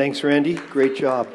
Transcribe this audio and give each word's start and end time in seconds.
Thanks, 0.00 0.24
Randy. 0.24 0.54
Great 0.54 0.96
job. 0.96 1.28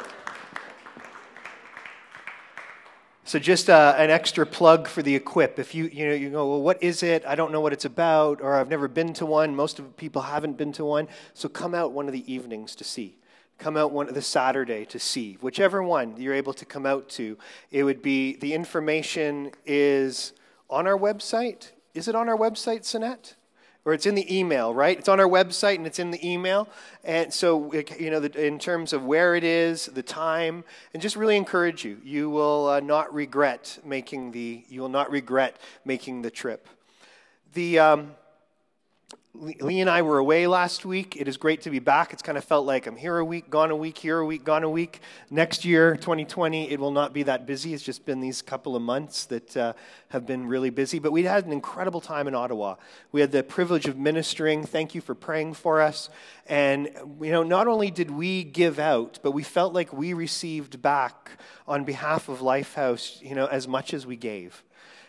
So 3.23 3.37
just 3.37 3.69
uh, 3.69 3.93
an 3.95 4.09
extra 4.09 4.43
plug 4.43 4.87
for 4.87 5.03
the 5.03 5.13
Equip. 5.13 5.59
If 5.59 5.75
you 5.75 5.85
you 5.93 6.07
know 6.07 6.15
you 6.15 6.31
go, 6.31 6.49
well, 6.49 6.63
what 6.63 6.81
is 6.81 7.03
it? 7.03 7.23
I 7.27 7.35
don't 7.35 7.51
know 7.51 7.61
what 7.61 7.73
it's 7.73 7.85
about, 7.85 8.41
or 8.41 8.55
I've 8.55 8.67
never 8.67 8.87
been 8.87 9.13
to 9.13 9.25
one. 9.27 9.55
Most 9.55 9.77
of 9.77 9.95
people 9.97 10.23
haven't 10.23 10.57
been 10.57 10.71
to 10.71 10.83
one. 10.83 11.07
So 11.35 11.47
come 11.47 11.75
out 11.75 11.91
one 11.91 12.07
of 12.07 12.11
the 12.11 12.33
evenings 12.33 12.73
to 12.77 12.83
see. 12.83 13.19
Come 13.59 13.77
out 13.77 13.91
one 13.91 14.09
of 14.09 14.15
the 14.15 14.23
Saturday 14.23 14.83
to 14.85 14.97
see. 14.97 15.37
Whichever 15.41 15.83
one 15.83 16.19
you're 16.19 16.33
able 16.33 16.53
to 16.53 16.65
come 16.65 16.87
out 16.87 17.07
to, 17.09 17.37
it 17.69 17.83
would 17.83 18.01
be 18.01 18.35
the 18.35 18.55
information 18.55 19.51
is 19.67 20.33
on 20.71 20.87
our 20.87 20.97
website. 20.97 21.69
Is 21.93 22.07
it 22.07 22.15
on 22.15 22.27
our 22.27 22.35
website, 22.35 22.81
Sinette? 22.81 23.35
Or 23.85 23.93
it's 23.93 24.07
in 24.07 24.15
the 24.15 24.35
email, 24.35 24.73
right? 24.73 24.97
It's 24.97 25.07
on 25.07 25.19
our 25.19 25.27
website 25.27 25.75
and 25.75 25.85
it's 25.85 25.99
in 25.99 26.09
the 26.09 26.27
email. 26.27 26.67
And 27.03 27.31
so, 27.31 27.71
you 27.99 28.09
know, 28.09 28.19
in 28.19 28.57
terms 28.57 28.93
of 28.93 29.05
where 29.05 29.35
it 29.35 29.43
is, 29.43 29.85
the 29.85 30.01
time, 30.01 30.63
and 30.93 31.01
just 31.01 31.15
really 31.15 31.37
encourage 31.37 31.85
you. 31.85 32.01
You 32.03 32.31
will 32.31 32.67
uh, 32.67 32.79
not 32.79 33.13
regret 33.13 33.77
making 33.85 34.31
the. 34.31 34.65
You 34.67 34.81
will 34.81 34.89
not 34.89 35.11
regret 35.11 35.57
making 35.85 36.23
the 36.23 36.31
trip. 36.31 36.67
The. 37.53 37.79
Um, 37.79 38.15
Lee 39.37 39.81
and 39.81 39.89
I 39.89 40.01
were 40.01 40.17
away 40.17 40.47
last 40.47 40.85
week. 40.85 41.17
It 41.17 41.27
is 41.27 41.35
great 41.35 41.61
to 41.61 41.69
be 41.69 41.79
back. 41.79 42.13
It's 42.13 42.21
kind 42.21 42.37
of 42.37 42.43
felt 42.43 42.65
like 42.65 42.87
I'm 42.87 42.95
here 42.95 43.17
a 43.17 43.25
week, 43.25 43.49
gone 43.49 43.69
a 43.69 43.75
week, 43.75 43.97
here 43.97 44.19
a 44.19 44.25
week, 44.25 44.45
gone 44.45 44.63
a 44.63 44.69
week. 44.69 45.01
Next 45.29 45.65
year, 45.65 45.95
2020, 45.95 46.71
it 46.71 46.79
will 46.79 46.91
not 46.91 47.11
be 47.11 47.23
that 47.23 47.45
busy. 47.45 47.73
It's 47.73 47.83
just 47.83 48.05
been 48.05 48.21
these 48.21 48.41
couple 48.41 48.75
of 48.75 48.81
months 48.81 49.25
that 49.25 49.57
uh, 49.57 49.73
have 50.09 50.25
been 50.25 50.47
really 50.47 50.69
busy. 50.69 50.99
But 50.99 51.11
we 51.11 51.23
had 51.23 51.45
an 51.45 51.51
incredible 51.51 51.99
time 51.99 52.27
in 52.27 52.35
Ottawa. 52.35 52.75
We 53.11 53.19
had 53.19 53.31
the 53.31 53.43
privilege 53.43 53.87
of 53.87 53.97
ministering. 53.97 54.65
Thank 54.65 54.95
you 54.95 55.01
for 55.01 55.15
praying 55.15 55.55
for 55.55 55.81
us. 55.81 56.09
And, 56.47 56.89
you 57.19 57.31
know, 57.31 57.43
not 57.43 57.67
only 57.67 57.91
did 57.91 58.11
we 58.11 58.43
give 58.43 58.79
out, 58.79 59.19
but 59.21 59.31
we 59.31 59.43
felt 59.43 59.73
like 59.73 59.91
we 59.91 60.13
received 60.13 60.81
back 60.81 61.31
on 61.67 61.83
behalf 61.83 62.29
of 62.29 62.39
Lifehouse, 62.39 63.21
you 63.21 63.35
know, 63.35 63.47
as 63.47 63.67
much 63.67 63.93
as 63.93 64.05
we 64.05 64.15
gave 64.15 64.63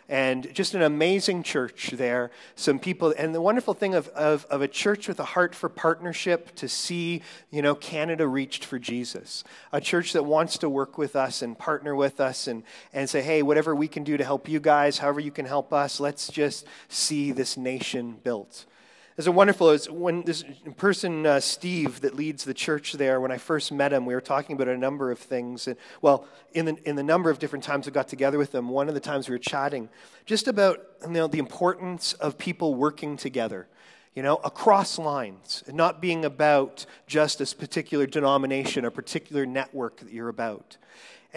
and 0.08 0.52
just 0.54 0.74
an 0.74 0.82
amazing 0.82 1.42
church 1.42 1.90
there. 1.94 2.30
Some 2.54 2.78
people, 2.78 3.12
and 3.18 3.34
the 3.34 3.40
wonderful 3.40 3.74
thing 3.74 3.94
of, 3.94 4.08
of, 4.08 4.46
of, 4.46 4.62
a 4.62 4.68
church 4.68 5.08
with 5.08 5.18
a 5.18 5.24
heart 5.24 5.54
for 5.54 5.68
partnership 5.68 6.54
to 6.56 6.68
see, 6.68 7.22
you 7.50 7.62
know, 7.62 7.74
Canada 7.74 8.26
reached 8.26 8.64
for 8.64 8.78
Jesus. 8.78 9.42
A 9.72 9.80
church 9.80 10.12
that 10.12 10.24
wants 10.24 10.58
to 10.58 10.68
work 10.68 10.96
with 10.96 11.16
us 11.16 11.42
and 11.42 11.58
partner 11.58 11.94
with 11.94 12.20
us 12.20 12.46
and, 12.46 12.62
and 12.92 13.10
say, 13.10 13.22
hey, 13.22 13.42
whatever 13.42 13.74
we 13.74 13.88
can 13.88 14.04
do 14.04 14.16
to 14.16 14.24
help 14.24 14.48
you 14.48 14.60
guys, 14.60 14.98
however 14.98 15.20
you 15.20 15.32
can 15.32 15.46
help 15.46 15.72
us, 15.72 15.98
let's 15.98 16.28
just 16.28 16.66
see 16.88 17.32
this 17.32 17.56
nation 17.56 18.16
built. 18.22 18.64
A 19.18 19.32
wonderful, 19.32 19.70
it's 19.70 19.88
when 19.88 20.22
this 20.22 20.44
person, 20.76 21.24
uh, 21.24 21.40
Steve, 21.40 22.02
that 22.02 22.14
leads 22.14 22.44
the 22.44 22.52
church 22.52 22.92
there, 22.92 23.18
when 23.18 23.32
I 23.32 23.38
first 23.38 23.72
met 23.72 23.92
him, 23.92 24.04
we 24.04 24.14
were 24.14 24.20
talking 24.20 24.54
about 24.54 24.68
a 24.68 24.76
number 24.76 25.10
of 25.10 25.18
things. 25.18 25.66
And, 25.66 25.76
well, 26.02 26.28
in 26.52 26.66
the, 26.66 26.76
in 26.86 26.96
the 26.96 27.02
number 27.02 27.30
of 27.30 27.38
different 27.38 27.64
times 27.64 27.88
I 27.88 27.92
got 27.92 28.08
together 28.08 28.36
with 28.36 28.54
him, 28.54 28.68
one 28.68 28.88
of 28.88 28.94
the 28.94 29.00
times 29.00 29.26
we 29.26 29.34
were 29.34 29.38
chatting 29.38 29.88
just 30.26 30.48
about 30.48 30.84
you 31.02 31.12
know, 31.12 31.26
the 31.28 31.38
importance 31.38 32.12
of 32.12 32.36
people 32.36 32.74
working 32.74 33.16
together, 33.16 33.66
you 34.14 34.22
know, 34.22 34.36
across 34.44 34.98
lines, 34.98 35.64
and 35.66 35.78
not 35.78 36.02
being 36.02 36.26
about 36.26 36.84
just 37.06 37.38
this 37.38 37.54
particular 37.54 38.06
denomination 38.06 38.84
or 38.84 38.90
particular 38.90 39.46
network 39.46 39.96
that 40.00 40.12
you're 40.12 40.28
about. 40.28 40.76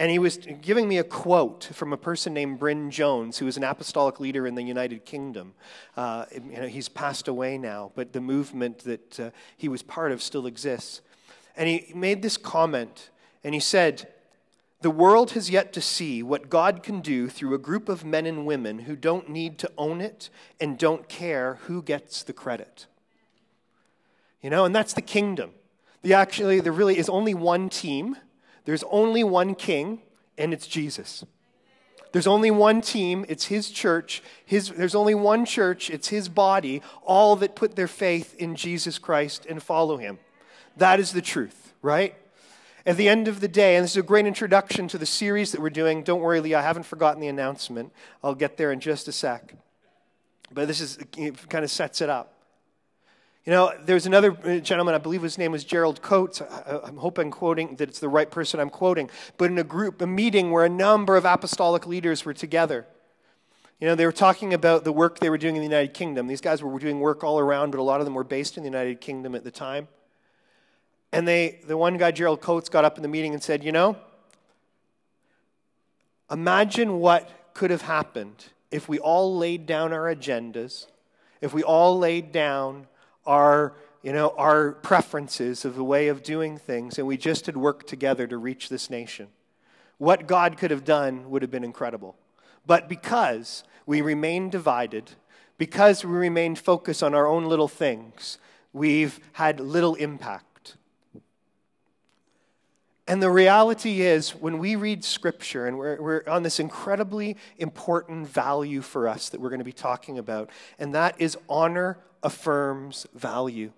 And 0.00 0.10
he 0.10 0.18
was 0.18 0.38
giving 0.62 0.88
me 0.88 0.96
a 0.96 1.04
quote 1.04 1.68
from 1.74 1.92
a 1.92 1.96
person 1.98 2.32
named 2.32 2.58
Bryn 2.58 2.90
Jones, 2.90 3.36
who 3.36 3.44
was 3.44 3.58
an 3.58 3.64
apostolic 3.64 4.18
leader 4.18 4.46
in 4.46 4.54
the 4.54 4.62
United 4.62 5.04
Kingdom. 5.04 5.52
Uh, 5.94 6.24
you 6.32 6.58
know, 6.58 6.68
he's 6.68 6.88
passed 6.88 7.28
away 7.28 7.58
now, 7.58 7.92
but 7.94 8.14
the 8.14 8.20
movement 8.22 8.78
that 8.84 9.20
uh, 9.20 9.30
he 9.58 9.68
was 9.68 9.82
part 9.82 10.10
of 10.10 10.22
still 10.22 10.46
exists. 10.46 11.02
And 11.54 11.68
he 11.68 11.92
made 11.94 12.22
this 12.22 12.38
comment, 12.38 13.10
and 13.44 13.52
he 13.52 13.60
said, 13.60 14.08
The 14.80 14.90
world 14.90 15.32
has 15.32 15.50
yet 15.50 15.70
to 15.74 15.82
see 15.82 16.22
what 16.22 16.48
God 16.48 16.82
can 16.82 17.02
do 17.02 17.28
through 17.28 17.52
a 17.52 17.58
group 17.58 17.90
of 17.90 18.02
men 18.02 18.24
and 18.24 18.46
women 18.46 18.78
who 18.78 18.96
don't 18.96 19.28
need 19.28 19.58
to 19.58 19.70
own 19.76 20.00
it 20.00 20.30
and 20.58 20.78
don't 20.78 21.10
care 21.10 21.58
who 21.66 21.82
gets 21.82 22.22
the 22.22 22.32
credit. 22.32 22.86
You 24.40 24.48
know, 24.48 24.64
and 24.64 24.74
that's 24.74 24.94
the 24.94 25.02
kingdom. 25.02 25.50
The 26.00 26.14
actually, 26.14 26.60
there 26.60 26.72
really 26.72 26.96
is 26.96 27.10
only 27.10 27.34
one 27.34 27.68
team 27.68 28.16
there's 28.64 28.84
only 28.90 29.24
one 29.24 29.54
king, 29.54 30.00
and 30.36 30.52
it's 30.52 30.66
Jesus. 30.66 31.24
There's 32.12 32.26
only 32.26 32.50
one 32.50 32.80
team, 32.80 33.24
it's 33.28 33.46
his 33.46 33.70
church. 33.70 34.22
His, 34.44 34.70
there's 34.70 34.94
only 34.96 35.14
one 35.14 35.44
church, 35.44 35.90
it's 35.90 36.08
his 36.08 36.28
body, 36.28 36.82
all 37.04 37.36
that 37.36 37.54
put 37.54 37.76
their 37.76 37.88
faith 37.88 38.34
in 38.36 38.56
Jesus 38.56 38.98
Christ 38.98 39.46
and 39.48 39.62
follow 39.62 39.96
him. 39.96 40.18
That 40.76 40.98
is 40.98 41.12
the 41.12 41.22
truth, 41.22 41.72
right? 41.82 42.14
At 42.84 42.96
the 42.96 43.08
end 43.08 43.28
of 43.28 43.40
the 43.40 43.48
day, 43.48 43.76
and 43.76 43.84
this 43.84 43.92
is 43.92 43.96
a 43.98 44.02
great 44.02 44.26
introduction 44.26 44.88
to 44.88 44.98
the 44.98 45.06
series 45.06 45.52
that 45.52 45.60
we're 45.60 45.70
doing. 45.70 46.02
Don't 46.02 46.20
worry, 46.20 46.40
Lee, 46.40 46.54
I 46.54 46.62
haven't 46.62 46.84
forgotten 46.84 47.20
the 47.20 47.28
announcement. 47.28 47.92
I'll 48.24 48.34
get 48.34 48.56
there 48.56 48.72
in 48.72 48.80
just 48.80 49.06
a 49.06 49.12
sec. 49.12 49.54
But 50.52 50.66
this 50.66 50.80
is, 50.80 50.98
kind 51.48 51.64
of 51.64 51.70
sets 51.70 52.00
it 52.00 52.08
up. 52.08 52.39
You 53.46 53.52
know, 53.52 53.72
there's 53.84 54.04
another 54.04 54.36
uh, 54.44 54.58
gentleman, 54.58 54.94
I 54.94 54.98
believe 54.98 55.22
his 55.22 55.38
name 55.38 55.52
was 55.52 55.64
Gerald 55.64 56.02
Coates. 56.02 56.42
I, 56.42 56.90
hope 56.98 57.18
I'm 57.18 57.30
quoting 57.30 57.76
that 57.76 57.88
it's 57.88 57.98
the 57.98 58.08
right 58.08 58.30
person 58.30 58.60
I'm 58.60 58.68
quoting. 58.68 59.08
But 59.38 59.50
in 59.50 59.58
a 59.58 59.64
group, 59.64 60.02
a 60.02 60.06
meeting 60.06 60.50
where 60.50 60.64
a 60.64 60.68
number 60.68 61.16
of 61.16 61.24
apostolic 61.24 61.86
leaders 61.86 62.24
were 62.24 62.34
together. 62.34 62.86
You 63.80 63.86
know, 63.86 63.94
they 63.94 64.04
were 64.04 64.12
talking 64.12 64.52
about 64.52 64.84
the 64.84 64.92
work 64.92 65.20
they 65.20 65.30
were 65.30 65.38
doing 65.38 65.56
in 65.56 65.62
the 65.62 65.66
United 65.66 65.94
Kingdom. 65.94 66.26
These 66.26 66.42
guys 66.42 66.62
were 66.62 66.78
doing 66.78 67.00
work 67.00 67.24
all 67.24 67.38
around, 67.38 67.70
but 67.70 67.80
a 67.80 67.82
lot 67.82 68.00
of 68.00 68.04
them 68.04 68.12
were 68.12 68.24
based 68.24 68.58
in 68.58 68.62
the 68.62 68.68
United 68.68 69.00
Kingdom 69.00 69.34
at 69.34 69.42
the 69.42 69.50
time. 69.50 69.88
And 71.10 71.26
they, 71.26 71.60
the 71.66 71.78
one 71.78 71.96
guy, 71.96 72.10
Gerald 72.10 72.42
Coates, 72.42 72.68
got 72.68 72.84
up 72.84 72.98
in 72.98 73.02
the 73.02 73.08
meeting 73.08 73.32
and 73.32 73.42
said, 73.42 73.64
You 73.64 73.72
know, 73.72 73.96
imagine 76.30 76.98
what 76.98 77.54
could 77.54 77.70
have 77.70 77.82
happened 77.82 78.50
if 78.70 78.86
we 78.86 78.98
all 78.98 79.36
laid 79.36 79.64
down 79.64 79.94
our 79.94 80.14
agendas, 80.14 80.86
if 81.40 81.54
we 81.54 81.62
all 81.62 81.98
laid 81.98 82.32
down 82.32 82.86
our, 83.26 83.74
you 84.02 84.12
know, 84.12 84.34
our 84.36 84.72
preferences 84.72 85.64
of 85.64 85.74
the 85.74 85.84
way 85.84 86.08
of 86.08 86.22
doing 86.22 86.58
things, 86.58 86.98
and 86.98 87.06
we 87.06 87.16
just 87.16 87.46
had 87.46 87.56
worked 87.56 87.86
together 87.86 88.26
to 88.26 88.36
reach 88.36 88.68
this 88.68 88.90
nation. 88.90 89.28
What 89.98 90.26
God 90.26 90.56
could 90.56 90.70
have 90.70 90.84
done 90.84 91.30
would 91.30 91.42
have 91.42 91.50
been 91.50 91.64
incredible. 91.64 92.16
But 92.66 92.88
because 92.88 93.64
we 93.86 94.00
remained 94.00 94.52
divided, 94.52 95.10
because 95.58 96.04
we 96.04 96.12
remained 96.12 96.58
focused 96.58 97.02
on 97.02 97.14
our 97.14 97.26
own 97.26 97.44
little 97.44 97.68
things, 97.68 98.38
we've 98.72 99.20
had 99.32 99.60
little 99.60 99.94
impact. 99.96 100.76
And 103.10 103.20
the 103.20 103.30
reality 103.30 104.02
is, 104.02 104.36
when 104.36 104.58
we 104.58 104.76
read 104.76 105.04
Scripture, 105.04 105.66
and 105.66 105.76
we're, 105.76 106.00
we're, 106.00 106.22
on 106.28 106.44
this 106.44 106.60
incredibly 106.60 107.36
important 107.58 108.28
value 108.28 108.82
for 108.82 109.08
us 109.08 109.30
that 109.30 109.40
we're 109.40 109.48
going 109.48 109.58
to 109.58 109.64
be 109.64 109.72
talking 109.72 110.16
about, 110.16 110.48
and 110.78 110.94
that 110.94 111.16
is 111.18 111.36
honor 111.48 111.98
affirms 112.22 113.06
value. 113.14 113.72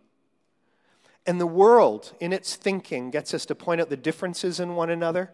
And 1.27 1.41
the 1.41 1.47
world, 1.47 2.15
in 2.21 2.33
its 2.33 2.57
thinking, 2.57 3.11
gets 3.11 3.33
us 3.33 3.47
to 3.47 3.55
point 3.55 3.81
out 3.81 3.91
the 3.91 3.97
differences 3.97 4.59
in 4.59 4.75
one 4.75 4.91
another. 4.91 5.31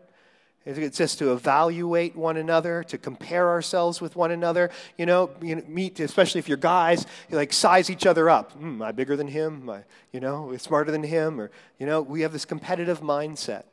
It 0.67 0.75
gets 0.75 1.01
us 1.01 1.17
to 1.17 1.33
evaluate 1.33 2.15
one 2.15 2.37
another, 2.37 2.83
to 2.85 2.99
compare 2.99 3.49
ourselves 3.49 4.03
with 4.03 4.17
one 4.17 4.31
another. 4.31 4.71
You 4.99 5.07
know, 5.07 5.31
you 5.41 5.65
meet, 5.67 5.99
especially 5.99 6.41
if 6.41 6.49
you're 6.49 6.59
guys, 6.59 7.07
you 7.31 7.37
like 7.37 7.55
size 7.55 7.89
each 7.89 8.05
other 8.05 8.29
up. 8.29 8.53
Mm, 8.61 8.75
am 8.75 8.83
I 8.83 8.93
bigger 8.93 9.17
than 9.17 9.29
him? 9.29 9.63
Am 9.63 9.71
I, 9.71 9.85
you 10.13 10.21
know, 10.21 10.55
smarter 10.59 10.91
than 10.91 11.05
him? 11.05 11.41
Or, 11.41 11.51
you 11.79 11.87
know, 11.87 12.03
we 12.03 12.21
have 12.21 12.33
this 12.33 12.45
competitive 12.45 13.01
mindset. 13.01 13.65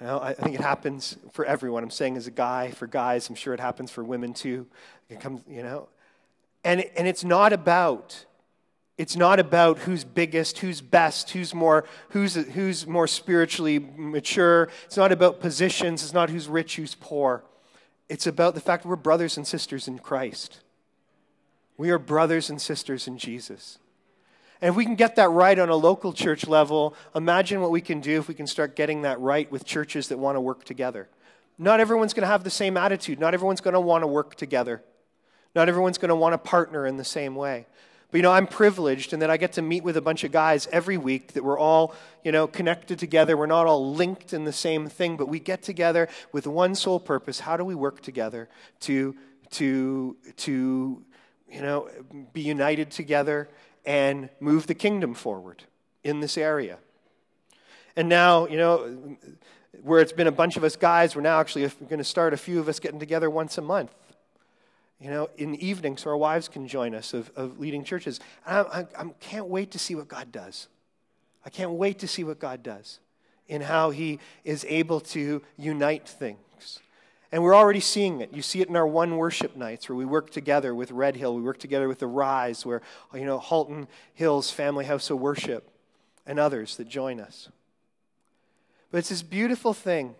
You 0.00 0.06
know, 0.08 0.20
I 0.20 0.34
think 0.34 0.54
it 0.54 0.60
happens 0.60 1.16
for 1.32 1.46
everyone. 1.46 1.82
I'm 1.82 1.90
saying 1.90 2.18
as 2.18 2.26
a 2.26 2.32
guy, 2.32 2.72
for 2.72 2.86
guys, 2.86 3.30
I'm 3.30 3.36
sure 3.36 3.54
it 3.54 3.60
happens 3.60 3.90
for 3.90 4.04
women 4.04 4.34
too. 4.34 4.66
It 5.08 5.20
comes, 5.20 5.42
you 5.48 5.62
know, 5.62 5.88
and, 6.64 6.84
and 6.96 7.08
it's 7.08 7.24
not 7.24 7.52
about 7.52 8.24
it's 8.98 9.16
not 9.16 9.40
about 9.40 9.78
who's 9.80 10.04
biggest, 10.04 10.58
who's 10.58 10.80
best, 10.80 11.30
who's 11.30 11.54
more, 11.54 11.84
who's, 12.10 12.34
who's 12.34 12.86
more 12.86 13.06
spiritually 13.06 13.78
mature. 13.78 14.68
It's 14.84 14.96
not 14.96 15.10
about 15.10 15.40
positions. 15.40 16.04
It's 16.04 16.12
not 16.12 16.30
who's 16.30 16.46
rich, 16.46 16.76
who's 16.76 16.94
poor. 16.94 17.42
It's 18.08 18.26
about 18.26 18.54
the 18.54 18.60
fact 18.60 18.84
we're 18.84 18.96
brothers 18.96 19.36
and 19.36 19.46
sisters 19.46 19.88
in 19.88 19.98
Christ. 19.98 20.60
We 21.78 21.90
are 21.90 21.98
brothers 21.98 22.50
and 22.50 22.60
sisters 22.60 23.08
in 23.08 23.16
Jesus. 23.16 23.78
And 24.60 24.68
if 24.68 24.76
we 24.76 24.84
can 24.84 24.94
get 24.94 25.16
that 25.16 25.30
right 25.30 25.58
on 25.58 25.70
a 25.70 25.74
local 25.74 26.12
church 26.12 26.46
level, 26.46 26.94
imagine 27.14 27.60
what 27.60 27.70
we 27.70 27.80
can 27.80 28.00
do 28.00 28.18
if 28.20 28.28
we 28.28 28.34
can 28.34 28.46
start 28.46 28.76
getting 28.76 29.02
that 29.02 29.18
right 29.18 29.50
with 29.50 29.64
churches 29.64 30.08
that 30.08 30.18
want 30.18 30.36
to 30.36 30.40
work 30.40 30.64
together. 30.64 31.08
Not 31.58 31.80
everyone's 31.80 32.14
going 32.14 32.22
to 32.22 32.28
have 32.28 32.44
the 32.44 32.50
same 32.50 32.76
attitude, 32.76 33.18
not 33.18 33.34
everyone's 33.34 33.60
going 33.60 33.74
to 33.74 33.80
want 33.80 34.02
to 34.02 34.06
work 34.06 34.36
together. 34.36 34.82
Not 35.54 35.68
everyone's 35.68 35.98
going 35.98 36.08
to 36.10 36.16
want 36.16 36.32
to 36.32 36.38
partner 36.38 36.86
in 36.86 36.96
the 36.96 37.04
same 37.04 37.34
way. 37.34 37.66
But 38.10 38.18
you 38.18 38.22
know, 38.22 38.32
I'm 38.32 38.46
privileged 38.46 39.14
in 39.14 39.20
that 39.20 39.30
I 39.30 39.38
get 39.38 39.54
to 39.54 39.62
meet 39.62 39.82
with 39.82 39.96
a 39.96 40.02
bunch 40.02 40.22
of 40.22 40.32
guys 40.32 40.68
every 40.70 40.98
week 40.98 41.32
that 41.32 41.42
we're 41.42 41.58
all, 41.58 41.94
you 42.22 42.30
know, 42.30 42.46
connected 42.46 42.98
together. 42.98 43.38
We're 43.38 43.46
not 43.46 43.66
all 43.66 43.94
linked 43.94 44.34
in 44.34 44.44
the 44.44 44.52
same 44.52 44.88
thing, 44.88 45.16
but 45.16 45.28
we 45.28 45.40
get 45.40 45.62
together 45.62 46.08
with 46.30 46.46
one 46.46 46.74
sole 46.74 47.00
purpose. 47.00 47.40
How 47.40 47.56
do 47.56 47.64
we 47.64 47.74
work 47.74 48.02
together 48.02 48.50
to 48.80 49.16
to 49.52 50.16
to 50.36 51.02
you 51.50 51.60
know, 51.60 51.88
be 52.32 52.42
united 52.42 52.90
together 52.90 53.48
and 53.84 54.28
move 54.40 54.66
the 54.66 54.74
kingdom 54.74 55.14
forward 55.14 55.64
in 56.04 56.20
this 56.20 56.36
area? 56.36 56.78
And 57.96 58.10
now, 58.10 58.46
you 58.46 58.58
know, 58.58 59.16
where 59.82 60.00
it's 60.00 60.12
been 60.12 60.26
a 60.26 60.32
bunch 60.32 60.58
of 60.58 60.64
us 60.64 60.76
guys, 60.76 61.16
we're 61.16 61.22
now 61.22 61.40
actually 61.40 61.66
going 61.88 61.98
to 61.98 62.04
start 62.04 62.34
a 62.34 62.36
few 62.36 62.60
of 62.60 62.68
us 62.68 62.78
getting 62.78 63.00
together 63.00 63.30
once 63.30 63.56
a 63.56 63.62
month. 63.62 63.94
You 65.02 65.10
know, 65.10 65.30
in 65.36 65.50
the 65.50 65.66
evening, 65.66 65.96
so 65.96 66.10
our 66.10 66.16
wives 66.16 66.46
can 66.46 66.68
join 66.68 66.94
us 66.94 67.12
of, 67.12 67.32
of 67.34 67.58
leading 67.58 67.82
churches. 67.82 68.20
I, 68.46 68.60
I, 68.60 68.86
I 68.96 69.04
can't 69.18 69.48
wait 69.48 69.72
to 69.72 69.78
see 69.78 69.96
what 69.96 70.06
God 70.06 70.30
does. 70.30 70.68
I 71.44 71.50
can't 71.50 71.72
wait 71.72 71.98
to 71.98 72.06
see 72.06 72.22
what 72.22 72.38
God 72.38 72.62
does 72.62 73.00
in 73.48 73.62
how 73.62 73.90
He 73.90 74.20
is 74.44 74.64
able 74.68 75.00
to 75.00 75.42
unite 75.56 76.08
things. 76.08 76.78
And 77.32 77.42
we're 77.42 77.56
already 77.56 77.80
seeing 77.80 78.20
it. 78.20 78.32
You 78.32 78.42
see 78.42 78.60
it 78.60 78.68
in 78.68 78.76
our 78.76 78.86
one 78.86 79.16
worship 79.16 79.56
nights 79.56 79.88
where 79.88 79.96
we 79.96 80.04
work 80.04 80.30
together 80.30 80.72
with 80.72 80.92
Red 80.92 81.16
Hill, 81.16 81.34
we 81.34 81.42
work 81.42 81.58
together 81.58 81.88
with 81.88 81.98
the 81.98 82.06
Rise, 82.06 82.64
where, 82.64 82.80
you 83.12 83.24
know, 83.24 83.40
Halton 83.40 83.88
Hills 84.14 84.52
Family 84.52 84.84
House 84.84 85.10
of 85.10 85.18
Worship, 85.18 85.68
and 86.26 86.38
others 86.38 86.76
that 86.76 86.88
join 86.88 87.18
us. 87.18 87.48
But 88.92 88.98
it's 88.98 89.08
this 89.08 89.22
beautiful 89.22 89.74
thing. 89.74 90.14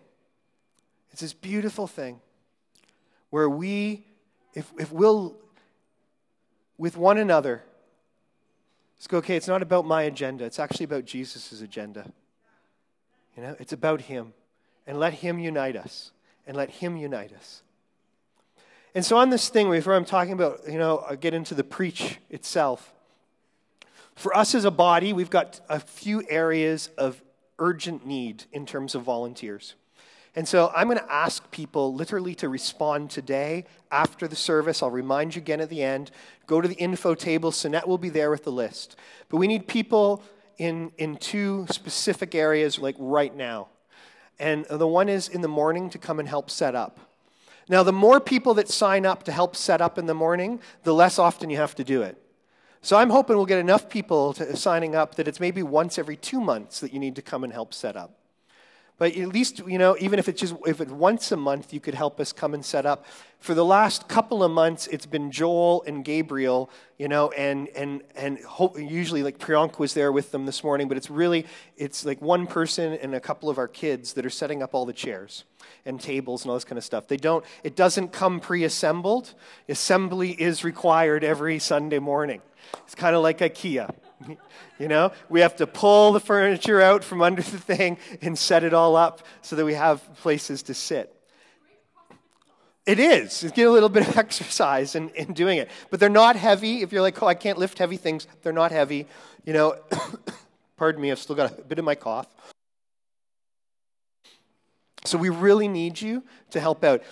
It's 1.11 1.21
this 1.21 1.31
beautiful 1.31 1.87
thing 1.87 2.19
where 3.29 3.49
we, 3.49 4.05
if, 4.53 4.71
if 4.77 4.91
we'll, 4.91 5.35
with 6.77 6.97
one 6.97 7.17
another, 7.17 7.63
just 8.97 9.09
go, 9.09 9.17
okay, 9.17 9.35
it's 9.35 9.47
not 9.47 9.61
about 9.61 9.85
my 9.85 10.03
agenda. 10.03 10.45
It's 10.45 10.59
actually 10.59 10.85
about 10.85 11.05
Jesus' 11.05 11.61
agenda. 11.61 12.11
You 13.35 13.43
know, 13.43 13.55
it's 13.59 13.73
about 13.73 14.01
Him. 14.01 14.33
And 14.85 14.99
let 14.99 15.13
Him 15.13 15.39
unite 15.39 15.75
us. 15.75 16.11
And 16.45 16.55
let 16.55 16.69
Him 16.69 16.97
unite 16.97 17.33
us. 17.33 17.63
And 18.95 19.03
so 19.03 19.17
on 19.17 19.29
this 19.29 19.49
thing, 19.49 19.71
before 19.71 19.95
I'm 19.95 20.05
talking 20.05 20.33
about, 20.33 20.61
you 20.67 20.77
know, 20.77 21.03
I 21.09 21.15
get 21.15 21.33
into 21.33 21.55
the 21.55 21.63
preach 21.63 22.19
itself. 22.29 22.93
For 24.15 24.35
us 24.37 24.53
as 24.53 24.65
a 24.65 24.71
body, 24.71 25.13
we've 25.13 25.31
got 25.31 25.61
a 25.67 25.79
few 25.79 26.23
areas 26.29 26.89
of 26.97 27.21
urgent 27.57 28.05
need 28.05 28.45
in 28.51 28.65
terms 28.65 28.93
of 28.93 29.01
volunteers. 29.01 29.73
And 30.35 30.47
so 30.47 30.71
I'm 30.75 30.87
going 30.87 30.97
to 30.97 31.11
ask 31.11 31.49
people 31.51 31.93
literally 31.93 32.33
to 32.35 32.49
respond 32.49 33.11
today 33.11 33.65
after 33.91 34.27
the 34.27 34.35
service. 34.35 34.81
I'll 34.81 34.89
remind 34.89 35.35
you 35.35 35.41
again 35.41 35.61
at 35.61 35.69
the 35.69 35.83
end. 35.83 36.09
Go 36.47 36.59
to 36.59 36.67
the 36.67 36.75
info 36.75 37.13
table. 37.13 37.51
Sinette 37.51 37.87
will 37.87 37.99
be 37.99 38.09
there 38.09 38.31
with 38.31 38.43
the 38.43 38.51
list. 38.51 38.95
But 39.29 39.37
we 39.37 39.47
need 39.47 39.67
people 39.67 40.23
in, 40.57 40.91
in 40.97 41.17
two 41.17 41.67
specific 41.69 42.33
areas, 42.33 42.79
like 42.79 42.95
right 42.97 43.35
now. 43.35 43.67
And 44.39 44.65
the 44.65 44.87
one 44.87 45.07
is 45.07 45.27
in 45.27 45.41
the 45.41 45.47
morning 45.47 45.91
to 45.91 45.99
come 45.99 46.19
and 46.19 46.27
help 46.27 46.49
set 46.49 46.73
up. 46.73 46.99
Now, 47.69 47.83
the 47.83 47.93
more 47.93 48.19
people 48.19 48.55
that 48.55 48.67
sign 48.67 49.05
up 49.05 49.23
to 49.23 49.31
help 49.31 49.55
set 49.55 49.81
up 49.81 49.97
in 49.97 50.07
the 50.07 50.13
morning, 50.13 50.59
the 50.83 50.93
less 50.93 51.19
often 51.19 51.49
you 51.49 51.57
have 51.57 51.75
to 51.75 51.83
do 51.83 52.01
it. 52.01 52.17
So 52.81 52.97
I'm 52.97 53.11
hoping 53.11 53.37
we'll 53.37 53.45
get 53.45 53.59
enough 53.59 53.87
people 53.87 54.33
to, 54.33 54.57
signing 54.57 54.95
up 54.95 55.15
that 55.15 55.27
it's 55.27 55.39
maybe 55.39 55.63
once 55.63 55.97
every 55.97 56.17
two 56.17 56.41
months 56.41 56.81
that 56.81 56.91
you 56.91 56.99
need 56.99 57.15
to 57.15 57.21
come 57.21 57.43
and 57.43 57.53
help 57.53 57.73
set 57.73 57.95
up. 57.95 58.17
But 58.97 59.17
at 59.17 59.29
least, 59.29 59.59
you 59.67 59.79
know, 59.79 59.97
even 59.99 60.19
if 60.19 60.29
it's 60.29 60.39
just 60.39 60.55
if 60.67 60.79
it's 60.79 60.91
once 60.91 61.31
a 61.31 61.37
month, 61.37 61.73
you 61.73 61.79
could 61.79 61.95
help 61.95 62.19
us 62.19 62.31
come 62.31 62.53
and 62.53 62.63
set 62.63 62.85
up. 62.85 63.05
For 63.39 63.55
the 63.55 63.65
last 63.65 64.07
couple 64.07 64.43
of 64.43 64.51
months, 64.51 64.87
it's 64.87 65.07
been 65.07 65.31
Joel 65.31 65.83
and 65.87 66.05
Gabriel, 66.05 66.69
you 66.99 67.07
know, 67.07 67.31
and 67.31 67.69
and 67.69 68.03
and 68.15 68.39
usually 68.77 69.23
like 69.23 69.39
Priyanka 69.39 69.79
was 69.79 69.95
there 69.95 70.11
with 70.11 70.31
them 70.31 70.45
this 70.45 70.63
morning, 70.63 70.87
but 70.87 70.95
it's 70.95 71.09
really 71.09 71.47
it's 71.75 72.05
like 72.05 72.21
one 72.21 72.45
person 72.45 72.93
and 72.93 73.15
a 73.15 73.19
couple 73.19 73.49
of 73.49 73.57
our 73.57 73.67
kids 73.67 74.13
that 74.13 74.25
are 74.25 74.29
setting 74.29 74.61
up 74.61 74.75
all 74.75 74.85
the 74.85 74.93
chairs 74.93 75.43
and 75.85 75.99
tables 75.99 76.43
and 76.43 76.51
all 76.51 76.55
this 76.55 76.63
kind 76.63 76.77
of 76.77 76.83
stuff. 76.83 77.07
They 77.07 77.17
don't. 77.17 77.43
It 77.63 77.75
doesn't 77.75 78.13
come 78.13 78.39
pre-assembled. 78.39 79.33
Assembly 79.67 80.31
is 80.31 80.63
required 80.63 81.23
every 81.23 81.57
Sunday 81.57 81.99
morning. 81.99 82.41
It's 82.83 82.95
kind 82.95 83.15
of 83.15 83.23
like 83.23 83.39
IKEA. 83.39 83.93
you 84.79 84.87
know, 84.87 85.11
we 85.29 85.41
have 85.41 85.55
to 85.57 85.67
pull 85.67 86.11
the 86.11 86.19
furniture 86.19 86.81
out 86.81 87.03
from 87.03 87.21
under 87.21 87.41
the 87.41 87.57
thing 87.57 87.97
and 88.21 88.37
set 88.37 88.63
it 88.63 88.73
all 88.73 88.95
up 88.95 89.25
so 89.41 89.55
that 89.55 89.65
we 89.65 89.73
have 89.73 90.01
places 90.17 90.63
to 90.63 90.73
sit. 90.73 91.13
It 92.85 92.99
is. 92.99 93.49
Get 93.55 93.67
a 93.67 93.71
little 93.71 93.89
bit 93.89 94.07
of 94.07 94.17
exercise 94.17 94.95
in, 94.95 95.09
in 95.09 95.33
doing 95.33 95.57
it. 95.57 95.69
But 95.89 95.99
they're 95.99 96.09
not 96.09 96.35
heavy. 96.35 96.81
If 96.81 96.91
you're 96.91 97.01
like, 97.01 97.21
oh, 97.23 97.27
I 97.27 97.33
can't 97.33 97.57
lift 97.57 97.77
heavy 97.77 97.97
things, 97.97 98.27
they're 98.41 98.53
not 98.53 98.71
heavy. 98.71 99.07
You 99.45 99.53
know, 99.53 99.75
pardon 100.77 101.01
me, 101.01 101.11
I've 101.11 101.19
still 101.19 101.35
got 101.35 101.57
a 101.57 101.61
bit 101.61 101.79
of 101.79 101.85
my 101.85 101.95
cough. 101.95 102.27
So 105.05 105.17
we 105.17 105.29
really 105.29 105.67
need 105.67 105.99
you 105.99 106.23
to 106.51 106.59
help 106.59 106.83
out. 106.83 107.03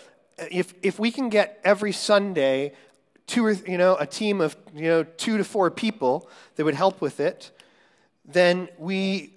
If, 0.49 0.73
if 0.81 0.97
we 0.97 1.11
can 1.11 1.29
get 1.29 1.59
every 1.63 1.91
Sunday 1.91 2.73
two 3.27 3.45
or 3.45 3.51
you 3.51 3.77
know 3.77 3.95
a 3.97 4.05
team 4.05 4.41
of 4.41 4.55
you 4.73 4.87
know 4.87 5.03
two 5.03 5.37
to 5.37 5.43
four 5.43 5.71
people 5.71 6.29
that 6.55 6.65
would 6.65 6.75
help 6.75 7.01
with 7.01 7.19
it 7.19 7.51
then 8.25 8.69
we 8.77 9.33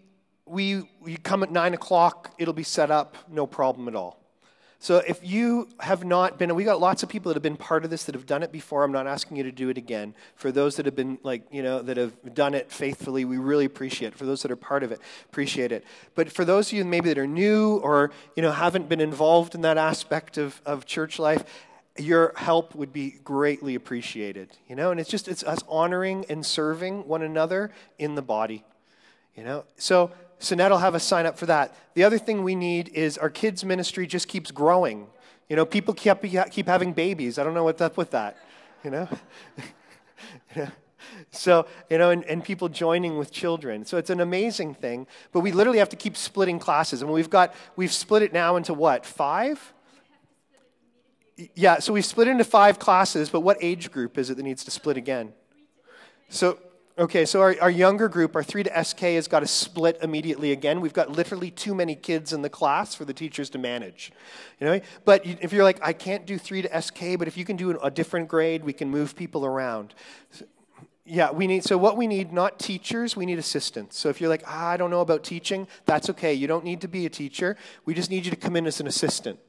we 0.46 0.82
we 1.00 1.16
come 1.16 1.42
at 1.42 1.50
nine 1.50 1.74
o'clock 1.74 2.34
it'll 2.38 2.54
be 2.54 2.62
set 2.62 2.90
up 2.90 3.16
no 3.28 3.46
problem 3.46 3.88
at 3.88 3.94
all. 3.94 4.20
So 4.78 4.98
if 4.98 5.20
you 5.22 5.68
have 5.80 6.04
not 6.04 6.38
been 6.38 6.54
we 6.54 6.64
got 6.64 6.78
lots 6.78 7.02
of 7.02 7.08
people 7.08 7.30
that 7.30 7.36
have 7.36 7.42
been 7.42 7.56
part 7.56 7.84
of 7.84 7.90
this 7.90 8.04
that 8.04 8.14
have 8.14 8.26
done 8.26 8.42
it 8.42 8.52
before. 8.52 8.84
I'm 8.84 8.92
not 8.92 9.06
asking 9.06 9.38
you 9.38 9.42
to 9.44 9.52
do 9.52 9.70
it 9.70 9.78
again. 9.78 10.14
For 10.36 10.52
those 10.52 10.76
that 10.76 10.84
have 10.84 10.94
been 10.94 11.18
like 11.22 11.46
you 11.50 11.62
know 11.62 11.80
that 11.80 11.96
have 11.96 12.34
done 12.34 12.52
it 12.52 12.70
faithfully 12.70 13.24
we 13.24 13.38
really 13.38 13.64
appreciate 13.64 14.08
it. 14.08 14.18
For 14.18 14.26
those 14.26 14.42
that 14.42 14.50
are 14.50 14.56
part 14.56 14.82
of 14.82 14.92
it 14.92 15.00
appreciate 15.30 15.72
it. 15.72 15.84
But 16.14 16.30
for 16.30 16.44
those 16.44 16.68
of 16.68 16.76
you 16.76 16.84
maybe 16.84 17.08
that 17.08 17.18
are 17.18 17.26
new 17.26 17.78
or 17.78 18.10
you 18.36 18.42
know 18.42 18.52
haven't 18.52 18.88
been 18.88 19.00
involved 19.00 19.54
in 19.54 19.62
that 19.62 19.78
aspect 19.78 20.36
of, 20.36 20.60
of 20.66 20.84
church 20.84 21.18
life 21.18 21.44
your 21.96 22.32
help 22.36 22.74
would 22.74 22.92
be 22.92 23.12
greatly 23.22 23.74
appreciated 23.74 24.48
you 24.68 24.74
know? 24.74 24.90
And 24.90 24.98
it's 24.98 25.10
just 25.10 25.28
it's 25.28 25.44
us 25.44 25.60
honoring 25.68 26.24
and 26.28 26.44
serving 26.44 27.06
one 27.06 27.22
another 27.22 27.70
in 27.98 28.14
the 28.14 28.22
body 28.22 28.64
you 29.36 29.44
know? 29.44 29.64
So 29.76 30.10
Sinette 30.40 30.70
will 30.70 30.78
have 30.78 30.94
us 30.94 31.04
sign 31.04 31.26
up 31.26 31.38
for 31.38 31.46
that. 31.46 31.74
The 31.94 32.04
other 32.04 32.18
thing 32.18 32.42
we 32.42 32.54
need 32.54 32.88
is 32.88 33.16
our 33.18 33.30
kids 33.30 33.64
ministry 33.64 34.06
just 34.06 34.28
keeps 34.28 34.50
growing 34.50 35.06
you 35.48 35.56
know? 35.56 35.66
People 35.66 35.92
keep, 35.94 36.22
keep 36.50 36.66
having 36.66 36.92
babies. 36.94 37.38
I 37.38 37.44
don't 37.44 37.54
know 37.54 37.64
what's 37.64 37.82
up 37.82 37.96
with 37.96 38.10
that 38.10 38.36
you 38.82 38.90
know? 38.90 39.08
So 41.30 41.66
you 41.90 41.98
know 41.98 42.10
and, 42.10 42.24
and 42.24 42.42
people 42.42 42.68
joining 42.68 43.18
with 43.18 43.30
children. 43.30 43.84
So 43.84 43.98
it's 43.98 44.10
an 44.10 44.20
amazing 44.20 44.74
thing 44.74 45.06
but 45.32 45.40
we 45.40 45.52
literally 45.52 45.78
have 45.78 45.90
to 45.90 45.96
keep 45.96 46.16
splitting 46.16 46.58
classes. 46.58 47.02
And 47.02 47.12
we've 47.12 47.30
got 47.30 47.54
we've 47.76 47.92
split 47.92 48.22
it 48.22 48.32
now 48.32 48.56
into 48.56 48.74
what 48.74 49.04
five 49.04 49.73
yeah, 51.54 51.80
so 51.80 51.92
we 51.92 52.02
split 52.02 52.28
into 52.28 52.44
five 52.44 52.78
classes, 52.78 53.28
but 53.28 53.40
what 53.40 53.56
age 53.60 53.90
group 53.90 54.18
is 54.18 54.30
it 54.30 54.36
that 54.36 54.42
needs 54.42 54.64
to 54.64 54.70
split 54.70 54.96
again? 54.96 55.32
So, 56.28 56.58
okay, 56.96 57.24
so 57.24 57.40
our, 57.40 57.56
our 57.60 57.70
younger 57.70 58.08
group, 58.08 58.36
our 58.36 58.42
3 58.42 58.62
to 58.64 58.84
SK, 58.84 59.00
has 59.00 59.26
got 59.26 59.40
to 59.40 59.46
split 59.46 59.98
immediately 60.00 60.52
again. 60.52 60.80
We've 60.80 60.92
got 60.92 61.10
literally 61.10 61.50
too 61.50 61.74
many 61.74 61.96
kids 61.96 62.32
in 62.32 62.42
the 62.42 62.50
class 62.50 62.94
for 62.94 63.04
the 63.04 63.12
teachers 63.12 63.50
to 63.50 63.58
manage. 63.58 64.12
You 64.60 64.66
know? 64.66 64.80
But 65.04 65.26
if 65.26 65.52
you're 65.52 65.64
like, 65.64 65.80
I 65.82 65.92
can't 65.92 66.24
do 66.24 66.38
3 66.38 66.62
to 66.62 66.82
SK, 66.82 67.18
but 67.18 67.26
if 67.26 67.36
you 67.36 67.44
can 67.44 67.56
do 67.56 67.78
a 67.80 67.90
different 67.90 68.28
grade, 68.28 68.64
we 68.64 68.72
can 68.72 68.88
move 68.88 69.16
people 69.16 69.44
around. 69.44 69.92
Yeah, 71.04 71.32
we 71.32 71.48
need, 71.48 71.64
so 71.64 71.76
what 71.76 71.96
we 71.96 72.06
need, 72.06 72.32
not 72.32 72.58
teachers, 72.60 73.16
we 73.16 73.26
need 73.26 73.38
assistants. 73.38 73.98
So 73.98 74.08
if 74.08 74.20
you're 74.20 74.30
like, 74.30 74.44
ah, 74.46 74.68
I 74.68 74.76
don't 74.76 74.90
know 74.90 75.00
about 75.00 75.24
teaching, 75.24 75.66
that's 75.84 76.08
okay. 76.10 76.32
You 76.32 76.46
don't 76.46 76.64
need 76.64 76.80
to 76.82 76.88
be 76.88 77.06
a 77.06 77.10
teacher. 77.10 77.56
We 77.84 77.92
just 77.92 78.08
need 78.08 78.24
you 78.24 78.30
to 78.30 78.36
come 78.36 78.54
in 78.54 78.66
as 78.66 78.80
an 78.80 78.86
assistant. 78.86 79.40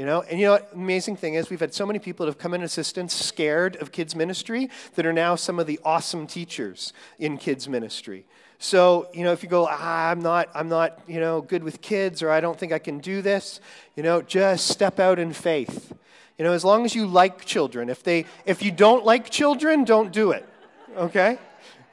You 0.00 0.06
know, 0.06 0.22
and 0.22 0.40
you 0.40 0.46
know 0.46 0.52
what? 0.52 0.70
Amazing 0.72 1.16
thing 1.16 1.34
is, 1.34 1.50
we've 1.50 1.60
had 1.60 1.74
so 1.74 1.84
many 1.84 1.98
people 1.98 2.24
that 2.24 2.30
have 2.30 2.38
come 2.38 2.54
in 2.54 2.62
assistants 2.62 3.14
scared 3.14 3.76
of 3.82 3.92
kids 3.92 4.16
ministry 4.16 4.70
that 4.94 5.04
are 5.04 5.12
now 5.12 5.34
some 5.34 5.58
of 5.58 5.66
the 5.66 5.78
awesome 5.84 6.26
teachers 6.26 6.94
in 7.18 7.36
kids 7.36 7.68
ministry. 7.68 8.24
So, 8.58 9.08
you 9.12 9.24
know, 9.24 9.32
if 9.32 9.42
you 9.42 9.50
go, 9.50 9.68
ah, 9.70 10.08
I'm 10.08 10.22
not, 10.22 10.48
I'm 10.54 10.70
not, 10.70 10.98
you 11.06 11.20
know, 11.20 11.42
good 11.42 11.62
with 11.62 11.82
kids, 11.82 12.22
or 12.22 12.30
I 12.30 12.40
don't 12.40 12.58
think 12.58 12.72
I 12.72 12.78
can 12.78 13.00
do 13.00 13.20
this, 13.20 13.60
you 13.94 14.02
know, 14.02 14.22
just 14.22 14.68
step 14.68 14.98
out 14.98 15.18
in 15.18 15.34
faith. 15.34 15.92
You 16.38 16.46
know, 16.46 16.54
as 16.54 16.64
long 16.64 16.86
as 16.86 16.94
you 16.94 17.06
like 17.06 17.44
children. 17.44 17.90
If 17.90 18.02
they, 18.02 18.24
if 18.46 18.62
you 18.62 18.70
don't 18.70 19.04
like 19.04 19.28
children, 19.28 19.84
don't 19.84 20.12
do 20.12 20.30
it. 20.30 20.48
Okay? 20.96 21.36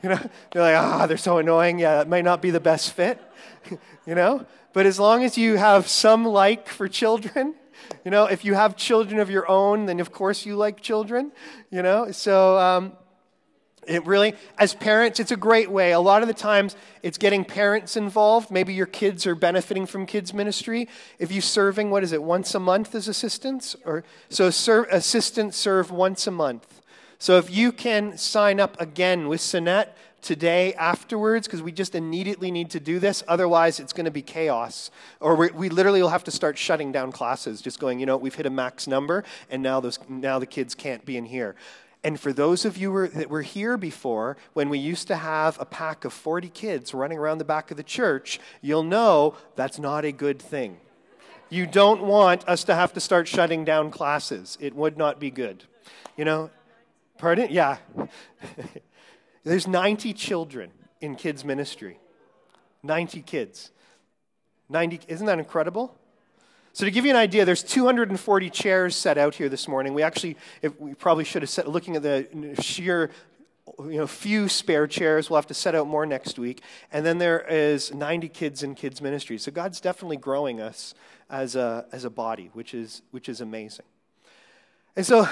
You 0.01 0.09
know, 0.09 0.29
you're 0.53 0.63
like, 0.63 0.77
ah, 0.77 1.07
they're 1.07 1.17
so 1.17 1.39
annoying. 1.39 1.77
Yeah, 1.77 1.95
that 1.97 2.07
might 2.07 2.23
not 2.23 2.41
be 2.41 2.51
the 2.51 2.61
best 2.61 2.93
fit. 2.93 3.19
you 4.05 4.15
know, 4.15 4.45
but 4.71 4.85
as 4.85 4.97
long 4.97 5.25
as 5.25 5.37
you 5.37 5.57
have 5.57 5.89
some 5.89 6.23
like 6.23 6.69
for 6.69 6.87
children, 6.87 7.55
you 8.03 8.11
know, 8.11 8.25
if 8.25 8.45
you 8.45 8.53
have 8.53 8.75
children 8.75 9.19
of 9.19 9.29
your 9.29 9.49
own, 9.49 9.85
then 9.85 9.99
of 9.99 10.11
course 10.11 10.45
you 10.45 10.55
like 10.55 10.81
children, 10.81 11.31
you 11.71 11.81
know? 11.81 12.11
So, 12.11 12.57
um, 12.57 12.93
it 13.87 14.05
really, 14.05 14.35
as 14.57 14.73
parents, 14.73 15.19
it's 15.19 15.31
a 15.31 15.37
great 15.37 15.71
way. 15.71 15.93
A 15.93 15.99
lot 15.99 16.21
of 16.21 16.27
the 16.27 16.33
times, 16.33 16.75
it's 17.03 17.17
getting 17.17 17.45
parents 17.45 17.95
involved. 17.95 18.51
Maybe 18.51 18.73
your 18.73 18.85
kids 18.85 19.25
are 19.25 19.33
benefiting 19.33 19.85
from 19.85 20.05
kids 20.05 20.33
ministry. 20.33 20.89
If 21.19 21.31
you 21.31 21.39
serving, 21.39 21.89
what 21.89 22.03
is 22.03 22.11
it, 22.11 22.21
once 22.21 22.53
a 22.53 22.59
month 22.59 22.93
as 22.95 23.07
assistants, 23.07 23.77
or 23.85 24.03
so 24.29 24.49
serve, 24.49 24.87
assistants 24.91 25.55
serve 25.55 25.89
once 25.89 26.27
a 26.27 26.31
month. 26.31 26.81
So 27.17 27.37
if 27.37 27.49
you 27.49 27.71
can 27.71 28.17
sign 28.17 28.59
up 28.59 28.79
again 28.79 29.27
with 29.29 29.39
Sinette 29.39 29.89
today 30.21 30.73
afterwards 30.73 31.47
because 31.47 31.61
we 31.61 31.71
just 31.71 31.95
immediately 31.95 32.51
need 32.51 32.69
to 32.71 32.79
do 32.79 32.99
this. 32.99 33.23
Otherwise, 33.27 33.79
it's 33.79 33.93
going 33.93 34.05
to 34.05 34.11
be 34.11 34.21
chaos. 34.21 34.91
Or 35.19 35.35
we, 35.35 35.69
literally 35.69 36.01
will 36.01 36.09
have 36.09 36.23
to 36.25 36.31
start 36.31 36.57
shutting 36.57 36.91
down 36.91 37.11
classes, 37.11 37.61
just 37.61 37.79
going, 37.79 37.99
you 37.99 38.05
know, 38.05 38.17
we've 38.17 38.35
hit 38.35 38.45
a 38.45 38.49
max 38.49 38.87
number, 38.87 39.23
and 39.49 39.61
now, 39.61 39.79
those, 39.79 39.99
now 40.09 40.39
the 40.39 40.45
kids 40.45 40.75
can't 40.75 41.05
be 41.05 41.17
in 41.17 41.25
here. 41.25 41.55
And 42.03 42.19
for 42.19 42.31
those 42.31 42.63
of 42.63 42.77
you 42.77 42.91
were, 42.91 43.07
that 43.09 43.29
were 43.29 43.41
here 43.41 43.77
before, 43.77 44.37
when 44.53 44.69
we 44.69 44.77
used 44.79 45.07
to 45.07 45.15
have 45.15 45.59
a 45.59 45.65
pack 45.65 46.05
of 46.05 46.13
40 46.13 46.49
kids 46.49 46.93
running 46.93 47.17
around 47.17 47.39
the 47.39 47.45
back 47.45 47.71
of 47.71 47.77
the 47.77 47.83
church, 47.83 48.39
you'll 48.61 48.83
know 48.83 49.35
that's 49.55 49.79
not 49.79 50.05
a 50.05 50.11
good 50.11 50.41
thing. 50.41 50.77
You 51.49 51.65
don't 51.65 52.03
want 52.03 52.47
us 52.47 52.63
to 52.65 52.75
have 52.75 52.93
to 52.93 52.99
start 52.99 53.27
shutting 53.27 53.63
down 53.65 53.89
classes. 53.91 54.57
It 54.59 54.75
would 54.75 54.97
not 54.97 55.19
be 55.19 55.31
good. 55.31 55.63
You 56.15 56.25
know? 56.25 56.49
Pardon? 57.17 57.47
Yeah. 57.49 57.77
There's 59.47 59.67
90 59.67 60.13
children 60.13 60.71
in 60.99 61.15
kids' 61.15 61.45
ministry. 61.45 61.99
90 62.83 63.21
kids. 63.21 63.71
90, 64.69 64.99
isn't 65.07 65.25
that 65.25 65.39
incredible? 65.39 65.95
So 66.73 66.85
to 66.85 66.91
give 66.91 67.05
you 67.05 67.11
an 67.11 67.17
idea, 67.17 67.45
there's 67.45 67.63
240 67.63 68.49
chairs 68.49 68.95
set 68.95 69.17
out 69.17 69.35
here 69.35 69.47
this 69.47 69.67
morning. 69.67 69.93
We 69.93 70.03
actually, 70.03 70.35
we 70.77 70.93
probably 70.93 71.23
should 71.23 71.41
have 71.41 71.49
set, 71.49 71.67
looking 71.67 71.95
at 71.95 72.03
the 72.03 72.27
sheer, 72.61 73.09
you 73.79 73.97
know, 73.97 74.05
few 74.05 74.49
spare 74.49 74.85
chairs. 74.85 75.29
We'll 75.29 75.37
have 75.37 75.47
to 75.47 75.53
set 75.53 75.75
out 75.75 75.87
more 75.87 76.05
next 76.05 76.37
week. 76.37 76.61
And 76.91 77.05
then 77.05 77.17
there 77.17 77.39
is 77.39 77.93
90 77.93 78.27
kids 78.29 78.63
in 78.63 78.75
kids 78.75 79.01
ministry. 79.01 79.37
So 79.37 79.51
God's 79.51 79.79
definitely 79.79 80.17
growing 80.17 80.59
us 80.59 80.93
as 81.29 81.55
a, 81.55 81.85
as 81.93 82.03
a 82.03 82.09
body, 82.09 82.49
which 82.53 82.73
is, 82.73 83.01
which 83.11 83.29
is 83.29 83.39
amazing. 83.39 83.85
And 84.97 85.05
so 85.05 85.27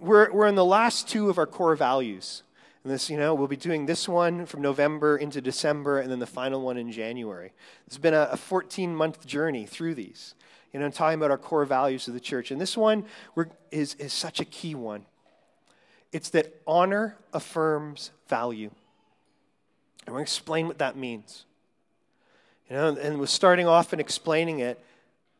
we're, 0.00 0.32
we're 0.32 0.46
in 0.46 0.54
the 0.54 0.64
last 0.64 1.08
two 1.08 1.28
of 1.28 1.38
our 1.38 1.46
core 1.46 1.74
values. 1.74 2.44
And 2.84 2.92
this, 2.92 3.08
you 3.08 3.16
know, 3.16 3.34
we'll 3.34 3.48
be 3.48 3.56
doing 3.56 3.86
this 3.86 4.08
one 4.08 4.44
from 4.44 4.60
November 4.60 5.16
into 5.16 5.40
December 5.40 6.00
and 6.00 6.10
then 6.10 6.18
the 6.18 6.26
final 6.26 6.60
one 6.62 6.76
in 6.76 6.90
January. 6.90 7.52
It's 7.86 7.98
been 7.98 8.14
a 8.14 8.36
14 8.36 8.94
month 8.94 9.24
journey 9.26 9.66
through 9.66 9.94
these, 9.94 10.34
you 10.72 10.80
know, 10.80 10.90
talking 10.90 11.18
about 11.18 11.30
our 11.30 11.38
core 11.38 11.64
values 11.64 12.08
of 12.08 12.14
the 12.14 12.20
church. 12.20 12.50
And 12.50 12.60
this 12.60 12.76
one 12.76 13.04
is, 13.70 13.94
is 13.94 14.12
such 14.12 14.40
a 14.40 14.44
key 14.44 14.74
one. 14.74 15.06
It's 16.10 16.30
that 16.30 16.60
honor 16.66 17.16
affirms 17.32 18.10
value. 18.28 18.70
And 20.04 20.08
we're 20.08 20.18
going 20.18 20.26
to 20.26 20.30
explain 20.30 20.66
what 20.66 20.78
that 20.78 20.96
means. 20.96 21.44
You 22.68 22.76
know, 22.76 22.88
and 22.88 23.20
we're 23.20 23.26
starting 23.26 23.66
off 23.66 23.92
and 23.92 24.00
explaining 24.00 24.58
it 24.58 24.82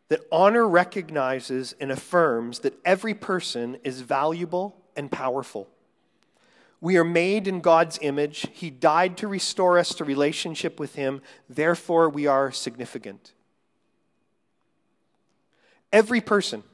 that 0.08 0.20
honor 0.30 0.68
recognizes 0.68 1.74
and 1.80 1.90
affirms 1.90 2.60
that 2.60 2.78
every 2.84 3.14
person 3.14 3.78
is 3.82 4.02
valuable 4.02 4.76
and 4.94 5.10
powerful. 5.10 5.68
We 6.82 6.96
are 6.96 7.04
made 7.04 7.46
in 7.46 7.60
God's 7.60 7.96
image. 8.02 8.48
He 8.52 8.68
died 8.68 9.16
to 9.18 9.28
restore 9.28 9.78
us 9.78 9.94
to 9.94 10.04
relationship 10.04 10.80
with 10.80 10.96
Him. 10.96 11.22
Therefore, 11.48 12.08
we 12.10 12.26
are 12.26 12.50
significant. 12.50 13.32
Every 15.92 16.20
person, 16.20 16.64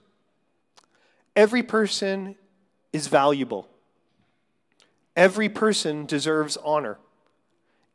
every 1.36 1.62
person 1.62 2.36
is 2.90 3.08
valuable. 3.08 3.68
Every 5.14 5.50
person 5.50 6.06
deserves 6.06 6.56
honor, 6.64 6.96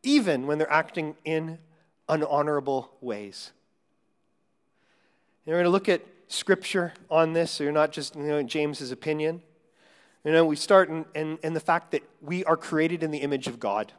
even 0.04 0.46
when 0.46 0.60
they're 0.60 0.72
acting 0.72 1.16
in 1.26 1.58
unhonorable 2.08 2.90
ways. 3.02 3.54
We're 5.48 5.54
going 5.54 5.64
to 5.64 5.72
look 5.72 5.90
at 5.90 6.04
scripture 6.28 6.94
on 7.10 7.34
this, 7.34 7.50
so 7.50 7.64
you're 7.64 7.74
not 7.74 7.92
just 7.92 8.16
you 8.16 8.22
know, 8.22 8.44
James's 8.44 8.92
opinion. 8.92 9.42
You 10.24 10.32
know, 10.32 10.46
we 10.46 10.56
start 10.56 10.90
in, 10.90 11.06
in, 11.14 11.38
in, 11.44 11.54
the 11.54 11.60
fact 11.60 11.92
that 11.92 12.04
we 12.22 12.46
are 12.46 12.56
created 12.56 13.04
in 13.04 13.12
the 13.12 13.20
image 13.20 13.48
of 13.48 13.60
God. 13.60 13.92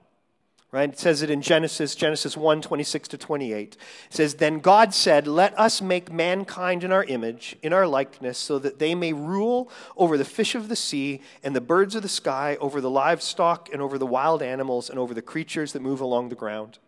Right? 0.73 0.89
It 0.89 0.99
says 0.99 1.23
it 1.23 1.31
in 1.31 1.41
Genesis, 1.41 1.95
Genesis 1.95 2.37
1, 2.37 2.61
26 2.61 3.09
to 3.09 3.19
28. 3.19 3.77
It 3.77 3.79
says, 4.11 4.35
Then 4.35 4.59
God 4.59 4.93
said, 4.93 5.29
Let 5.29 5.57
us 5.57 5.81
make 5.81 6.11
mankind 6.11 6.83
in 6.83 6.91
our 6.91 7.05
image, 7.05 7.55
in 7.63 7.73
our 7.73 7.87
likeness, 7.87 8.39
so 8.39 8.59
that 8.59 8.81
they 8.81 8.97
may 8.97 9.13
rule 9.13 9.71
over 9.97 10.19
the 10.19 10.25
fish 10.25 10.57
of 10.57 10.69
the 10.69 10.75
sea 10.75 11.21
and 11.45 11.55
the 11.55 11.61
birds 11.61 11.95
of 11.95 12.03
the 12.03 12.09
sky, 12.09 12.57
over 12.61 12.81
the 12.81 12.91
livestock 12.91 13.69
and 13.73 13.81
over 13.81 13.99
the 13.99 14.07
wild 14.07 14.43
animals 14.43 14.91
and 14.91 14.99
over 14.99 15.15
the 15.15 15.23
creatures 15.23 15.73
that 15.75 15.83
move 15.83 16.01
along 16.01 16.31
the 16.31 16.35
ground. 16.35 16.79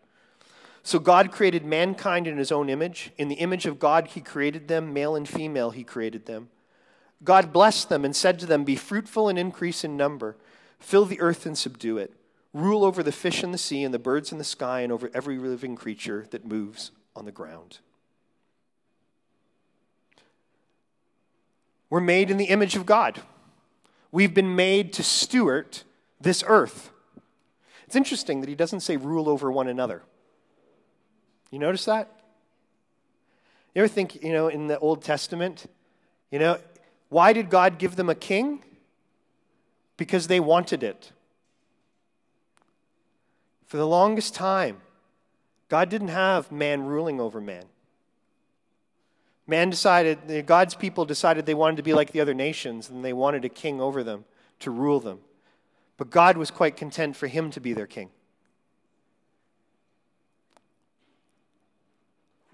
So 0.83 0.99
God 0.99 1.31
created 1.31 1.65
mankind 1.65 2.27
in 2.27 2.39
his 2.39 2.51
own 2.51 2.69
image. 2.69 3.13
In 3.19 3.29
the 3.29 3.37
image 3.37 3.67
of 3.67 3.79
God, 3.79 4.09
he 4.09 4.21
created 4.21 4.67
them, 4.67 4.93
male 4.93 5.15
and 5.15 5.29
female, 5.29 5.71
he 5.71 5.85
created 5.85 6.27
them. 6.27 6.49
God 7.25 7.53
blessed 7.53 7.89
them 7.89 8.05
and 8.05 8.15
said 8.15 8.39
to 8.41 8.47
them, 8.47 8.65
Be 8.65 8.77
fruitful 8.77 9.29
and 9.29 9.39
increase 9.39 9.85
in 9.85 9.97
number, 9.97 10.37
fill 10.79 11.05
the 11.05 11.21
earth 11.21 11.47
and 11.47 11.57
subdue 11.57 11.99
it, 11.99 12.13
rule 12.53 12.85
over 12.85 13.03
the 13.03 13.13
fish 13.13 13.43
in 13.43 13.53
the 13.53 13.59
sea 13.59 13.85
and 13.85 13.93
the 13.93 13.99
birds 13.99 14.33
in 14.33 14.39
the 14.39 14.45
sky, 14.45 14.81
and 14.81 14.93
over 14.93 15.11
every 15.15 15.39
living 15.39 15.77
creature 15.77 16.27
that 16.31 16.47
moves 16.47 16.91
on 17.15 17.25
the 17.25 17.33
ground. 17.33 17.79
We're 21.89 22.01
made 22.01 22.31
in 22.31 22.37
the 22.37 22.47
image 22.47 22.77
of 22.77 22.85
God. 22.85 23.23
We've 24.11 24.35
been 24.35 24.57
made 24.57 24.93
to 24.95 25.03
steward 25.03 25.79
this 26.21 26.43
earth. 26.47 26.91
It's 27.87 27.97
interesting 27.97 28.41
that 28.41 28.49
he 28.49 28.57
doesn't 28.57 28.81
say 28.81 28.97
rule 28.97 29.29
over 29.29 29.51
one 29.51 29.69
another. 29.69 30.03
You 31.51 31.59
notice 31.59 31.85
that? 31.85 32.11
You 33.75 33.83
ever 33.83 33.89
think, 33.89 34.23
you 34.23 34.33
know, 34.33 34.49
in 34.49 34.67
the 34.67 34.79
Old 34.79 35.05
Testament, 35.05 35.67
you 36.31 36.39
know, 36.39 36.59
why 37.09 37.33
did 37.33 37.51
God 37.51 37.79
give 37.79 37.97
them 37.97 38.09
a 38.09 38.15
king? 38.15 38.63
Because 39.97 40.27
they 40.27 40.41
wanted 40.41 40.83
it. 40.83 41.13
For 43.67 43.77
the 43.77 43.87
longest 43.87 44.35
time, 44.35 44.79
God 45.69 45.89
didn't 45.89 46.09
have 46.09 46.53
man 46.53 46.85
ruling 46.85 47.21
over 47.21 47.41
man. 47.41 47.65
Man 49.47 49.71
decided, 49.71 50.47
God's 50.47 50.75
people 50.75 51.05
decided 51.05 51.47
they 51.47 51.55
wanted 51.55 51.77
to 51.77 51.83
be 51.83 51.95
like 51.95 52.11
the 52.13 52.21
other 52.21 52.35
nations 52.35 52.91
and 52.91 53.05
they 53.05 53.13
wanted 53.13 53.45
a 53.45 53.49
king 53.49 53.81
over 53.81 54.03
them 54.03 54.25
to 54.61 54.71
rule 54.71 55.01
them. 55.01 55.21
But 55.97 56.11
God 56.11 56.37
was 56.37 56.51
quite 56.51 56.77
content 56.77 57.17
for 57.17 57.27
him 57.27 57.51
to 57.53 57.61
be 57.61 57.73
their 57.73 57.87
king. 57.87 58.11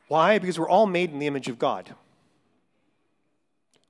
Why? 0.09 0.39
Because 0.39 0.59
we're 0.59 0.69
all 0.69 0.87
made 0.87 1.11
in 1.11 1.19
the 1.19 1.27
image 1.27 1.49
of 1.49 1.59
God. 1.59 1.95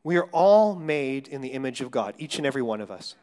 We 0.05 0.17
are 0.17 0.29
all 0.33 0.75
made 0.75 1.29
in 1.29 1.41
the 1.41 1.51
image 1.51 1.81
of 1.81 1.91
God, 1.91 2.15
each 2.19 2.37
and 2.39 2.47
every 2.47 2.63
one 2.63 2.81
of 2.81 2.91
us. 2.91 3.15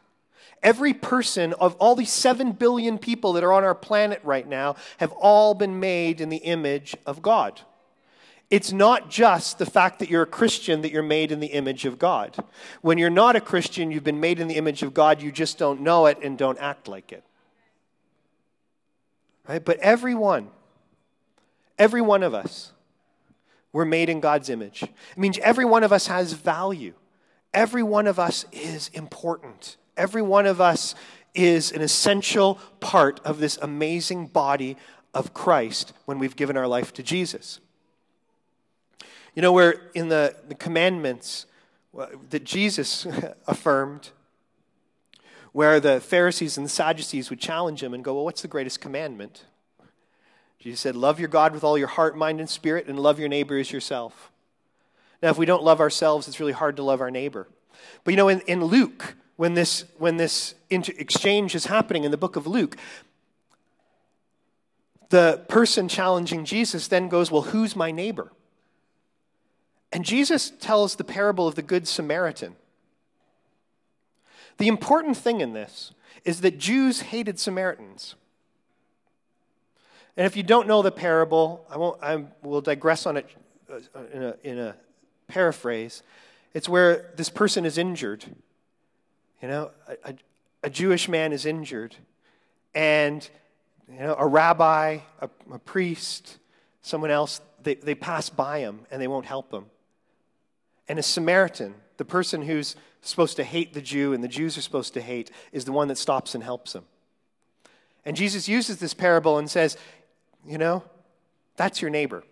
Every 0.62 0.92
person 0.92 1.52
of 1.54 1.74
all 1.76 1.94
these 1.94 2.10
7 2.10 2.52
billion 2.52 2.98
people 2.98 3.34
that 3.34 3.44
are 3.44 3.52
on 3.52 3.64
our 3.64 3.74
planet 3.74 4.20
right 4.24 4.46
now 4.46 4.76
have 4.98 5.12
all 5.12 5.54
been 5.54 5.80
made 5.80 6.20
in 6.20 6.28
the 6.28 6.38
image 6.38 6.96
of 7.06 7.22
God. 7.22 7.60
It's 8.50 8.72
not 8.72 9.08
just 9.08 9.58
the 9.58 9.66
fact 9.66 10.00
that 10.00 10.10
you're 10.10 10.22
a 10.22 10.26
Christian 10.26 10.82
that 10.82 10.90
you're 10.90 11.02
made 11.02 11.30
in 11.30 11.38
the 11.40 11.48
image 11.48 11.84
of 11.84 11.98
God. 11.98 12.36
When 12.82 12.98
you're 12.98 13.08
not 13.08 13.36
a 13.36 13.40
Christian, 13.40 13.90
you've 13.90 14.04
been 14.04 14.20
made 14.20 14.40
in 14.40 14.48
the 14.48 14.56
image 14.56 14.82
of 14.82 14.92
God, 14.92 15.22
you 15.22 15.30
just 15.30 15.56
don't 15.56 15.82
know 15.82 16.06
it 16.06 16.18
and 16.22 16.36
don't 16.36 16.58
act 16.58 16.88
like 16.88 17.12
it. 17.12 17.22
Right? 19.48 19.64
But 19.64 19.78
everyone, 19.78 20.48
every 21.78 22.02
one 22.02 22.22
of 22.22 22.34
us, 22.34 22.72
we're 23.72 23.84
made 23.84 24.08
in 24.08 24.20
God's 24.20 24.50
image. 24.50 24.82
It 24.82 25.18
means 25.18 25.38
every 25.38 25.64
one 25.64 25.84
of 25.84 25.92
us 25.92 26.08
has 26.08 26.32
value. 26.32 26.94
Every 27.54 27.82
one 27.82 28.06
of 28.06 28.18
us 28.18 28.44
is 28.52 28.88
important. 28.88 29.76
Every 29.96 30.22
one 30.22 30.46
of 30.46 30.60
us 30.60 30.94
is 31.34 31.70
an 31.72 31.82
essential 31.82 32.58
part 32.80 33.20
of 33.24 33.38
this 33.38 33.56
amazing 33.58 34.26
body 34.26 34.76
of 35.14 35.34
Christ 35.34 35.92
when 36.04 36.18
we've 36.18 36.36
given 36.36 36.56
our 36.56 36.66
life 36.66 36.92
to 36.94 37.02
Jesus. 37.02 37.60
You 39.34 39.42
know, 39.42 39.52
where 39.52 39.90
in 39.94 40.08
the, 40.08 40.36
the 40.48 40.54
commandments 40.54 41.46
uh, 41.96 42.06
that 42.30 42.44
Jesus 42.44 43.06
affirmed, 43.46 44.10
where 45.52 45.80
the 45.80 46.00
Pharisees 46.00 46.56
and 46.56 46.64
the 46.64 46.70
Sadducees 46.70 47.30
would 47.30 47.40
challenge 47.40 47.82
him 47.82 47.94
and 47.94 48.04
go, 48.04 48.14
Well, 48.14 48.24
what's 48.24 48.42
the 48.42 48.48
greatest 48.48 48.80
commandment? 48.80 49.44
Jesus 50.60 50.80
said, 50.80 50.94
Love 50.94 51.18
your 51.18 51.28
God 51.28 51.52
with 51.52 51.64
all 51.64 51.76
your 51.76 51.88
heart, 51.88 52.16
mind, 52.16 52.38
and 52.38 52.48
spirit, 52.48 52.86
and 52.86 53.00
love 53.00 53.18
your 53.18 53.28
neighbor 53.28 53.58
as 53.58 53.72
yourself. 53.72 54.30
Now, 55.22 55.30
if 55.30 55.38
we 55.38 55.46
don't 55.46 55.62
love 55.62 55.80
ourselves, 55.80 56.28
it's 56.28 56.38
really 56.38 56.52
hard 56.52 56.76
to 56.76 56.82
love 56.82 57.00
our 57.00 57.10
neighbor. 57.10 57.48
But 58.04 58.12
you 58.12 58.16
know, 58.16 58.28
in, 58.28 58.40
in 58.40 58.64
Luke, 58.64 59.16
when 59.36 59.54
this, 59.54 59.84
when 59.98 60.18
this 60.18 60.54
inter- 60.68 60.92
exchange 60.96 61.54
is 61.54 61.66
happening 61.66 62.04
in 62.04 62.10
the 62.10 62.16
book 62.18 62.36
of 62.36 62.46
Luke, 62.46 62.76
the 65.08 65.42
person 65.48 65.88
challenging 65.88 66.44
Jesus 66.44 66.86
then 66.88 67.08
goes, 67.08 67.30
Well, 67.30 67.42
who's 67.42 67.74
my 67.74 67.90
neighbor? 67.90 68.30
And 69.92 70.04
Jesus 70.04 70.50
tells 70.50 70.96
the 70.96 71.04
parable 71.04 71.48
of 71.48 71.56
the 71.56 71.62
Good 71.62 71.88
Samaritan. 71.88 72.54
The 74.58 74.68
important 74.68 75.16
thing 75.16 75.40
in 75.40 75.52
this 75.54 75.92
is 76.24 76.42
that 76.42 76.58
Jews 76.58 77.00
hated 77.00 77.40
Samaritans. 77.40 78.14
And 80.16 80.26
if 80.26 80.36
you 80.36 80.42
don't 80.42 80.66
know 80.66 80.82
the 80.82 80.90
parable, 80.90 81.66
I 81.70 81.76
won't, 81.76 82.02
I 82.02 82.24
will 82.42 82.60
digress 82.60 83.06
on 83.06 83.16
it 83.16 83.26
uh, 83.72 84.00
in 84.12 84.22
a, 84.22 84.36
in 84.42 84.58
a 84.58 84.76
paraphrase. 85.28 86.02
It's 86.52 86.68
where 86.68 87.12
this 87.16 87.30
person 87.30 87.64
is 87.64 87.78
injured. 87.78 88.24
You 89.40 89.48
know, 89.48 89.70
a, 90.04 90.14
a 90.62 90.70
Jewish 90.70 91.08
man 91.08 91.32
is 91.32 91.46
injured, 91.46 91.96
and 92.74 93.28
you 93.90 93.98
know, 94.00 94.14
a 94.18 94.26
rabbi, 94.26 94.98
a, 95.20 95.30
a 95.52 95.58
priest, 95.58 96.38
someone 96.82 97.10
else, 97.10 97.40
they, 97.62 97.74
they 97.74 97.94
pass 97.94 98.30
by 98.30 98.60
him 98.60 98.80
and 98.90 99.00
they 99.00 99.08
won't 99.08 99.26
help 99.26 99.52
him. 99.52 99.66
And 100.88 100.98
a 100.98 101.02
Samaritan, 101.02 101.74
the 101.96 102.04
person 102.04 102.42
who's 102.42 102.76
supposed 103.02 103.36
to 103.36 103.44
hate 103.44 103.74
the 103.74 103.80
Jew 103.80 104.12
and 104.12 104.22
the 104.22 104.28
Jews 104.28 104.56
are 104.58 104.62
supposed 104.62 104.94
to 104.94 105.00
hate, 105.00 105.30
is 105.52 105.64
the 105.64 105.72
one 105.72 105.88
that 105.88 105.98
stops 105.98 106.34
and 106.34 106.44
helps 106.44 106.74
him. 106.74 106.84
And 108.04 108.16
Jesus 108.16 108.48
uses 108.48 108.78
this 108.78 108.94
parable 108.94 109.38
and 109.38 109.50
says, 109.50 109.76
you 110.46 110.58
know, 110.58 110.84
that's 111.56 111.82
your 111.82 111.90
neighbor. 111.90 112.24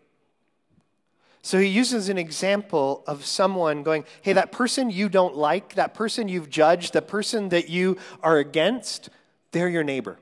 So 1.43 1.59
he 1.59 1.69
uses 1.69 2.09
an 2.09 2.19
example 2.19 3.05
of 3.07 3.25
someone 3.25 3.83
going, 3.83 4.05
hey, 4.23 4.33
that 4.35 4.53
person 4.53 4.91
you 4.91 5.09
don't 5.09 5.37
like, 5.37 5.75
that 5.75 5.95
person 5.95 6.29
you've 6.29 6.50
judged, 6.50 6.93
the 6.93 7.03
person 7.03 7.49
that 7.50 7.69
you 7.69 7.97
are 8.23 8.38
against, 8.38 9.09
they're 9.53 9.69
your 9.69 9.85
neighbor. 9.85 10.19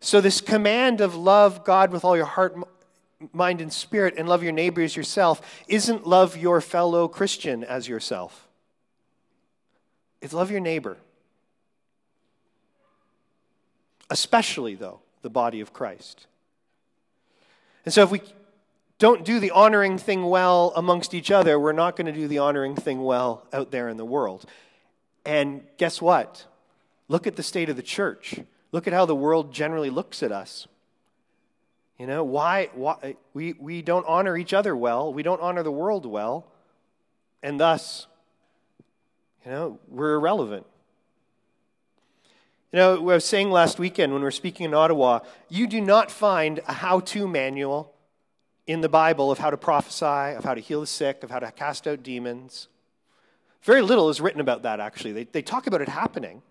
So, 0.00 0.20
this 0.20 0.42
command 0.42 1.00
of 1.00 1.14
love 1.14 1.64
God 1.64 1.90
with 1.90 2.04
all 2.04 2.14
your 2.14 2.26
heart, 2.26 2.56
mind, 3.32 3.62
and 3.62 3.72
spirit, 3.72 4.14
and 4.18 4.28
love 4.28 4.42
your 4.42 4.52
neighbor 4.52 4.82
as 4.82 4.94
yourself, 4.94 5.64
isn't 5.66 6.06
love 6.06 6.36
your 6.36 6.60
fellow 6.60 7.08
Christian 7.08 7.64
as 7.64 7.88
yourself. 7.88 8.46
It's 10.20 10.34
love 10.34 10.50
your 10.50 10.60
neighbor. 10.60 10.98
Especially, 14.10 14.74
though, 14.74 15.00
the 15.24 15.30
body 15.30 15.60
of 15.60 15.72
Christ. 15.72 16.28
And 17.84 17.92
so, 17.92 18.04
if 18.04 18.12
we 18.12 18.20
don't 18.98 19.24
do 19.24 19.40
the 19.40 19.50
honoring 19.50 19.98
thing 19.98 20.24
well 20.26 20.72
amongst 20.76 21.14
each 21.14 21.30
other, 21.32 21.58
we're 21.58 21.72
not 21.72 21.96
going 21.96 22.06
to 22.06 22.12
do 22.12 22.28
the 22.28 22.38
honoring 22.38 22.76
thing 22.76 23.02
well 23.02 23.44
out 23.52 23.72
there 23.72 23.88
in 23.88 23.96
the 23.96 24.04
world. 24.04 24.44
And 25.24 25.62
guess 25.78 26.00
what? 26.00 26.44
Look 27.08 27.26
at 27.26 27.36
the 27.36 27.42
state 27.42 27.70
of 27.70 27.76
the 27.76 27.82
church. 27.82 28.38
Look 28.70 28.86
at 28.86 28.92
how 28.92 29.06
the 29.06 29.16
world 29.16 29.52
generally 29.52 29.90
looks 29.90 30.22
at 30.22 30.30
us. 30.30 30.68
You 31.98 32.06
know, 32.06 32.22
why, 32.22 32.68
why 32.74 33.16
we, 33.32 33.54
we 33.54 33.80
don't 33.80 34.06
honor 34.06 34.36
each 34.36 34.52
other 34.52 34.76
well, 34.76 35.12
we 35.12 35.22
don't 35.22 35.40
honor 35.40 35.62
the 35.62 35.72
world 35.72 36.04
well, 36.04 36.46
and 37.42 37.58
thus, 37.58 38.06
you 39.44 39.50
know, 39.50 39.78
we're 39.88 40.14
irrelevant. 40.14 40.66
You 42.74 42.80
know, 42.80 42.96
I 42.96 43.14
was 43.14 43.24
saying 43.24 43.52
last 43.52 43.78
weekend 43.78 44.12
when 44.12 44.20
we 44.20 44.24
were 44.24 44.32
speaking 44.32 44.66
in 44.66 44.74
Ottawa, 44.74 45.20
you 45.48 45.68
do 45.68 45.80
not 45.80 46.10
find 46.10 46.58
a 46.66 46.72
how 46.72 46.98
to 46.98 47.28
manual 47.28 47.94
in 48.66 48.80
the 48.80 48.88
Bible 48.88 49.30
of 49.30 49.38
how 49.38 49.50
to 49.50 49.56
prophesy, 49.56 50.34
of 50.34 50.42
how 50.42 50.54
to 50.54 50.60
heal 50.60 50.80
the 50.80 50.88
sick, 50.88 51.22
of 51.22 51.30
how 51.30 51.38
to 51.38 51.52
cast 51.52 51.86
out 51.86 52.02
demons. 52.02 52.66
Very 53.62 53.80
little 53.80 54.10
is 54.10 54.20
written 54.20 54.40
about 54.40 54.62
that, 54.62 54.80
actually. 54.80 55.12
They, 55.12 55.22
they 55.22 55.40
talk 55.40 55.68
about 55.68 55.82
it 55.82 55.88
happening. 55.88 56.42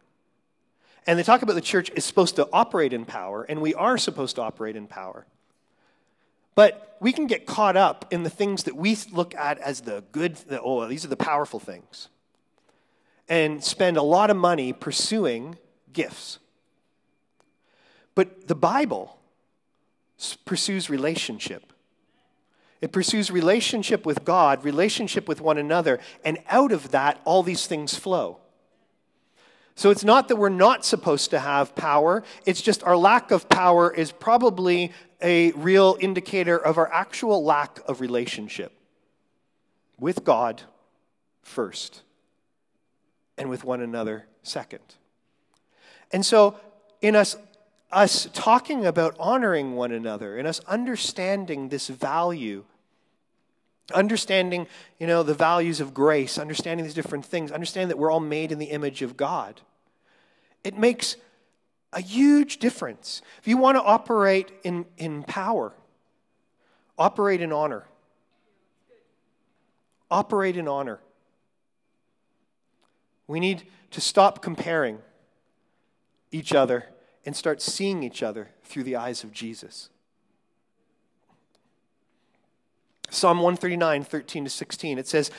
And 1.05 1.19
they 1.19 1.23
talk 1.23 1.41
about 1.41 1.55
the 1.55 1.61
church 1.61 1.91
is 1.93 2.05
supposed 2.05 2.37
to 2.37 2.47
operate 2.53 2.93
in 2.93 3.03
power, 3.03 3.43
and 3.43 3.61
we 3.61 3.73
are 3.73 3.97
supposed 3.97 4.37
to 4.37 4.43
operate 4.43 4.77
in 4.77 4.87
power. 4.87 5.25
But 6.55 6.95
we 7.01 7.11
can 7.11 7.27
get 7.27 7.45
caught 7.45 7.75
up 7.75 8.05
in 8.11 8.23
the 8.23 8.29
things 8.29 8.63
that 8.63 8.77
we 8.77 8.95
look 9.11 9.35
at 9.35 9.57
as 9.57 9.81
the 9.81 10.05
good, 10.13 10.37
the, 10.37 10.61
oh, 10.61 10.87
these 10.87 11.03
are 11.03 11.09
the 11.09 11.17
powerful 11.17 11.59
things, 11.59 12.07
and 13.27 13.61
spend 13.61 13.97
a 13.97 14.01
lot 14.01 14.29
of 14.29 14.37
money 14.37 14.71
pursuing 14.71 15.57
gifts. 15.93 16.39
But 18.15 18.47
the 18.47 18.55
Bible 18.55 19.17
pursues 20.45 20.89
relationship. 20.89 21.73
It 22.81 22.91
pursues 22.91 23.31
relationship 23.31 24.05
with 24.05 24.25
God, 24.25 24.65
relationship 24.65 25.27
with 25.27 25.39
one 25.39 25.57
another, 25.57 25.99
and 26.25 26.37
out 26.49 26.71
of 26.71 26.91
that, 26.91 27.21
all 27.23 27.41
these 27.41 27.65
things 27.65 27.95
flow. 27.95 28.39
So 29.75 29.89
it's 29.89 30.03
not 30.03 30.27
that 30.27 30.35
we're 30.35 30.49
not 30.49 30.85
supposed 30.85 31.31
to 31.31 31.39
have 31.39 31.75
power, 31.75 32.23
it's 32.45 32.61
just 32.61 32.83
our 32.83 32.97
lack 32.97 33.31
of 33.31 33.49
power 33.49 33.91
is 33.91 34.11
probably 34.11 34.91
a 35.21 35.51
real 35.53 35.97
indicator 35.99 36.57
of 36.57 36.77
our 36.77 36.91
actual 36.91 37.43
lack 37.43 37.79
of 37.87 38.01
relationship 38.01 38.73
with 39.99 40.23
God 40.23 40.61
first 41.41 42.03
and 43.37 43.49
with 43.49 43.63
one 43.63 43.81
another 43.81 44.25
second. 44.43 44.81
And 46.13 46.23
so, 46.23 46.57
in 47.01 47.15
us, 47.15 47.35
us 47.91 48.29
talking 48.33 48.85
about 48.85 49.15
honoring 49.19 49.75
one 49.75 49.91
another, 49.91 50.37
in 50.37 50.45
us 50.45 50.61
understanding 50.67 51.69
this 51.69 51.87
value, 51.87 52.63
understanding, 53.93 54.67
you 54.99 55.07
know, 55.07 55.23
the 55.23 55.33
values 55.33 55.79
of 55.81 55.93
grace, 55.93 56.37
understanding 56.37 56.85
these 56.85 56.93
different 56.93 57.25
things, 57.25 57.51
understanding 57.51 57.89
that 57.89 57.97
we're 57.97 58.11
all 58.11 58.19
made 58.19 58.51
in 58.51 58.59
the 58.59 58.67
image 58.67 59.01
of 59.01 59.17
God. 59.17 59.59
It 60.63 60.77
makes 60.77 61.17
a 61.91 61.99
huge 61.99 62.57
difference. 62.57 63.21
If 63.39 63.47
you 63.47 63.57
want 63.57 63.77
to 63.77 63.83
operate 63.83 64.51
in, 64.63 64.85
in 64.97 65.23
power, 65.23 65.73
operate 66.97 67.41
in 67.41 67.51
honor. 67.51 67.85
Operate 70.11 70.57
in 70.57 70.67
honor. 70.67 70.99
We 73.27 73.39
need 73.39 73.63
to 73.91 73.99
stop 73.99 74.43
comparing 74.43 74.99
each 76.33 76.53
other 76.53 76.85
and 77.25 77.35
start 77.35 77.61
seeing 77.61 78.03
each 78.03 78.21
other 78.21 78.49
through 78.63 78.83
the 78.83 78.95
eyes 78.95 79.23
of 79.23 79.31
Jesus. 79.31 79.89
Psalm 83.09 83.37
139, 83.37 84.03
13 84.03 84.43
to 84.43 84.49
16, 84.49 84.97
it 84.97 85.07
says, 85.07 85.29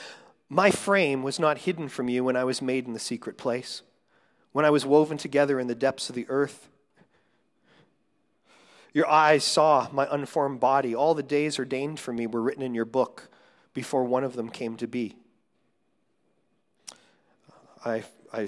My 0.49 0.71
frame 0.71 1.23
was 1.23 1.39
not 1.39 1.59
hidden 1.59 1.89
from 1.89 2.07
you 2.07 2.23
when 2.23 2.37
I 2.37 2.45
was 2.45 2.61
made 2.61 2.87
in 2.87 2.93
the 2.93 2.99
secret 2.99 3.37
place, 3.37 3.81
when 4.53 4.63
I 4.63 4.69
was 4.69 4.85
woven 4.85 5.17
together 5.17 5.59
in 5.59 5.67
the 5.67 5.75
depths 5.75 6.09
of 6.09 6.15
the 6.15 6.25
earth. 6.29 6.69
Your 8.93 9.09
eyes 9.09 9.43
saw 9.43 9.89
my 9.91 10.07
unformed 10.09 10.61
body. 10.61 10.95
All 10.95 11.13
the 11.13 11.21
days 11.21 11.59
ordained 11.59 11.99
for 11.99 12.13
me 12.13 12.27
were 12.27 12.41
written 12.41 12.63
in 12.63 12.73
your 12.73 12.85
book 12.85 13.27
before 13.73 14.05
one 14.05 14.23
of 14.23 14.37
them 14.37 14.49
came 14.49 14.77
to 14.77 14.87
be. 14.87 15.17
I, 17.83 18.05
I 18.31 18.47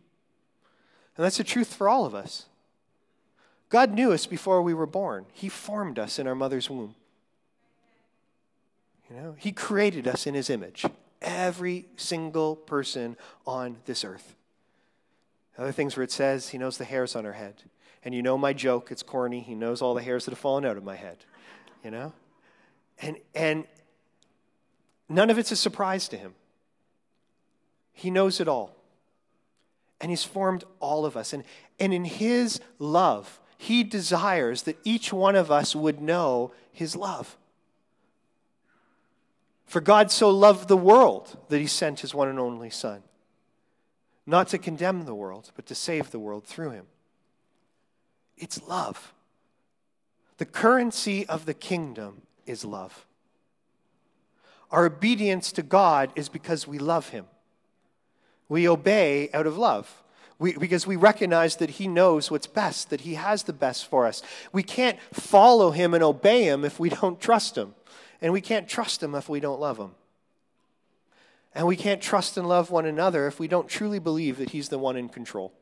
And 1.21 1.25
that's 1.27 1.37
the 1.37 1.43
truth 1.43 1.75
for 1.75 1.87
all 1.87 2.07
of 2.07 2.15
us. 2.15 2.47
God 3.69 3.93
knew 3.93 4.11
us 4.11 4.25
before 4.25 4.59
we 4.63 4.73
were 4.73 4.87
born, 4.87 5.27
He 5.31 5.49
formed 5.49 5.99
us 5.99 6.17
in 6.17 6.25
our 6.25 6.33
mother's 6.33 6.67
womb. 6.67 6.95
You 9.07 9.15
know, 9.15 9.35
He 9.37 9.51
created 9.51 10.07
us 10.07 10.25
in 10.25 10.33
His 10.33 10.49
image, 10.49 10.83
every 11.21 11.85
single 11.95 12.55
person 12.55 13.17
on 13.45 13.77
this 13.85 14.03
earth. 14.03 14.35
Other 15.59 15.71
things 15.71 15.95
where 15.95 16.03
it 16.03 16.09
says 16.09 16.49
He 16.49 16.57
knows 16.57 16.79
the 16.79 16.85
hairs 16.85 17.15
on 17.15 17.23
our 17.27 17.33
head. 17.33 17.65
And 18.03 18.15
you 18.15 18.23
know 18.23 18.35
my 18.35 18.51
joke, 18.51 18.91
it's 18.91 19.03
corny. 19.03 19.41
He 19.41 19.53
knows 19.53 19.79
all 19.79 19.93
the 19.93 20.01
hairs 20.01 20.25
that 20.25 20.31
have 20.31 20.39
fallen 20.39 20.65
out 20.65 20.75
of 20.75 20.83
my 20.83 20.95
head. 20.95 21.17
You 21.83 21.91
know? 21.91 22.13
And, 22.99 23.17
and 23.35 23.65
none 25.07 25.29
of 25.29 25.37
it's 25.37 25.51
a 25.51 25.55
surprise 25.55 26.07
to 26.07 26.17
Him. 26.17 26.33
He 27.93 28.09
knows 28.09 28.39
it 28.39 28.47
all. 28.47 28.80
And 30.01 30.09
He's 30.09 30.25
formed 30.25 30.65
all 30.81 31.05
of 31.05 31.15
us. 31.15 31.31
And, 31.31 31.45
and 31.79 31.93
in 31.93 32.03
His 32.03 32.59
love, 32.79 33.39
He 33.57 33.83
desires 33.83 34.63
that 34.63 34.77
each 34.83 35.13
one 35.13 35.37
of 35.37 35.49
us 35.49 35.73
would 35.73 36.01
know 36.01 36.51
His 36.73 36.95
love. 36.95 37.37
For 39.71 39.79
God 39.79 40.11
so 40.11 40.29
loved 40.29 40.67
the 40.67 40.75
world 40.75 41.37
that 41.47 41.61
he 41.61 41.65
sent 41.65 42.01
his 42.01 42.13
one 42.13 42.27
and 42.27 42.37
only 42.37 42.69
Son, 42.69 43.03
not 44.25 44.49
to 44.49 44.57
condemn 44.57 45.05
the 45.05 45.15
world, 45.15 45.49
but 45.55 45.65
to 45.67 45.75
save 45.75 46.11
the 46.11 46.19
world 46.19 46.43
through 46.43 46.71
him. 46.71 46.87
It's 48.35 48.61
love. 48.67 49.13
The 50.39 50.45
currency 50.45 51.25
of 51.25 51.45
the 51.45 51.53
kingdom 51.53 52.23
is 52.45 52.65
love. 52.65 53.05
Our 54.71 54.87
obedience 54.87 55.53
to 55.53 55.63
God 55.63 56.11
is 56.17 56.27
because 56.27 56.67
we 56.67 56.77
love 56.77 57.07
him. 57.07 57.27
We 58.51 58.67
obey 58.67 59.29
out 59.33 59.47
of 59.47 59.57
love. 59.57 60.03
We, 60.37 60.51
because 60.51 60.85
we 60.85 60.97
recognize 60.97 61.55
that 61.55 61.69
He 61.69 61.87
knows 61.87 62.29
what's 62.29 62.47
best, 62.47 62.89
that 62.89 62.99
He 62.99 63.13
has 63.13 63.43
the 63.43 63.53
best 63.53 63.87
for 63.87 64.05
us. 64.05 64.21
We 64.51 64.61
can't 64.61 64.99
follow 65.13 65.71
Him 65.71 65.93
and 65.93 66.03
obey 66.03 66.43
Him 66.43 66.65
if 66.65 66.77
we 66.77 66.89
don't 66.89 67.17
trust 67.21 67.57
Him. 67.57 67.73
And 68.21 68.33
we 68.33 68.41
can't 68.41 68.67
trust 68.67 69.01
Him 69.01 69.15
if 69.15 69.29
we 69.29 69.39
don't 69.39 69.61
love 69.61 69.77
Him. 69.77 69.91
And 71.55 71.65
we 71.65 71.77
can't 71.77 72.01
trust 72.01 72.35
and 72.35 72.45
love 72.45 72.69
one 72.69 72.85
another 72.85 73.25
if 73.25 73.39
we 73.39 73.47
don't 73.47 73.69
truly 73.69 73.99
believe 73.99 74.37
that 74.39 74.49
He's 74.49 74.67
the 74.67 74.77
one 74.77 74.97
in 74.97 75.07
control. 75.07 75.53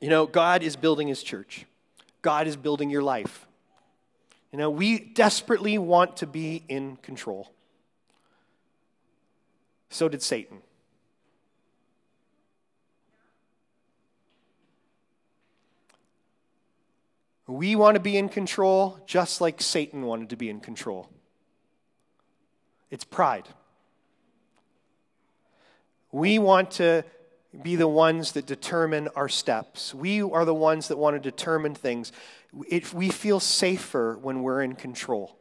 You 0.00 0.08
know, 0.08 0.26
God 0.26 0.64
is 0.64 0.74
building 0.74 1.06
His 1.06 1.22
church, 1.22 1.64
God 2.22 2.48
is 2.48 2.56
building 2.56 2.90
your 2.90 3.02
life. 3.02 3.46
You 4.50 4.58
know, 4.58 4.70
we 4.70 4.98
desperately 4.98 5.78
want 5.78 6.16
to 6.16 6.26
be 6.26 6.64
in 6.68 6.96
control. 6.96 7.52
So 9.90 10.08
did 10.08 10.22
Satan. 10.22 10.62
We 17.46 17.76
want 17.76 17.94
to 17.94 18.00
be 18.00 18.18
in 18.18 18.28
control 18.28 19.00
just 19.06 19.40
like 19.40 19.62
Satan 19.62 20.02
wanted 20.02 20.30
to 20.30 20.36
be 20.36 20.50
in 20.50 20.60
control. 20.60 21.08
It's 22.90 23.04
pride. 23.04 23.48
We 26.12 26.38
want 26.38 26.72
to 26.72 27.04
be 27.62 27.76
the 27.76 27.88
ones 27.88 28.32
that 28.32 28.46
determine 28.46 29.08
our 29.16 29.28
steps. 29.28 29.94
We 29.94 30.20
are 30.20 30.44
the 30.44 30.54
ones 30.54 30.88
that 30.88 30.98
want 30.98 31.16
to 31.16 31.20
determine 31.20 31.74
things. 31.74 32.12
It, 32.68 32.92
we 32.92 33.08
feel 33.08 33.40
safer 33.40 34.18
when 34.20 34.42
we're 34.42 34.62
in 34.62 34.74
control. 34.74 35.37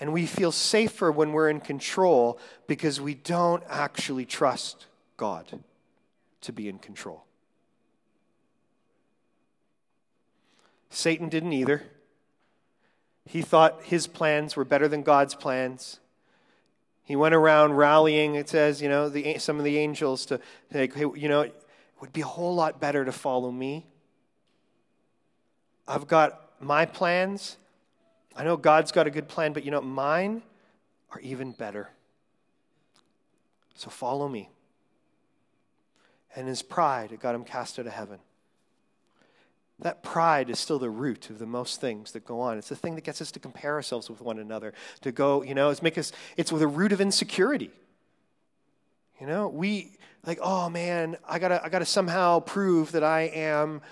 And 0.00 0.12
we 0.12 0.26
feel 0.26 0.52
safer 0.52 1.10
when 1.12 1.32
we're 1.32 1.48
in 1.48 1.60
control 1.60 2.38
because 2.66 3.00
we 3.00 3.14
don't 3.14 3.62
actually 3.68 4.24
trust 4.24 4.86
God 5.16 5.60
to 6.42 6.52
be 6.52 6.68
in 6.68 6.78
control. 6.78 7.24
Satan 10.90 11.28
didn't 11.28 11.52
either. 11.52 11.82
He 13.26 13.42
thought 13.42 13.82
his 13.84 14.06
plans 14.06 14.56
were 14.56 14.64
better 14.64 14.88
than 14.88 15.02
God's 15.02 15.34
plans. 15.34 15.98
He 17.04 17.16
went 17.16 17.34
around 17.34 17.74
rallying, 17.74 18.34
it 18.34 18.48
says, 18.48 18.80
you 18.80 18.88
know, 18.88 19.08
the, 19.08 19.38
some 19.38 19.58
of 19.58 19.64
the 19.64 19.78
angels 19.78 20.26
to, 20.26 20.40
like, 20.72 20.94
hey, 20.94 21.06
you 21.14 21.28
know, 21.28 21.42
it 21.42 21.54
would 22.00 22.12
be 22.12 22.22
a 22.22 22.26
whole 22.26 22.54
lot 22.54 22.80
better 22.80 23.04
to 23.04 23.12
follow 23.12 23.50
me. 23.50 23.86
I've 25.86 26.06
got 26.06 26.52
my 26.60 26.86
plans. 26.86 27.58
I 28.36 28.44
know 28.44 28.56
God's 28.56 28.92
got 28.92 29.06
a 29.06 29.10
good 29.10 29.28
plan, 29.28 29.52
but 29.52 29.64
you 29.64 29.70
know, 29.70 29.80
mine 29.80 30.42
are 31.10 31.20
even 31.20 31.52
better. 31.52 31.90
So 33.74 33.90
follow 33.90 34.28
me. 34.28 34.50
And 36.36 36.48
his 36.48 36.62
pride, 36.62 37.12
it 37.12 37.20
got 37.20 37.34
him 37.34 37.44
cast 37.44 37.78
out 37.78 37.86
of 37.86 37.92
heaven. 37.92 38.18
That 39.80 40.02
pride 40.02 40.50
is 40.50 40.58
still 40.58 40.78
the 40.78 40.90
root 40.90 41.30
of 41.30 41.38
the 41.38 41.46
most 41.46 41.80
things 41.80 42.12
that 42.12 42.24
go 42.24 42.40
on. 42.40 42.58
It's 42.58 42.68
the 42.68 42.76
thing 42.76 42.94
that 42.94 43.04
gets 43.04 43.20
us 43.20 43.32
to 43.32 43.40
compare 43.40 43.74
ourselves 43.74 44.08
with 44.08 44.20
one 44.20 44.38
another, 44.38 44.72
to 45.02 45.12
go, 45.12 45.42
you 45.42 45.54
know, 45.54 45.70
it's 45.70 45.82
make 45.82 45.98
us, 45.98 46.12
it's 46.36 46.50
the 46.50 46.66
root 46.66 46.92
of 46.92 47.00
insecurity. 47.00 47.70
You 49.20 49.26
know, 49.26 49.48
we 49.48 49.96
like, 50.26 50.38
oh 50.40 50.68
man, 50.70 51.16
I 51.28 51.38
gotta, 51.38 51.64
I 51.64 51.68
gotta 51.68 51.84
somehow 51.84 52.40
prove 52.40 52.92
that 52.92 53.04
I 53.04 53.22
am 53.22 53.82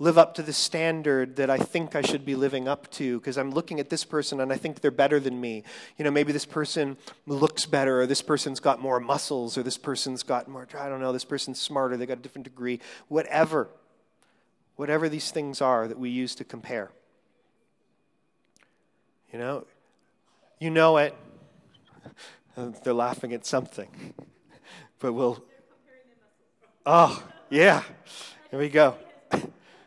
live 0.00 0.18
up 0.18 0.34
to 0.34 0.42
the 0.42 0.52
standard 0.52 1.36
that 1.36 1.50
I 1.50 1.58
think 1.58 1.94
I 1.94 2.00
should 2.00 2.24
be 2.24 2.34
living 2.34 2.66
up 2.66 2.90
to 2.92 3.20
because 3.20 3.38
I'm 3.38 3.52
looking 3.52 3.78
at 3.78 3.90
this 3.90 4.02
person 4.02 4.40
and 4.40 4.52
I 4.52 4.56
think 4.56 4.80
they're 4.80 4.90
better 4.90 5.20
than 5.20 5.40
me. 5.40 5.62
You 5.96 6.04
know, 6.04 6.10
maybe 6.10 6.32
this 6.32 6.46
person 6.46 6.96
looks 7.28 7.66
better 7.66 8.00
or 8.00 8.06
this 8.06 8.22
person's 8.22 8.58
got 8.58 8.80
more 8.80 8.98
muscles 8.98 9.56
or 9.56 9.62
this 9.62 9.78
person's 9.78 10.24
got 10.24 10.48
more, 10.48 10.66
I 10.76 10.88
don't 10.88 11.00
know, 11.00 11.12
this 11.12 11.24
person's 11.24 11.60
smarter, 11.60 11.96
they 11.96 12.06
got 12.06 12.18
a 12.18 12.22
different 12.22 12.44
degree, 12.44 12.80
whatever 13.06 13.68
whatever 14.80 15.10
these 15.10 15.30
things 15.30 15.60
are 15.60 15.86
that 15.86 15.98
we 15.98 16.08
use 16.08 16.34
to 16.34 16.42
compare. 16.42 16.90
You 19.30 19.38
know, 19.38 19.66
you 20.58 20.70
know 20.70 20.96
it. 20.96 21.14
They're 22.82 22.94
laughing 22.94 23.34
at 23.34 23.44
something. 23.46 24.14
But 24.98 25.14
we'll. 25.14 25.42
Oh, 26.84 27.22
yeah. 27.48 27.82
Here 28.50 28.58
we 28.58 28.68
go. 28.68 28.98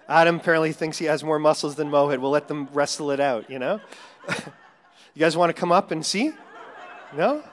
Adam 0.08 0.36
apparently 0.38 0.72
thinks 0.74 0.98
he 0.98 1.06
has 1.06 1.24
more 1.24 1.40
muscles 1.40 1.76
than 1.76 1.90
Mohit. 1.90 2.20
We'll 2.20 2.32
let 2.32 2.48
them 2.48 2.68
wrestle 2.74 3.12
it 3.12 3.20
out, 3.20 3.50
you 3.50 3.60
know? 3.60 3.80
you 4.30 5.20
guys 5.20 5.38
want 5.38 5.50
to 5.50 5.60
come 5.60 5.72
up 5.72 5.92
and 5.92 6.06
see? 6.06 6.32
No? 7.16 7.44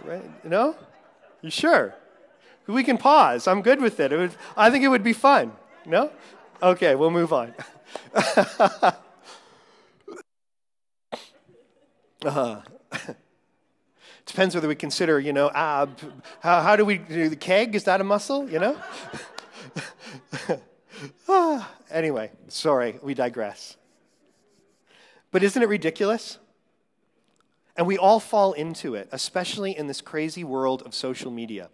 No? 0.45 0.77
You 1.43 1.51
sure? 1.51 1.95
We 2.67 2.85
can 2.85 2.99
pause. 2.99 3.47
I'm 3.47 3.63
good 3.63 3.81
with 3.81 4.01
it. 4.01 4.13
it 4.13 4.17
would, 4.17 4.35
I 4.57 4.71
think 4.71 4.85
it 4.85 4.89
would 4.89 5.03
be 5.03 5.13
fun. 5.13 5.53
No? 5.87 6.11
Okay, 6.63 6.95
we'll 6.95 7.11
move 7.11 7.33
on. 7.33 7.55
uh-huh. 12.25 12.61
depends 14.27 14.55
whether 14.55 14.69
we 14.69 14.75
consider, 14.75 15.19
you 15.19 15.33
know, 15.33 15.51
ab. 15.51 15.99
How, 16.41 16.61
how 16.61 16.77
do 16.77 16.85
we 16.85 16.99
do 16.99 17.29
the 17.29 17.37
keg? 17.37 17.75
Is 17.75 17.85
that 17.85 18.01
a 18.01 18.05
muscle? 18.05 18.49
You 18.49 18.59
know. 18.59 18.77
ah, 21.29 21.71
anyway, 21.91 22.31
sorry, 22.49 22.99
we 23.03 23.15
digress. 23.15 23.77
But 25.31 25.43
isn't 25.43 25.63
it 25.63 25.69
ridiculous? 25.69 26.39
And 27.77 27.87
we 27.87 27.97
all 27.97 28.21
fall 28.21 28.53
into 28.53 28.95
it, 28.95 29.09
especially 29.13 29.77
in 29.77 29.87
this 29.87 30.01
crazy 30.01 30.45
world 30.45 30.83
of 30.83 30.95
social 30.95 31.31
media 31.31 31.71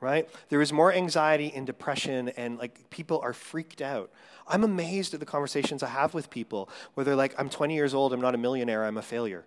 right? 0.00 0.28
There 0.50 0.60
is 0.60 0.72
more 0.72 0.92
anxiety 0.92 1.52
and 1.54 1.66
depression, 1.66 2.28
and 2.30 2.58
like 2.58 2.90
people 2.90 3.20
are 3.22 3.32
freaked 3.32 3.80
out. 3.80 4.10
I'm 4.46 4.62
amazed 4.62 5.14
at 5.14 5.20
the 5.20 5.26
conversations 5.26 5.82
I 5.82 5.88
have 5.88 6.14
with 6.14 6.30
people 6.30 6.68
where 6.94 7.04
they're 7.04 7.16
like, 7.16 7.34
I'm 7.38 7.48
20 7.48 7.74
years 7.74 7.94
old, 7.94 8.12
I'm 8.12 8.20
not 8.20 8.34
a 8.34 8.38
millionaire, 8.38 8.84
I'm 8.84 8.98
a 8.98 9.02
failure. 9.02 9.44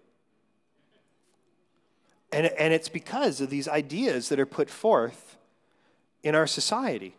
And, 2.32 2.48
and 2.48 2.74
it's 2.74 2.90
because 2.90 3.42
of 3.42 3.50
these 3.50 3.68
ideas 3.68 4.30
that 4.30 4.40
are 4.40 4.46
put 4.46 4.70
forth 4.70 5.38
in 6.24 6.36
our 6.36 6.48
society. 6.48 7.16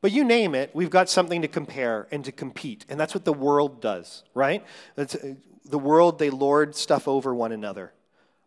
But 0.00 0.12
you 0.12 0.24
name 0.24 0.54
it, 0.54 0.70
we've 0.74 0.90
got 0.90 1.08
something 1.08 1.42
to 1.42 1.48
compare 1.48 2.06
and 2.10 2.24
to 2.24 2.32
compete. 2.32 2.84
And 2.88 3.00
that's 3.00 3.14
what 3.14 3.24
the 3.24 3.32
world 3.32 3.80
does, 3.80 4.22
right? 4.34 4.64
It's, 4.96 5.14
uh, 5.14 5.34
the 5.64 5.78
world, 5.78 6.18
they 6.18 6.30
lord 6.30 6.74
stuff 6.76 7.08
over 7.08 7.34
one 7.34 7.52
another. 7.52 7.92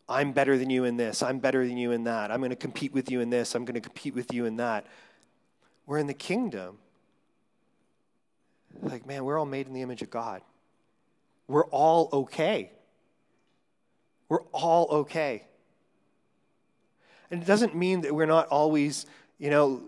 I'm 0.07 0.31
better 0.31 0.57
than 0.57 0.69
you 0.69 0.83
in 0.85 0.97
this. 0.97 1.21
I'm 1.21 1.39
better 1.39 1.67
than 1.67 1.77
you 1.77 1.91
in 1.91 2.05
that. 2.05 2.31
I'm 2.31 2.39
going 2.39 2.49
to 2.51 2.55
compete 2.55 2.93
with 2.93 3.11
you 3.11 3.21
in 3.21 3.29
this. 3.29 3.55
I'm 3.55 3.65
going 3.65 3.75
to 3.75 3.81
compete 3.81 4.15
with 4.15 4.33
you 4.33 4.45
in 4.45 4.57
that. 4.57 4.85
We're 5.85 5.99
in 5.99 6.07
the 6.07 6.13
kingdom. 6.13 6.77
Like, 8.81 9.05
man, 9.05 9.23
we're 9.23 9.37
all 9.37 9.45
made 9.45 9.67
in 9.67 9.73
the 9.73 9.81
image 9.81 10.01
of 10.01 10.09
God. 10.09 10.41
We're 11.47 11.65
all 11.65 12.09
okay. 12.13 12.71
We're 14.29 14.43
all 14.53 14.87
okay. 14.91 15.43
And 17.29 17.41
it 17.41 17.45
doesn't 17.45 17.75
mean 17.75 18.01
that 18.01 18.15
we're 18.15 18.25
not 18.25 18.47
always, 18.47 19.05
you 19.37 19.49
know, 19.49 19.81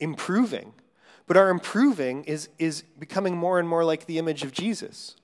improving, 0.00 0.72
but 1.26 1.36
our 1.36 1.50
improving 1.50 2.24
is, 2.24 2.48
is 2.58 2.82
becoming 2.98 3.36
more 3.36 3.58
and 3.58 3.68
more 3.68 3.84
like 3.84 4.06
the 4.06 4.18
image 4.18 4.42
of 4.42 4.52
Jesus. 4.52 5.16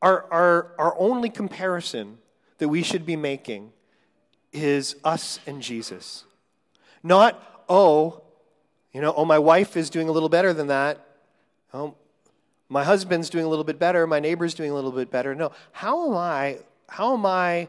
Our, 0.00 0.30
our, 0.32 0.72
our 0.78 0.94
only 0.98 1.30
comparison 1.30 2.18
that 2.58 2.68
we 2.68 2.82
should 2.82 3.06
be 3.06 3.16
making 3.16 3.72
is 4.52 4.96
us 5.04 5.40
and 5.46 5.62
Jesus. 5.62 6.24
Not, 7.02 7.64
oh, 7.68 8.22
you 8.92 9.00
know, 9.00 9.14
oh, 9.16 9.24
my 9.24 9.38
wife 9.38 9.76
is 9.76 9.88
doing 9.90 10.08
a 10.08 10.12
little 10.12 10.28
better 10.28 10.52
than 10.52 10.66
that. 10.66 11.04
Oh, 11.72 11.94
my 12.68 12.84
husband's 12.84 13.30
doing 13.30 13.44
a 13.44 13.48
little 13.48 13.64
bit 13.64 13.78
better. 13.78 14.06
My 14.06 14.20
neighbor's 14.20 14.54
doing 14.54 14.70
a 14.70 14.74
little 14.74 14.92
bit 14.92 15.10
better. 15.10 15.34
No, 15.34 15.52
how 15.72 16.08
am 16.08 16.16
I? 16.16 16.58
How 16.88 17.14
am 17.14 17.24
I 17.24 17.68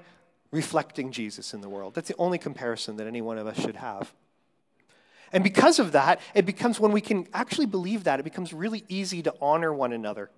reflecting 0.52 1.12
Jesus 1.12 1.54
in 1.54 1.62
the 1.62 1.70
world? 1.70 1.94
That's 1.94 2.10
the 2.10 2.16
only 2.18 2.38
comparison 2.38 2.98
that 2.98 3.08
any 3.08 3.22
one 3.22 3.38
of 3.38 3.48
us 3.48 3.60
should 3.60 3.78
have. 3.78 4.14
And 5.34 5.43
because 5.43 5.80
of 5.80 5.91
that, 5.93 6.22
it 6.36 6.46
becomes 6.46 6.80
when 6.80 6.91
we 6.91 7.02
can 7.02 7.28
actually 7.34 7.65
believe 7.65 8.04
that, 8.04 8.19
it 8.19 8.24
becomes 8.24 8.54
really 8.54 8.86
easy 8.88 9.24
to 9.24 9.34
honor 9.41 9.74
one 9.74 9.91
another 9.91 10.30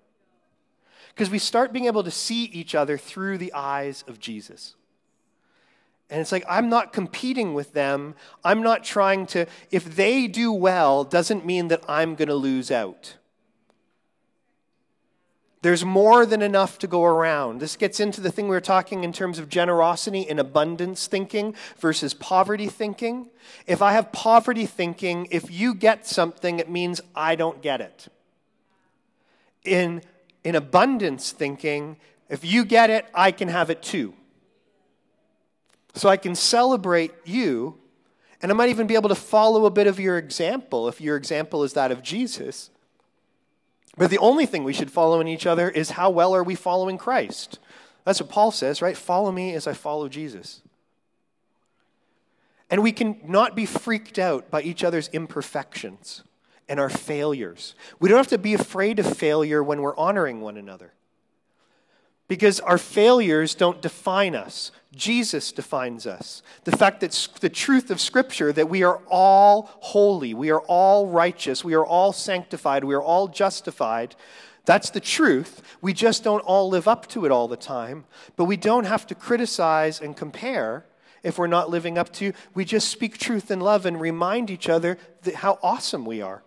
because 1.14 1.30
we 1.30 1.38
start 1.38 1.72
being 1.72 1.86
able 1.86 2.02
to 2.02 2.10
see 2.10 2.44
each 2.44 2.74
other 2.74 2.98
through 2.98 3.38
the 3.38 3.52
eyes 3.52 4.04
of 4.08 4.18
Jesus. 4.18 4.74
And 6.08 6.20
it's 6.20 6.30
like, 6.30 6.44
I'm 6.48 6.68
not 6.68 6.92
competing 6.92 7.52
with 7.52 7.72
them. 7.72 8.14
I'm 8.44 8.62
not 8.62 8.84
trying 8.84 9.26
to, 9.28 9.46
if 9.70 9.96
they 9.96 10.28
do 10.28 10.52
well, 10.52 11.04
doesn't 11.04 11.44
mean 11.44 11.68
that 11.68 11.82
I'm 11.88 12.14
going 12.14 12.28
to 12.28 12.34
lose 12.34 12.70
out. 12.70 13.16
There's 15.66 15.84
more 15.84 16.24
than 16.24 16.42
enough 16.42 16.78
to 16.78 16.86
go 16.86 17.02
around. 17.02 17.60
This 17.60 17.74
gets 17.74 17.98
into 17.98 18.20
the 18.20 18.30
thing 18.30 18.44
we 18.44 18.54
were 18.54 18.60
talking 18.60 19.02
in 19.02 19.12
terms 19.12 19.40
of 19.40 19.48
generosity 19.48 20.24
and 20.30 20.38
abundance 20.38 21.08
thinking 21.08 21.56
versus 21.78 22.14
poverty 22.14 22.68
thinking. 22.68 23.30
If 23.66 23.82
I 23.82 23.90
have 23.94 24.12
poverty 24.12 24.64
thinking, 24.64 25.26
if 25.32 25.50
you 25.50 25.74
get 25.74 26.06
something, 26.06 26.60
it 26.60 26.70
means 26.70 27.00
I 27.16 27.34
don't 27.34 27.60
get 27.62 27.80
it. 27.80 28.06
In 29.64 30.02
in 30.44 30.54
abundance 30.54 31.32
thinking, 31.32 31.96
if 32.28 32.44
you 32.44 32.64
get 32.64 32.88
it, 32.88 33.04
I 33.12 33.32
can 33.32 33.48
have 33.48 33.68
it 33.68 33.82
too. 33.82 34.14
So 35.94 36.08
I 36.08 36.16
can 36.16 36.36
celebrate 36.36 37.12
you, 37.24 37.76
and 38.40 38.52
I 38.52 38.54
might 38.54 38.68
even 38.68 38.86
be 38.86 38.94
able 38.94 39.08
to 39.08 39.16
follow 39.16 39.66
a 39.66 39.70
bit 39.72 39.88
of 39.88 39.98
your 39.98 40.16
example 40.16 40.86
if 40.86 41.00
your 41.00 41.16
example 41.16 41.64
is 41.64 41.72
that 41.72 41.90
of 41.90 42.04
Jesus. 42.04 42.70
But 43.96 44.10
the 44.10 44.18
only 44.18 44.46
thing 44.46 44.64
we 44.64 44.72
should 44.72 44.90
follow 44.90 45.20
in 45.20 45.28
each 45.28 45.46
other 45.46 45.70
is 45.70 45.90
how 45.90 46.10
well 46.10 46.34
are 46.34 46.44
we 46.44 46.54
following 46.54 46.98
Christ? 46.98 47.58
That's 48.04 48.20
what 48.20 48.30
Paul 48.30 48.50
says, 48.50 48.82
right? 48.82 48.96
Follow 48.96 49.32
me 49.32 49.54
as 49.54 49.66
I 49.66 49.72
follow 49.72 50.08
Jesus. 50.08 50.62
And 52.68 52.82
we 52.82 52.92
can 52.92 53.20
not 53.24 53.56
be 53.56 53.64
freaked 53.64 54.18
out 54.18 54.50
by 54.50 54.62
each 54.62 54.84
other's 54.84 55.08
imperfections 55.08 56.22
and 56.68 56.80
our 56.80 56.90
failures. 56.90 57.74
We 58.00 58.08
don't 58.08 58.18
have 58.18 58.26
to 58.28 58.38
be 58.38 58.54
afraid 58.54 58.98
of 58.98 59.16
failure 59.16 59.62
when 59.62 59.80
we're 59.80 59.96
honoring 59.96 60.40
one 60.40 60.56
another. 60.56 60.92
Because 62.28 62.58
our 62.60 62.78
failures 62.78 63.54
don't 63.54 63.80
define 63.80 64.34
us. 64.34 64.72
Jesus 64.96 65.52
defines 65.52 66.06
us. 66.06 66.42
The 66.64 66.76
fact 66.76 67.00
that 67.00 67.28
the 67.40 67.48
truth 67.48 67.90
of 67.90 68.00
Scripture, 68.00 68.52
that 68.52 68.68
we 68.68 68.82
are 68.82 69.00
all 69.08 69.70
holy, 69.80 70.34
we 70.34 70.50
are 70.50 70.60
all 70.60 71.06
righteous, 71.06 71.62
we 71.62 71.74
are 71.74 71.86
all 71.86 72.12
sanctified, 72.12 72.82
we 72.82 72.94
are 72.94 73.02
all 73.02 73.28
justified, 73.28 74.16
that's 74.66 74.90
the 74.90 75.00
truth. 75.00 75.62
We 75.80 75.92
just 75.92 76.24
don't 76.24 76.40
all 76.40 76.68
live 76.68 76.88
up 76.88 77.06
to 77.08 77.24
it 77.24 77.30
all 77.32 77.48
the 77.48 77.56
time. 77.56 78.04
But 78.34 78.44
we 78.44 78.56
don't 78.56 78.84
have 78.84 79.06
to 79.06 79.14
criticize 79.14 80.00
and 80.00 80.16
compare 80.16 80.84
if 81.22 81.38
we're 81.38 81.46
not 81.46 81.70
living 81.70 81.96
up 81.96 82.12
to. 82.14 82.32
We 82.52 82.64
just 82.64 82.88
speak 82.88 83.16
truth 83.16 83.50
in 83.50 83.60
love 83.60 83.86
and 83.86 84.00
remind 84.00 84.50
each 84.50 84.68
other 84.68 84.98
how 85.36 85.60
awesome 85.62 86.04
we 86.04 86.20
are. 86.20 86.42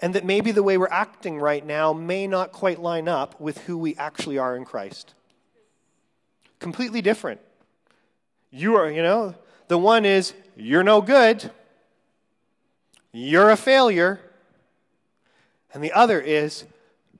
And 0.00 0.14
that 0.14 0.24
maybe 0.24 0.50
the 0.50 0.64
way 0.64 0.76
we're 0.76 0.88
acting 0.90 1.38
right 1.38 1.64
now 1.64 1.92
may 1.92 2.26
not 2.26 2.52
quite 2.52 2.80
line 2.80 3.08
up 3.08 3.40
with 3.40 3.58
who 3.58 3.78
we 3.78 3.94
actually 3.96 4.38
are 4.38 4.56
in 4.56 4.64
Christ. 4.64 5.14
Completely 6.58 7.00
different. 7.00 7.40
You 8.50 8.76
are, 8.76 8.90
you 8.90 9.02
know, 9.02 9.34
the 9.68 9.78
one 9.78 10.04
is, 10.04 10.32
you're 10.56 10.82
no 10.82 11.00
good, 11.00 11.50
you're 13.12 13.50
a 13.50 13.56
failure. 13.56 14.20
And 15.72 15.84
the 15.84 15.92
other 15.92 16.20
is, 16.20 16.64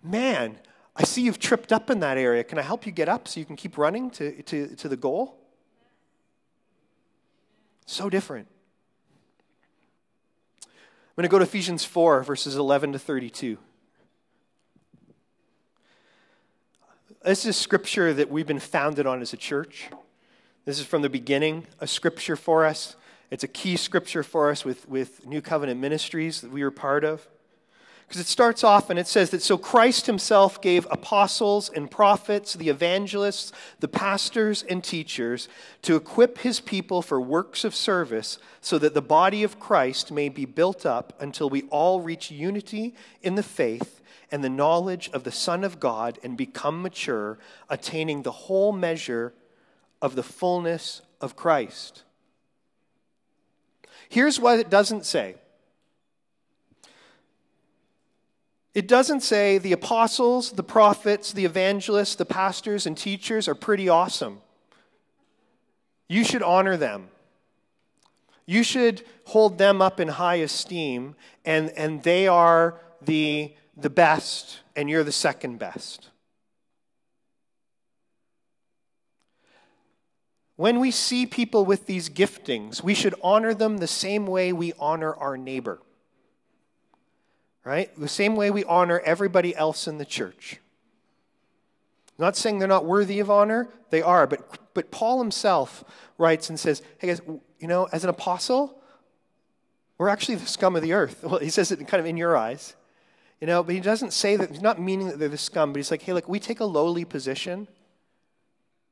man, 0.03 0.59
I 0.97 1.05
see 1.05 1.23
you've 1.23 1.39
tripped 1.39 1.73
up 1.73 1.91
in 1.91 2.01
that 2.01 2.17
area. 2.19 2.43
Can 2.45 2.59
I 2.59 2.63
help 2.63 2.87
you 2.87 2.93
get 2.93 3.09
up 3.09 3.29
so 3.29 3.39
you 3.39 3.47
can 3.47 3.57
keep 3.57 3.77
running 3.77 4.11
to, 4.13 4.43
to, 4.43 4.75
to 4.77 4.89
the 4.89 4.97
goal? 4.97 5.37
So 7.87 8.09
different. 8.09 8.49
I'm 10.65 11.23
going 11.23 11.25
to 11.25 11.29
go 11.29 11.39
to 11.39 11.45
Ephesians 11.45 11.85
4, 11.85 12.23
verses 12.23 12.57
11 12.57 12.93
to 12.93 12.99
32. 12.99 13.59
This 17.25 17.45
is 17.45 17.57
scripture 17.57 18.15
that 18.15 18.31
we've 18.31 18.47
been 18.47 18.61
founded 18.61 19.07
on 19.07 19.21
as 19.21 19.33
a 19.33 19.37
church. 19.37 19.89
This 20.69 20.81
is 20.81 20.85
from 20.85 21.01
the 21.01 21.09
beginning, 21.09 21.67
a 21.81 21.87
scripture 21.87 22.37
for 22.37 22.67
us. 22.67 22.95
It's 23.31 23.43
a 23.43 23.49
key 23.49 23.79
scripture 23.79 24.23
for 24.23 24.51
us 24.51 24.67
with, 24.67 24.87
with 24.87 25.25
New 25.25 25.41
Covenant 25.41 25.81
Ministries 25.81 26.43
that 26.43 26.51
we 26.51 26.63
were 26.63 26.71
part 26.71 27.05
of. 27.05 27.27
Because 28.07 28.21
it 28.21 28.27
starts 28.27 28.63
off 28.63 28.91
and 28.91 28.99
it 28.99 29.07
says 29.07 29.31
that 29.31 29.41
so 29.41 29.57
Christ 29.57 30.05
himself 30.05 30.61
gave 30.61 30.87
apostles 30.91 31.71
and 31.75 31.91
prophets, 31.91 32.53
the 32.53 32.69
evangelists, 32.69 33.51
the 33.81 33.89
pastors 33.89 34.63
and 34.63 34.85
teachers 34.85 35.49
to 35.81 35.97
equip 35.97 36.41
his 36.41 36.61
people 36.61 37.01
for 37.01 37.19
works 37.19 37.65
of 37.65 37.75
service 37.75 38.39
so 38.61 38.79
that 38.79 38.93
the 38.93 39.01
body 39.01 39.43
of 39.43 39.59
Christ 39.59 40.13
may 40.13 40.29
be 40.29 40.45
built 40.45 40.85
up 40.85 41.15
until 41.19 41.49
we 41.49 41.63
all 41.71 42.03
reach 42.03 42.31
unity 42.31 42.95
in 43.23 43.37
the 43.37 43.43
faith 43.43 44.03
and 44.31 44.45
the 44.45 44.51
knowledge 44.51 45.09
of 45.15 45.25
the 45.25 45.33
Son 45.33 45.65
of 45.65 45.81
God 45.81 46.19
and 46.23 46.37
become 46.37 46.83
mature, 46.83 47.39
attaining 47.71 48.21
the 48.21 48.33
whole 48.33 48.73
measure 48.73 49.33
of 50.01 50.15
the 50.15 50.23
fullness 50.23 51.03
of 51.21 51.37
Christ. 51.37 52.03
Here's 54.09 54.41
what 54.41 54.59
it 54.59 54.71
doesn't 54.71 55.05
say. 55.05 55.37
It 58.75 58.87
doesn't 58.87 59.23
say 59.23 59.59
the 59.59 59.73
apostles, 59.73 60.53
the 60.53 60.63
prophets, 60.63 61.33
the 61.33 61.45
evangelists, 61.45 62.15
the 62.15 62.25
pastors, 62.25 62.87
and 62.87 62.97
teachers 62.97 63.49
are 63.49 63.55
pretty 63.55 63.89
awesome. 63.89 64.41
You 66.09 66.23
should 66.23 66.43
honor 66.43 66.77
them. 66.77 67.09
You 68.47 68.63
should 68.63 69.03
hold 69.27 69.59
them 69.59 69.83
up 69.83 70.01
in 70.01 70.09
high 70.09 70.37
esteem, 70.37 71.17
and, 71.45 71.71
and 71.71 72.03
they 72.03 72.29
are 72.29 72.81
the, 73.03 73.53
the 73.77 73.91
best, 73.91 74.61
and 74.75 74.89
you're 74.89 75.05
the 75.05 75.13
second 75.13 75.59
best. 75.59 76.09
When 80.59 80.79
we 80.79 80.91
see 80.91 81.25
people 81.25 81.65
with 81.65 81.87
these 81.87 82.11
giftings, 82.11 82.83
we 82.83 82.93
should 82.93 83.15
honor 83.23 83.55
them 83.55 83.79
the 83.79 83.87
same 83.87 84.27
way 84.27 84.53
we 84.53 84.75
honor 84.79 85.15
our 85.15 85.39
neighbor 85.39 85.81
right? 87.69 87.91
The 88.01 88.09
same 88.09 88.35
way 88.35 88.51
we 88.51 88.65
honor 88.65 88.99
everybody 89.05 89.55
else 89.55 89.87
in 89.87 89.99
the 89.99 90.07
church. 90.07 90.57
Not 92.17 92.35
saying 92.35 92.59
they're 92.59 92.67
not 92.67 92.87
worthy 92.87 93.21
of 93.21 93.31
honor, 93.31 93.69
they 93.91 94.01
are, 94.01 94.27
but, 94.27 94.73
but 94.73 94.91
Paul 94.91 95.19
himself 95.19 95.85
writes 96.17 96.49
and 96.49 96.59
says, 96.59 96.81
hey 96.97 97.09
guys, 97.09 97.21
you 97.59 97.69
know, 97.69 97.87
as 97.93 98.05
an 98.05 98.11
apostle, 98.11 98.83
we're 99.99 100.09
actually 100.09 100.37
the 100.37 100.47
scum 100.47 100.77
of 100.77 100.83
the 100.83 100.95
earth. 100.95 101.23
Well, 101.23 101.41
he 101.41 101.51
says 101.51 101.71
it 101.71 101.87
kind 101.87 102.01
of 102.01 102.07
in 102.07 102.17
your 102.17 102.39
eyes, 102.39 102.75
you 103.39 103.47
know, 103.47 103.63
but 103.63 103.75
he 103.75 103.83
doesn't 103.83 104.15
say 104.15 104.37
that, 104.37 104.51
he's 104.51 104.63
not 104.63 104.81
meaning 104.81 105.09
that 105.09 105.19
they're 105.19 105.29
the 105.29 105.37
scum, 105.37 105.75
but 105.75 105.77
he's 105.77 105.91
like, 105.91 106.01
hey, 106.01 106.15
look, 106.15 106.27
we 106.27 106.41
take 106.41 106.61
a 106.61 106.65
lowly 106.65 107.05
position. 107.05 107.69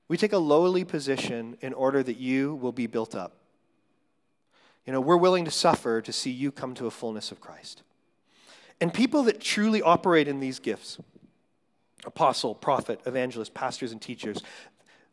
We 0.08 0.16
take 0.16 0.32
a 0.32 0.38
lowly 0.38 0.84
position 0.84 1.56
in 1.60 1.72
order 1.72 2.02
that 2.02 2.16
you 2.16 2.54
will 2.56 2.72
be 2.72 2.86
built 2.86 3.14
up. 3.14 3.36
You 4.86 4.92
know, 4.92 5.00
we're 5.00 5.16
willing 5.16 5.44
to 5.44 5.50
suffer 5.50 6.00
to 6.00 6.12
see 6.12 6.30
you 6.30 6.52
come 6.52 6.74
to 6.74 6.86
a 6.86 6.90
fullness 6.90 7.32
of 7.32 7.40
Christ. 7.40 7.82
And 8.80 8.94
people 8.94 9.24
that 9.24 9.40
truly 9.40 9.82
operate 9.82 10.28
in 10.28 10.40
these 10.40 10.58
gifts 10.58 10.98
apostle, 12.04 12.54
prophet, 12.54 13.00
evangelist, 13.04 13.52
pastors, 13.52 13.90
and 13.90 14.00
teachers 14.00 14.40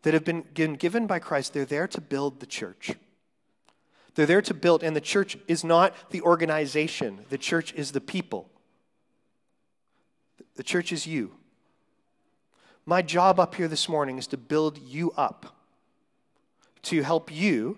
that 0.04 0.14
have 0.14 0.24
been 0.24 0.44
given 0.54 1.08
by 1.08 1.18
Christ, 1.18 1.54
they're 1.54 1.66
there 1.66 1.88
to 1.88 2.02
build 2.02 2.40
the 2.40 2.46
church. 2.46 2.92
They're 4.16 4.28
there 4.28 4.44
to 4.44 4.54
build, 4.54 4.84
and 4.84 4.96
the 4.96 5.02
church 5.02 5.38
is 5.48 5.64
not 5.64 5.96
the 6.12 6.22
organization, 6.22 7.26
the 7.30 7.38
church 7.38 7.74
is 7.74 7.94
the 7.94 8.02
people. 8.02 8.50
The 10.56 10.64
church 10.64 10.92
is 10.92 11.08
you. 11.08 11.34
My 12.86 13.02
job 13.02 13.40
up 13.40 13.56
here 13.56 13.68
this 13.68 13.88
morning 13.88 14.18
is 14.18 14.28
to 14.28 14.38
build 14.38 14.78
you 14.78 15.12
up, 15.16 15.56
to 16.84 17.02
help 17.02 17.32
you, 17.32 17.78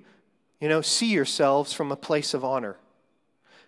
you 0.59 0.69
know, 0.69 0.81
see 0.81 1.11
yourselves 1.11 1.73
from 1.73 1.91
a 1.91 1.95
place 1.95 2.33
of 2.33 2.43
honor 2.43 2.77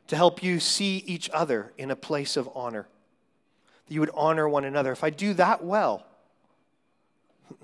to 0.07 0.15
help 0.15 0.41
you 0.41 0.59
see 0.59 1.03
each 1.05 1.29
other 1.31 1.73
in 1.77 1.91
a 1.91 1.95
place 1.95 2.37
of 2.37 2.49
honor. 2.55 2.87
That 3.87 3.93
you 3.93 3.99
would 3.99 4.11
honor 4.13 4.47
one 4.47 4.65
another. 4.65 4.91
If 4.91 5.03
I 5.03 5.09
do 5.09 5.33
that 5.35 5.63
well, 5.63 6.05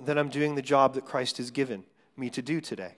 then 0.06 0.18
I'm 0.18 0.30
doing 0.30 0.56
the 0.56 0.62
job 0.62 0.94
that 0.94 1.06
Christ 1.06 1.38
has 1.38 1.52
given 1.52 1.84
me 2.16 2.30
to 2.32 2.42
do 2.42 2.62
today. 2.62 2.96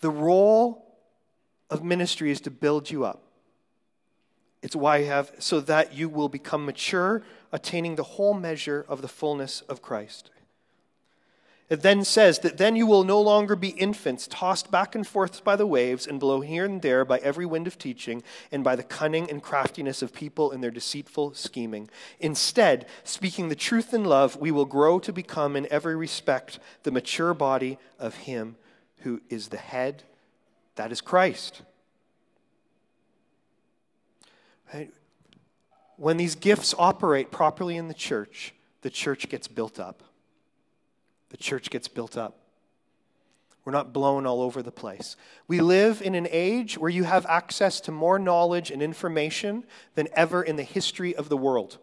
The 0.00 0.10
role 0.10 0.84
of 1.70 1.82
ministry 1.82 2.30
is 2.30 2.40
to 2.42 2.50
build 2.50 2.90
you 2.90 3.04
up. 3.04 3.22
It's 4.66 4.74
why 4.74 4.96
I 4.96 5.02
have, 5.04 5.30
so 5.38 5.60
that 5.60 5.94
you 5.94 6.08
will 6.08 6.28
become 6.28 6.66
mature, 6.66 7.22
attaining 7.52 7.94
the 7.94 8.02
whole 8.02 8.34
measure 8.34 8.84
of 8.88 9.00
the 9.00 9.06
fullness 9.06 9.60
of 9.68 9.80
Christ. 9.80 10.32
It 11.68 11.82
then 11.82 12.02
says 12.02 12.40
that 12.40 12.58
then 12.58 12.74
you 12.74 12.84
will 12.84 13.04
no 13.04 13.20
longer 13.20 13.54
be 13.54 13.68
infants, 13.68 14.26
tossed 14.26 14.72
back 14.72 14.96
and 14.96 15.06
forth 15.06 15.44
by 15.44 15.54
the 15.54 15.68
waves 15.68 16.04
and 16.04 16.18
blown 16.18 16.42
here 16.42 16.64
and 16.64 16.82
there 16.82 17.04
by 17.04 17.18
every 17.18 17.46
wind 17.46 17.68
of 17.68 17.78
teaching 17.78 18.24
and 18.50 18.64
by 18.64 18.74
the 18.74 18.82
cunning 18.82 19.30
and 19.30 19.40
craftiness 19.40 20.02
of 20.02 20.12
people 20.12 20.50
in 20.50 20.62
their 20.62 20.72
deceitful 20.72 21.34
scheming. 21.34 21.88
Instead, 22.18 22.86
speaking 23.04 23.48
the 23.48 23.54
truth 23.54 23.94
in 23.94 24.02
love, 24.02 24.34
we 24.34 24.50
will 24.50 24.64
grow 24.64 24.98
to 24.98 25.12
become 25.12 25.54
in 25.54 25.68
every 25.70 25.94
respect 25.94 26.58
the 26.82 26.90
mature 26.90 27.34
body 27.34 27.78
of 28.00 28.16
Him 28.16 28.56
who 29.02 29.20
is 29.28 29.46
the 29.46 29.58
head, 29.58 30.02
that 30.74 30.90
is 30.90 31.00
Christ. 31.00 31.62
Right? 34.72 34.92
When 35.96 36.16
these 36.16 36.34
gifts 36.34 36.74
operate 36.78 37.30
properly 37.30 37.76
in 37.76 37.88
the 37.88 37.94
church, 37.94 38.54
the 38.82 38.90
church 38.90 39.28
gets 39.28 39.48
built 39.48 39.80
up 39.80 40.02
the 41.30 41.36
church 41.36 41.70
gets 41.70 41.88
built 41.88 42.16
up. 42.16 42.38
We're 43.64 43.72
not 43.72 43.92
blown 43.92 44.26
all 44.26 44.42
over 44.42 44.62
the 44.62 44.70
place. 44.70 45.16
We 45.48 45.60
live 45.60 46.00
in 46.00 46.14
an 46.14 46.28
age 46.30 46.78
where 46.78 46.90
you 46.90 47.04
have 47.04 47.26
access 47.26 47.80
to 47.82 47.92
more 47.92 48.18
knowledge 48.18 48.70
and 48.70 48.80
information 48.80 49.64
than 49.96 50.08
ever 50.12 50.42
in 50.42 50.54
the 50.56 50.62
history 50.62 51.16
of 51.16 51.28
the 51.28 51.36
world. 51.36 51.78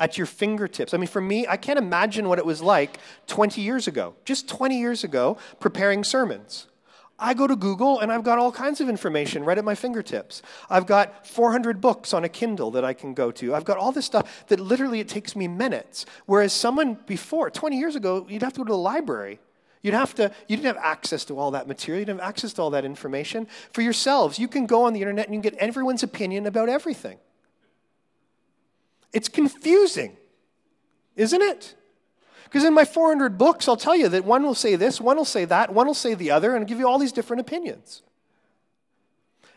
At 0.00 0.16
your 0.16 0.26
fingertips. 0.26 0.94
I 0.94 0.96
mean, 0.96 1.06
for 1.06 1.20
me, 1.20 1.46
I 1.46 1.58
can't 1.58 1.78
imagine 1.78 2.28
what 2.28 2.38
it 2.38 2.46
was 2.46 2.62
like 2.62 2.98
20 3.26 3.60
years 3.60 3.86
ago, 3.86 4.14
just 4.24 4.48
20 4.48 4.78
years 4.78 5.04
ago, 5.04 5.36
preparing 5.60 6.02
sermons. 6.02 6.66
I 7.22 7.34
go 7.34 7.46
to 7.46 7.56
Google 7.56 8.00
and 8.00 8.10
I've 8.10 8.24
got 8.24 8.38
all 8.38 8.50
kinds 8.50 8.80
of 8.80 8.88
information 8.88 9.44
right 9.44 9.56
at 9.56 9.64
my 9.64 9.74
fingertips. 9.74 10.42
I've 10.68 10.86
got 10.86 11.26
400 11.26 11.80
books 11.80 12.12
on 12.12 12.24
a 12.24 12.28
Kindle 12.28 12.72
that 12.72 12.84
I 12.84 12.92
can 12.92 13.14
go 13.14 13.30
to. 13.32 13.54
I've 13.54 13.64
got 13.64 13.78
all 13.78 13.92
this 13.92 14.06
stuff 14.06 14.44
that 14.48 14.58
literally 14.58 15.00
it 15.00 15.08
takes 15.08 15.36
me 15.36 15.46
minutes. 15.46 16.04
Whereas 16.26 16.52
someone 16.52 16.98
before, 17.06 17.50
20 17.50 17.78
years 17.78 17.96
ago, 17.96 18.26
you'd 18.28 18.42
have 18.42 18.52
to 18.54 18.58
go 18.58 18.64
to 18.64 18.72
the 18.72 18.76
library. 18.76 19.38
You'd 19.82 19.94
have 19.94 20.14
to, 20.16 20.32
you 20.48 20.56
didn't 20.56 20.74
have 20.74 20.84
access 20.84 21.24
to 21.26 21.38
all 21.38 21.52
that 21.52 21.66
material. 21.68 22.00
You 22.00 22.06
didn't 22.06 22.20
have 22.20 22.28
access 22.28 22.52
to 22.54 22.62
all 22.62 22.70
that 22.70 22.84
information. 22.84 23.46
For 23.72 23.82
yourselves, 23.82 24.38
you 24.38 24.48
can 24.48 24.66
go 24.66 24.84
on 24.84 24.92
the 24.92 25.00
internet 25.00 25.26
and 25.26 25.34
you 25.34 25.40
can 25.40 25.52
get 25.52 25.60
everyone's 25.60 26.02
opinion 26.02 26.46
about 26.46 26.68
everything. 26.68 27.18
It's 29.12 29.28
confusing, 29.28 30.16
isn't 31.16 31.42
it? 31.42 31.74
Because 32.44 32.64
in 32.64 32.74
my 32.74 32.84
400 32.84 33.38
books, 33.38 33.68
I'll 33.68 33.76
tell 33.76 33.96
you 33.96 34.08
that 34.08 34.24
one 34.24 34.42
will 34.42 34.54
say 34.54 34.76
this, 34.76 35.00
one 35.00 35.16
will 35.16 35.24
say 35.24 35.44
that, 35.44 35.72
one 35.72 35.86
will 35.86 35.94
say 35.94 36.14
the 36.14 36.30
other, 36.30 36.54
and 36.54 36.66
give 36.66 36.78
you 36.78 36.88
all 36.88 36.98
these 36.98 37.12
different 37.12 37.40
opinions. 37.40 38.02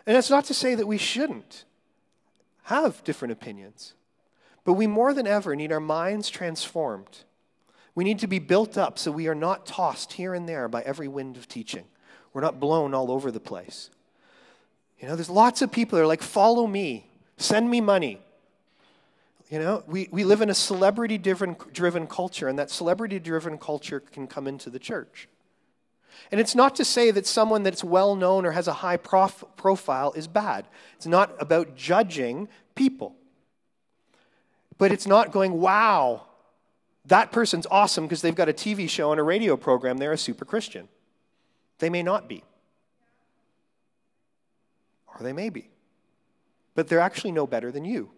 And 0.05 0.15
it's 0.15 0.29
not 0.29 0.45
to 0.45 0.53
say 0.53 0.75
that 0.75 0.87
we 0.87 0.97
shouldn't 0.97 1.65
have 2.63 3.03
different 3.03 3.31
opinions. 3.31 3.93
But 4.63 4.73
we 4.73 4.87
more 4.87 5.13
than 5.13 5.27
ever 5.27 5.55
need 5.55 5.71
our 5.71 5.79
minds 5.79 6.29
transformed. 6.29 7.23
We 7.93 8.03
need 8.03 8.19
to 8.19 8.27
be 8.27 8.39
built 8.39 8.77
up 8.77 8.99
so 8.99 9.11
we 9.11 9.27
are 9.27 9.35
not 9.35 9.65
tossed 9.65 10.13
here 10.13 10.33
and 10.33 10.49
there 10.49 10.67
by 10.67 10.81
every 10.81 11.07
wind 11.07 11.37
of 11.37 11.47
teaching. 11.47 11.85
We're 12.33 12.41
not 12.41 12.59
blown 12.59 12.93
all 12.93 13.11
over 13.11 13.31
the 13.31 13.39
place. 13.39 13.89
You 14.99 15.07
know, 15.07 15.15
there's 15.15 15.29
lots 15.29 15.61
of 15.61 15.71
people 15.71 15.97
that 15.97 16.03
are 16.03 16.07
like, 16.07 16.21
follow 16.21 16.67
me, 16.67 17.09
send 17.37 17.69
me 17.69 17.79
money. 17.81 18.19
You 19.49 19.59
know, 19.59 19.83
we, 19.85 20.09
we 20.11 20.23
live 20.23 20.41
in 20.41 20.49
a 20.49 20.55
celebrity 20.55 21.17
driven 21.17 21.55
driven 21.71 22.07
culture, 22.07 22.47
and 22.47 22.57
that 22.57 22.71
celebrity 22.71 23.19
driven 23.19 23.57
culture 23.57 23.99
can 23.99 24.27
come 24.27 24.47
into 24.47 24.69
the 24.69 24.79
church. 24.79 25.27
And 26.31 26.41
it's 26.41 26.55
not 26.55 26.75
to 26.77 26.85
say 26.85 27.11
that 27.11 27.27
someone 27.27 27.63
that's 27.63 27.83
well 27.83 28.15
known 28.15 28.45
or 28.45 28.51
has 28.51 28.67
a 28.67 28.73
high 28.73 28.97
prof- 28.97 29.43
profile 29.57 30.13
is 30.13 30.27
bad. 30.27 30.67
It's 30.95 31.05
not 31.05 31.35
about 31.39 31.75
judging 31.75 32.47
people. 32.73 33.15
But 34.77 34.91
it's 34.91 35.07
not 35.07 35.31
going, 35.31 35.53
wow, 35.53 36.25
that 37.05 37.31
person's 37.31 37.67
awesome 37.69 38.05
because 38.05 38.21
they've 38.21 38.35
got 38.35 38.49
a 38.49 38.53
TV 38.53 38.89
show 38.89 39.11
and 39.11 39.19
a 39.19 39.23
radio 39.23 39.55
program. 39.55 39.97
They're 39.97 40.13
a 40.13 40.17
super 40.17 40.45
Christian. 40.45 40.87
They 41.79 41.89
may 41.89 42.03
not 42.03 42.27
be. 42.27 42.43
Or 45.07 45.21
they 45.21 45.33
may 45.33 45.49
be. 45.49 45.69
But 46.73 46.87
they're 46.87 46.99
actually 46.99 47.31
no 47.31 47.45
better 47.45 47.71
than 47.71 47.85
you. 47.85 48.11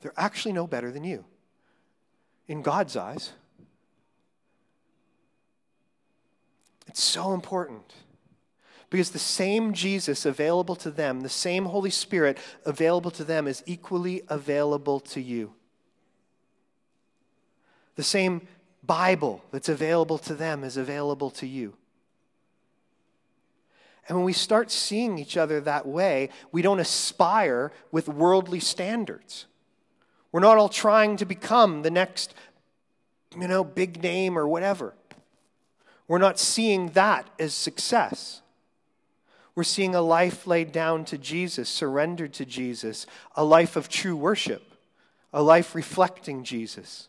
They're 0.00 0.12
actually 0.16 0.52
no 0.52 0.66
better 0.66 0.90
than 0.90 1.04
you. 1.04 1.24
In 2.48 2.62
God's 2.62 2.96
eyes. 2.96 3.32
It's 6.86 7.02
so 7.02 7.34
important. 7.34 7.92
Because 8.88 9.10
the 9.10 9.18
same 9.18 9.72
Jesus 9.72 10.24
available 10.24 10.76
to 10.76 10.90
them, 10.90 11.22
the 11.22 11.28
same 11.28 11.64
Holy 11.64 11.90
Spirit 11.90 12.38
available 12.64 13.10
to 13.12 13.24
them, 13.24 13.48
is 13.48 13.62
equally 13.66 14.22
available 14.28 15.00
to 15.00 15.20
you. 15.20 15.52
The 17.96 18.04
same 18.04 18.46
Bible 18.84 19.42
that's 19.50 19.68
available 19.68 20.18
to 20.18 20.34
them 20.34 20.62
is 20.62 20.76
available 20.76 21.30
to 21.30 21.46
you. 21.46 21.74
And 24.08 24.16
when 24.16 24.24
we 24.24 24.32
start 24.32 24.70
seeing 24.70 25.18
each 25.18 25.36
other 25.36 25.60
that 25.60 25.84
way, 25.86 26.28
we 26.52 26.62
don't 26.62 26.78
aspire 26.78 27.72
with 27.90 28.08
worldly 28.08 28.60
standards. 28.60 29.46
We're 30.36 30.40
not 30.40 30.58
all 30.58 30.68
trying 30.68 31.16
to 31.16 31.24
become 31.24 31.80
the 31.80 31.90
next, 31.90 32.34
you 33.40 33.48
know, 33.48 33.64
big 33.64 34.02
name 34.02 34.38
or 34.38 34.46
whatever. 34.46 34.92
We're 36.08 36.18
not 36.18 36.38
seeing 36.38 36.88
that 36.88 37.26
as 37.38 37.54
success. 37.54 38.42
We're 39.54 39.64
seeing 39.64 39.94
a 39.94 40.02
life 40.02 40.46
laid 40.46 40.72
down 40.72 41.06
to 41.06 41.16
Jesus, 41.16 41.70
surrendered 41.70 42.34
to 42.34 42.44
Jesus, 42.44 43.06
a 43.34 43.44
life 43.44 43.76
of 43.76 43.88
true 43.88 44.14
worship, 44.14 44.74
a 45.32 45.42
life 45.42 45.74
reflecting 45.74 46.44
Jesus 46.44 47.08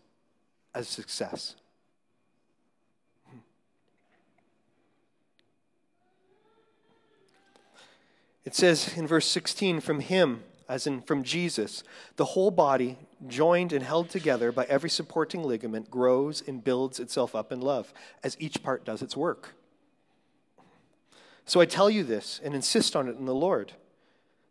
as 0.73 0.87
success. 0.87 1.55
It 8.45 8.55
says 8.55 8.95
in 8.95 9.05
verse 9.05 9.27
16, 9.27 9.81
from 9.81 9.99
him, 9.99 10.45
as 10.69 10.87
in 10.87 11.01
from 11.01 11.23
Jesus, 11.23 11.83
the 12.15 12.23
whole 12.23 12.51
body, 12.51 12.97
joined 13.25 13.73
and 13.73 13.83
held 13.83 14.09
together 14.09 14.51
by 14.51 14.65
every 14.65 14.89
supporting 14.89 15.43
ligament, 15.43 15.89
grows 15.89 16.43
and 16.47 16.63
builds 16.63 16.99
itself 16.99 17.33
up 17.33 17.51
in 17.51 17.61
love, 17.61 17.93
as 18.23 18.37
each 18.39 18.61
part 18.61 18.85
does 18.85 19.01
its 19.01 19.17
work. 19.17 19.55
So 21.45 21.61
I 21.61 21.65
tell 21.65 21.89
you 21.89 22.03
this 22.03 22.39
and 22.43 22.53
insist 22.53 22.95
on 22.95 23.07
it 23.07 23.17
in 23.17 23.25
the 23.25 23.33
Lord 23.33 23.73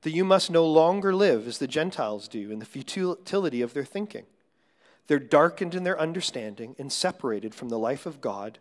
that 0.02 0.12
you 0.12 0.24
must 0.24 0.50
no 0.50 0.66
longer 0.66 1.14
live 1.14 1.46
as 1.46 1.58
the 1.58 1.66
Gentiles 1.66 2.28
do 2.28 2.50
in 2.50 2.58
the 2.58 2.64
futility 2.64 3.60
of 3.60 3.74
their 3.74 3.84
thinking. 3.84 4.24
They're 5.06 5.18
darkened 5.18 5.74
in 5.74 5.84
their 5.84 5.98
understanding 6.00 6.74
and 6.78 6.92
separated 6.92 7.54
from 7.54 7.68
the 7.68 7.78
life 7.78 8.06
of 8.06 8.20
God 8.20 8.58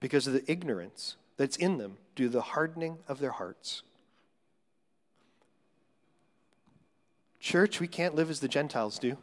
because 0.00 0.26
of 0.26 0.32
the 0.32 0.50
ignorance 0.50 1.16
that's 1.36 1.56
in 1.56 1.78
them 1.78 1.98
due 2.14 2.26
to 2.26 2.32
the 2.32 2.40
hardening 2.40 2.98
of 3.08 3.20
their 3.20 3.30
hearts. 3.32 3.82
Church, 7.40 7.80
we 7.80 7.88
can't 7.88 8.14
live 8.14 8.28
as 8.28 8.40
the 8.40 8.48
Gentiles 8.48 8.98
do. 8.98 9.16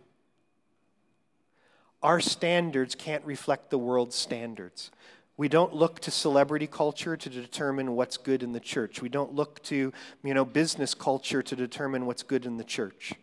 Our 2.04 2.20
standards 2.20 2.96
can't 2.96 3.26
reflect 3.26 3.70
the 3.70 3.78
world's 3.78 4.16
standards. 4.16 4.92
We 5.36 5.48
don't 5.48 5.74
look 5.74 6.00
to 6.02 6.12
celebrity 6.12 6.68
culture 6.68 7.16
to 7.18 7.30
determine 7.30 7.96
what's 7.96 8.18
good 8.18 8.44
in 8.44 8.54
the 8.54 8.60
church. 8.60 9.02
We 9.02 9.10
don't 9.10 9.34
look 9.34 9.62
to, 9.64 9.94
you 10.24 10.34
know, 10.34 10.46
business 10.46 10.94
culture 10.94 11.44
to 11.44 11.56
determine 11.56 12.06
what's 12.06 12.24
good 12.24 12.46
in 12.46 12.58
the 12.58 12.64
church. 12.64 13.14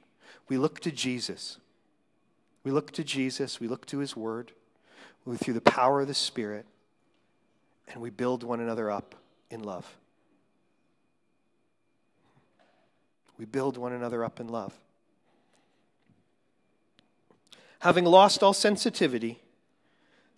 We 0.49 0.57
look 0.57 0.81
to 0.81 0.93
Jesus. 0.93 1.59
We 2.65 2.71
look 2.71 2.93
to 2.93 3.05
Jesus, 3.05 3.61
we 3.61 3.69
look 3.69 3.85
to 3.87 3.99
his 3.99 4.17
word, 4.17 4.53
we, 5.27 5.37
through 5.37 5.55
the 5.55 5.61
power 5.61 6.01
of 6.01 6.09
the 6.09 6.15
Spirit, 6.15 6.65
and 7.89 8.01
we 8.01 8.09
build 8.09 8.43
one 8.43 8.59
another 8.59 8.91
up 8.91 9.15
in 9.51 9.63
love. 9.63 9.99
We 13.37 13.45
build 13.45 13.77
one 13.77 13.93
another 13.93 14.25
up 14.25 14.41
in 14.41 14.49
love. 14.49 14.73
Having 17.85 18.07
lost 18.07 18.43
all 18.43 18.55
sensitivity, 18.55 19.43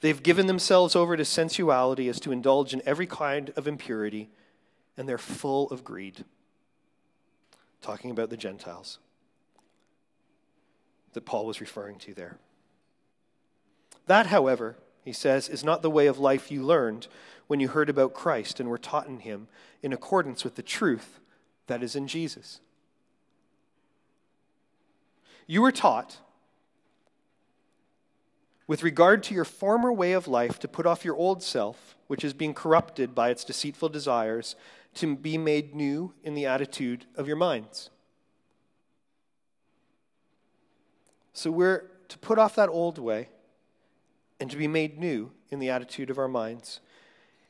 they've 0.01 0.21
given 0.21 0.49
themselves 0.49 0.97
over 0.97 1.17
to 1.17 1.25
sensuality 1.25 2.09
as 2.09 2.19
to 2.19 2.33
indulge 2.33 2.75
in 2.75 2.83
every 2.85 3.07
kind 3.07 3.53
of 3.55 3.69
impurity, 3.69 4.31
and 4.97 5.09
they're 5.09 5.17
full 5.17 5.71
of 5.71 5.85
greed. 5.85 6.25
Talking 7.81 8.11
about 8.11 8.31
the 8.31 8.37
Gentiles 8.37 8.99
that 11.13 11.25
Paul 11.25 11.47
was 11.47 11.61
referring 11.61 12.01
to 12.01 12.15
there. 12.15 12.39
That, 14.07 14.27
however, 14.27 14.77
he 15.05 15.13
says, 15.13 15.49
is 15.49 15.63
not 15.63 15.83
the 15.83 15.91
way 15.91 16.09
of 16.09 16.19
life 16.19 16.51
you 16.51 16.65
learned 16.65 17.07
when 17.47 17.61
you 17.61 17.69
heard 17.69 17.89
about 17.89 18.13
Christ 18.13 18.59
and 18.59 18.69
were 18.69 18.77
taught 18.77 19.07
in 19.07 19.21
him 19.21 19.47
in 19.85 19.93
accordance 19.93 20.43
with 20.43 20.57
the 20.57 20.63
truth 20.63 21.21
that 21.69 21.81
is 21.81 21.95
in 21.95 22.09
Jesus. 22.09 22.59
You 25.47 25.63
were 25.63 25.71
taught 25.71 26.19
with 28.67 28.83
regard 28.83 29.23
to 29.25 29.35
your 29.35 29.45
former 29.45 29.93
way 29.93 30.13
of 30.13 30.27
life, 30.27 30.59
to 30.59 30.69
put 30.69 30.87
off 30.87 31.05
your 31.05 31.17
old 31.17 31.43
self, 31.43 31.97
which 32.07 32.25
is 32.25 32.33
being 32.33 32.55
corrupted 32.55 33.15
by 33.15 33.31
its 33.31 33.45
deceitful 33.45 33.89
desires, 33.89 34.57
to 34.95 35.15
be 35.17 35.39
made 35.39 35.75
new 35.75 36.13
in 36.25 36.35
the 36.35 36.47
attitude 36.47 37.05
of 37.17 37.27
your 37.27 37.37
minds. 37.37 37.91
So 41.33 41.51
we're 41.51 41.91
to 42.09 42.19
put 42.19 42.39
off 42.39 42.55
that 42.57 42.69
old 42.69 42.99
way 42.99 43.29
and 44.41 44.51
to 44.51 44.57
be 44.57 44.67
made 44.67 44.99
new 44.99 45.33
in 45.51 45.59
the 45.59 45.71
attitude 45.71 46.11
of 46.11 46.19
our 46.19 46.29
minds. 46.29 46.81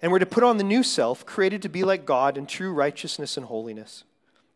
And 0.03 0.13
we're 0.13 0.19
to 0.19 0.27
put 0.27 0.45
on 0.45 0.59
the 0.59 0.65
new 0.65 0.83
self, 0.83 1.25
created 1.25 1.63
to 1.63 1.69
be 1.69 1.85
like 1.85 2.05
God 2.05 2.37
in 2.37 2.47
true 2.47 2.73
righteousness 2.73 3.37
and 3.37 3.47
holiness. 3.47 4.05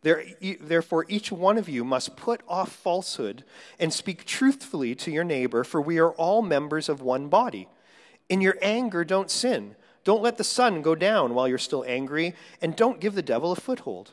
Therefore, 0.02 1.04
each 1.08 1.30
one 1.30 1.58
of 1.58 1.68
you 1.68 1.84
must 1.84 2.16
put 2.16 2.40
off 2.48 2.72
falsehood 2.72 3.44
and 3.78 3.92
speak 3.92 4.24
truthfully 4.24 4.94
to 4.94 5.10
your 5.10 5.24
neighbor, 5.24 5.62
for 5.62 5.80
we 5.80 5.98
are 5.98 6.12
all 6.12 6.40
members 6.40 6.88
of 6.88 7.02
one 7.02 7.28
body. 7.28 7.68
In 8.28 8.40
your 8.40 8.56
anger, 8.62 9.04
don't 9.04 9.30
sin. 9.30 9.76
Don't 10.02 10.22
let 10.22 10.38
the 10.38 10.44
sun 10.44 10.80
go 10.80 10.94
down 10.94 11.34
while 11.34 11.46
you're 11.46 11.58
still 11.58 11.84
angry, 11.86 12.34
and 12.62 12.74
don't 12.74 13.00
give 13.00 13.14
the 13.14 13.22
devil 13.22 13.52
a 13.52 13.56
foothold. 13.56 14.12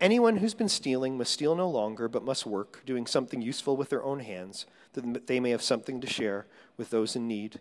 Anyone 0.00 0.38
who's 0.38 0.54
been 0.54 0.68
stealing 0.68 1.18
must 1.18 1.32
steal 1.32 1.54
no 1.54 1.68
longer, 1.68 2.08
but 2.08 2.24
must 2.24 2.46
work, 2.46 2.82
doing 2.86 3.06
something 3.06 3.42
useful 3.42 3.76
with 3.76 3.90
their 3.90 4.02
own 4.02 4.20
hands, 4.20 4.64
that 4.94 5.26
they 5.26 5.38
may 5.38 5.50
have 5.50 5.62
something 5.62 6.00
to 6.00 6.06
share 6.06 6.46
with 6.76 6.88
those 6.90 7.14
in 7.14 7.28
need. 7.28 7.60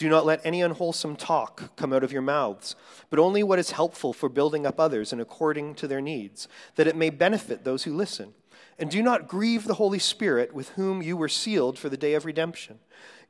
Do 0.00 0.08
not 0.08 0.24
let 0.24 0.40
any 0.44 0.62
unwholesome 0.62 1.16
talk 1.16 1.76
come 1.76 1.92
out 1.92 2.02
of 2.02 2.10
your 2.10 2.22
mouths, 2.22 2.74
but 3.10 3.18
only 3.18 3.42
what 3.42 3.58
is 3.58 3.72
helpful 3.72 4.14
for 4.14 4.30
building 4.30 4.64
up 4.64 4.80
others 4.80 5.12
and 5.12 5.20
according 5.20 5.74
to 5.74 5.86
their 5.86 6.00
needs, 6.00 6.48
that 6.76 6.86
it 6.86 6.96
may 6.96 7.10
benefit 7.10 7.64
those 7.64 7.84
who 7.84 7.94
listen. 7.94 8.32
And 8.78 8.90
do 8.90 9.02
not 9.02 9.28
grieve 9.28 9.64
the 9.64 9.74
Holy 9.74 9.98
Spirit, 9.98 10.54
with 10.54 10.70
whom 10.70 11.02
you 11.02 11.18
were 11.18 11.28
sealed 11.28 11.78
for 11.78 11.90
the 11.90 11.98
day 11.98 12.14
of 12.14 12.24
redemption. 12.24 12.78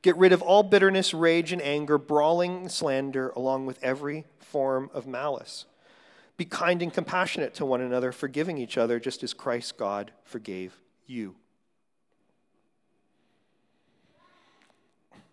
Get 0.01 0.15
rid 0.15 0.31
of 0.31 0.41
all 0.41 0.63
bitterness, 0.63 1.13
rage, 1.13 1.51
and 1.51 1.61
anger, 1.61 1.97
brawling, 1.97 2.61
and 2.61 2.71
slander, 2.71 3.31
along 3.31 3.65
with 3.65 3.83
every 3.83 4.23
form 4.39 4.89
of 4.93 5.05
malice. 5.05 5.65
Be 6.37 6.45
kind 6.45 6.81
and 6.81 6.93
compassionate 6.93 7.53
to 7.55 7.65
one 7.65 7.81
another, 7.81 8.13
forgiving 8.13 8.57
each 8.57 8.77
other, 8.77 8.97
just 8.97 9.23
as 9.23 9.33
Christ 9.33 9.75
God 9.75 10.13
forgave 10.23 10.79
you. 11.05 11.35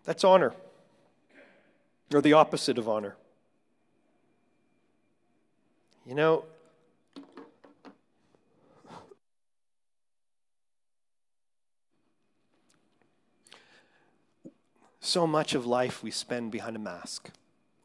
That's 0.02 0.24
honor 0.24 0.52
or 2.12 2.20
the 2.20 2.32
opposite 2.32 2.78
of 2.78 2.88
honor. 2.88 3.16
You 6.06 6.14
know, 6.14 6.44
so 15.00 15.26
much 15.26 15.54
of 15.54 15.66
life 15.66 16.02
we 16.02 16.10
spend 16.10 16.50
behind 16.50 16.76
a 16.76 16.78
mask, 16.78 17.30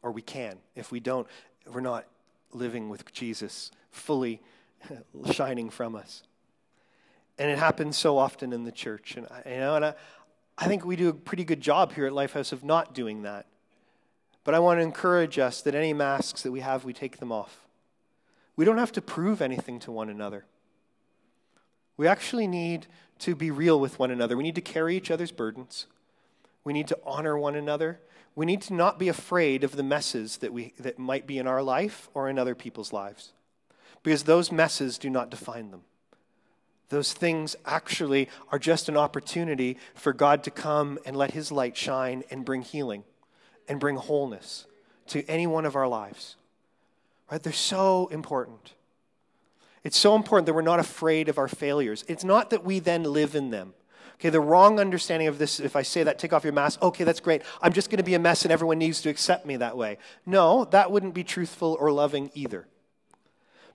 or 0.02 0.10
we 0.10 0.22
can. 0.22 0.58
If 0.74 0.90
we 0.90 1.00
don't, 1.00 1.26
we're 1.70 1.80
not 1.80 2.06
living 2.52 2.88
with 2.88 3.12
Jesus 3.12 3.70
fully 3.90 4.40
shining 5.32 5.70
from 5.70 5.96
us. 5.96 6.22
And 7.38 7.50
it 7.50 7.58
happens 7.58 7.96
so 7.96 8.16
often 8.16 8.52
in 8.52 8.64
the 8.64 8.72
church. 8.72 9.16
And, 9.16 9.26
you 9.44 9.56
know, 9.56 9.76
and 9.76 9.84
I, 9.86 9.94
I 10.56 10.66
think 10.66 10.84
we 10.84 10.96
do 10.96 11.08
a 11.08 11.14
pretty 11.14 11.44
good 11.44 11.60
job 11.60 11.92
here 11.92 12.06
at 12.06 12.12
Lifehouse 12.12 12.52
of 12.52 12.62
not 12.62 12.94
doing 12.94 13.22
that. 13.22 13.46
But 14.44 14.54
I 14.54 14.58
want 14.58 14.78
to 14.78 14.82
encourage 14.82 15.38
us 15.38 15.62
that 15.62 15.74
any 15.74 15.94
masks 15.94 16.42
that 16.42 16.52
we 16.52 16.60
have, 16.60 16.84
we 16.84 16.92
take 16.92 17.18
them 17.18 17.32
off. 17.32 17.66
We 18.56 18.64
don't 18.64 18.78
have 18.78 18.92
to 18.92 19.02
prove 19.02 19.40
anything 19.40 19.80
to 19.80 19.90
one 19.90 20.10
another. 20.10 20.44
We 21.96 22.06
actually 22.06 22.46
need 22.46 22.86
to 23.20 23.34
be 23.34 23.50
real 23.50 23.80
with 23.80 23.98
one 23.98 24.10
another. 24.10 24.36
We 24.36 24.42
need 24.42 24.54
to 24.56 24.60
carry 24.60 24.96
each 24.96 25.10
other's 25.10 25.32
burdens. 25.32 25.86
We 26.62 26.72
need 26.72 26.88
to 26.88 26.98
honor 27.04 27.38
one 27.38 27.54
another. 27.54 28.00
We 28.36 28.46
need 28.46 28.62
to 28.62 28.74
not 28.74 28.98
be 28.98 29.08
afraid 29.08 29.64
of 29.64 29.76
the 29.76 29.82
messes 29.82 30.38
that, 30.38 30.52
we, 30.52 30.74
that 30.78 30.98
might 30.98 31.26
be 31.26 31.38
in 31.38 31.46
our 31.46 31.62
life 31.62 32.10
or 32.14 32.28
in 32.28 32.38
other 32.38 32.54
people's 32.54 32.92
lives, 32.92 33.32
because 34.02 34.24
those 34.24 34.50
messes 34.50 34.98
do 34.98 35.08
not 35.08 35.30
define 35.30 35.70
them. 35.70 35.82
Those 36.88 37.12
things 37.12 37.56
actually 37.64 38.28
are 38.50 38.58
just 38.58 38.88
an 38.88 38.96
opportunity 38.96 39.78
for 39.94 40.12
God 40.12 40.42
to 40.44 40.50
come 40.50 40.98
and 41.06 41.16
let 41.16 41.30
His 41.30 41.50
light 41.52 41.76
shine 41.76 42.24
and 42.30 42.44
bring 42.44 42.62
healing 42.62 43.04
and 43.68 43.80
bring 43.80 43.96
wholeness 43.96 44.66
to 45.08 45.24
any 45.26 45.46
one 45.46 45.66
of 45.66 45.76
our 45.76 45.88
lives. 45.88 46.36
Right? 47.30 47.42
They're 47.42 47.52
so 47.52 48.08
important. 48.08 48.74
It's 49.82 49.98
so 49.98 50.16
important 50.16 50.46
that 50.46 50.54
we're 50.54 50.62
not 50.62 50.80
afraid 50.80 51.28
of 51.28 51.38
our 51.38 51.48
failures. 51.48 52.04
It's 52.08 52.24
not 52.24 52.50
that 52.50 52.64
we 52.64 52.78
then 52.78 53.04
live 53.04 53.34
in 53.34 53.50
them. 53.50 53.74
Okay, 54.14 54.30
the 54.30 54.40
wrong 54.40 54.80
understanding 54.80 55.28
of 55.28 55.38
this, 55.38 55.60
if 55.60 55.76
I 55.76 55.82
say 55.82 56.04
that, 56.04 56.18
take 56.18 56.32
off 56.32 56.44
your 56.44 56.52
mask, 56.52 56.80
okay, 56.80 57.04
that's 57.04 57.20
great. 57.20 57.42
I'm 57.60 57.72
just 57.72 57.90
going 57.90 57.98
to 57.98 58.04
be 58.04 58.14
a 58.14 58.18
mess 58.18 58.44
and 58.44 58.52
everyone 58.52 58.78
needs 58.78 59.02
to 59.02 59.10
accept 59.10 59.44
me 59.44 59.56
that 59.56 59.76
way. 59.76 59.98
No, 60.24 60.64
that 60.66 60.90
wouldn't 60.90 61.14
be 61.14 61.24
truthful 61.24 61.76
or 61.78 61.92
loving 61.92 62.30
either. 62.32 62.66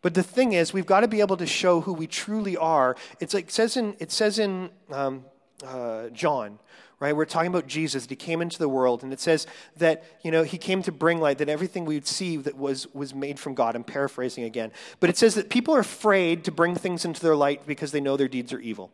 But 0.01 0.13
the 0.13 0.23
thing 0.23 0.53
is, 0.53 0.71
we've 0.71 0.85
got 0.85 1.01
to 1.01 1.07
be 1.07 1.19
able 1.19 1.37
to 1.37 1.45
show 1.45 1.81
who 1.81 1.93
we 1.93 2.07
truly 2.07 2.55
are. 2.55 2.95
It's 3.19 3.33
like 3.33 3.45
it 3.45 3.51
says 3.51 3.75
in, 3.75 3.95
it 3.99 4.11
says 4.11 4.39
in 4.39 4.69
um, 4.91 5.25
uh, 5.65 6.07
John, 6.09 6.57
right? 6.99 7.15
We're 7.15 7.25
talking 7.25 7.49
about 7.49 7.67
Jesus. 7.67 8.03
That 8.03 8.11
he 8.11 8.15
came 8.15 8.41
into 8.41 8.57
the 8.57 8.69
world, 8.69 9.03
and 9.03 9.13
it 9.13 9.19
says 9.19 9.47
that 9.77 10.03
you 10.23 10.31
know 10.31 10.43
he 10.43 10.57
came 10.57 10.81
to 10.83 10.91
bring 10.91 11.19
light. 11.19 11.37
That 11.37 11.49
everything 11.49 11.85
we 11.85 11.95
would 11.95 12.07
see 12.07 12.37
that 12.37 12.57
was 12.57 12.87
was 12.93 13.13
made 13.13 13.39
from 13.39 13.53
God. 13.53 13.75
I'm 13.75 13.83
paraphrasing 13.83 14.43
again, 14.43 14.71
but 14.99 15.09
it 15.09 15.17
says 15.17 15.35
that 15.35 15.49
people 15.49 15.75
are 15.75 15.79
afraid 15.79 16.43
to 16.45 16.51
bring 16.51 16.75
things 16.75 17.05
into 17.05 17.21
their 17.21 17.35
light 17.35 17.65
because 17.65 17.91
they 17.91 18.01
know 18.01 18.17
their 18.17 18.27
deeds 18.27 18.53
are 18.53 18.59
evil. 18.59 18.91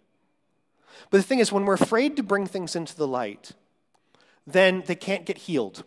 But 1.09 1.17
the 1.17 1.23
thing 1.23 1.39
is, 1.39 1.51
when 1.51 1.65
we're 1.65 1.75
afraid 1.75 2.15
to 2.17 2.23
bring 2.23 2.47
things 2.47 2.75
into 2.75 2.95
the 2.95 3.07
light, 3.07 3.51
then 4.47 4.83
they 4.85 4.95
can't 4.95 5.25
get 5.25 5.39
healed. 5.39 5.83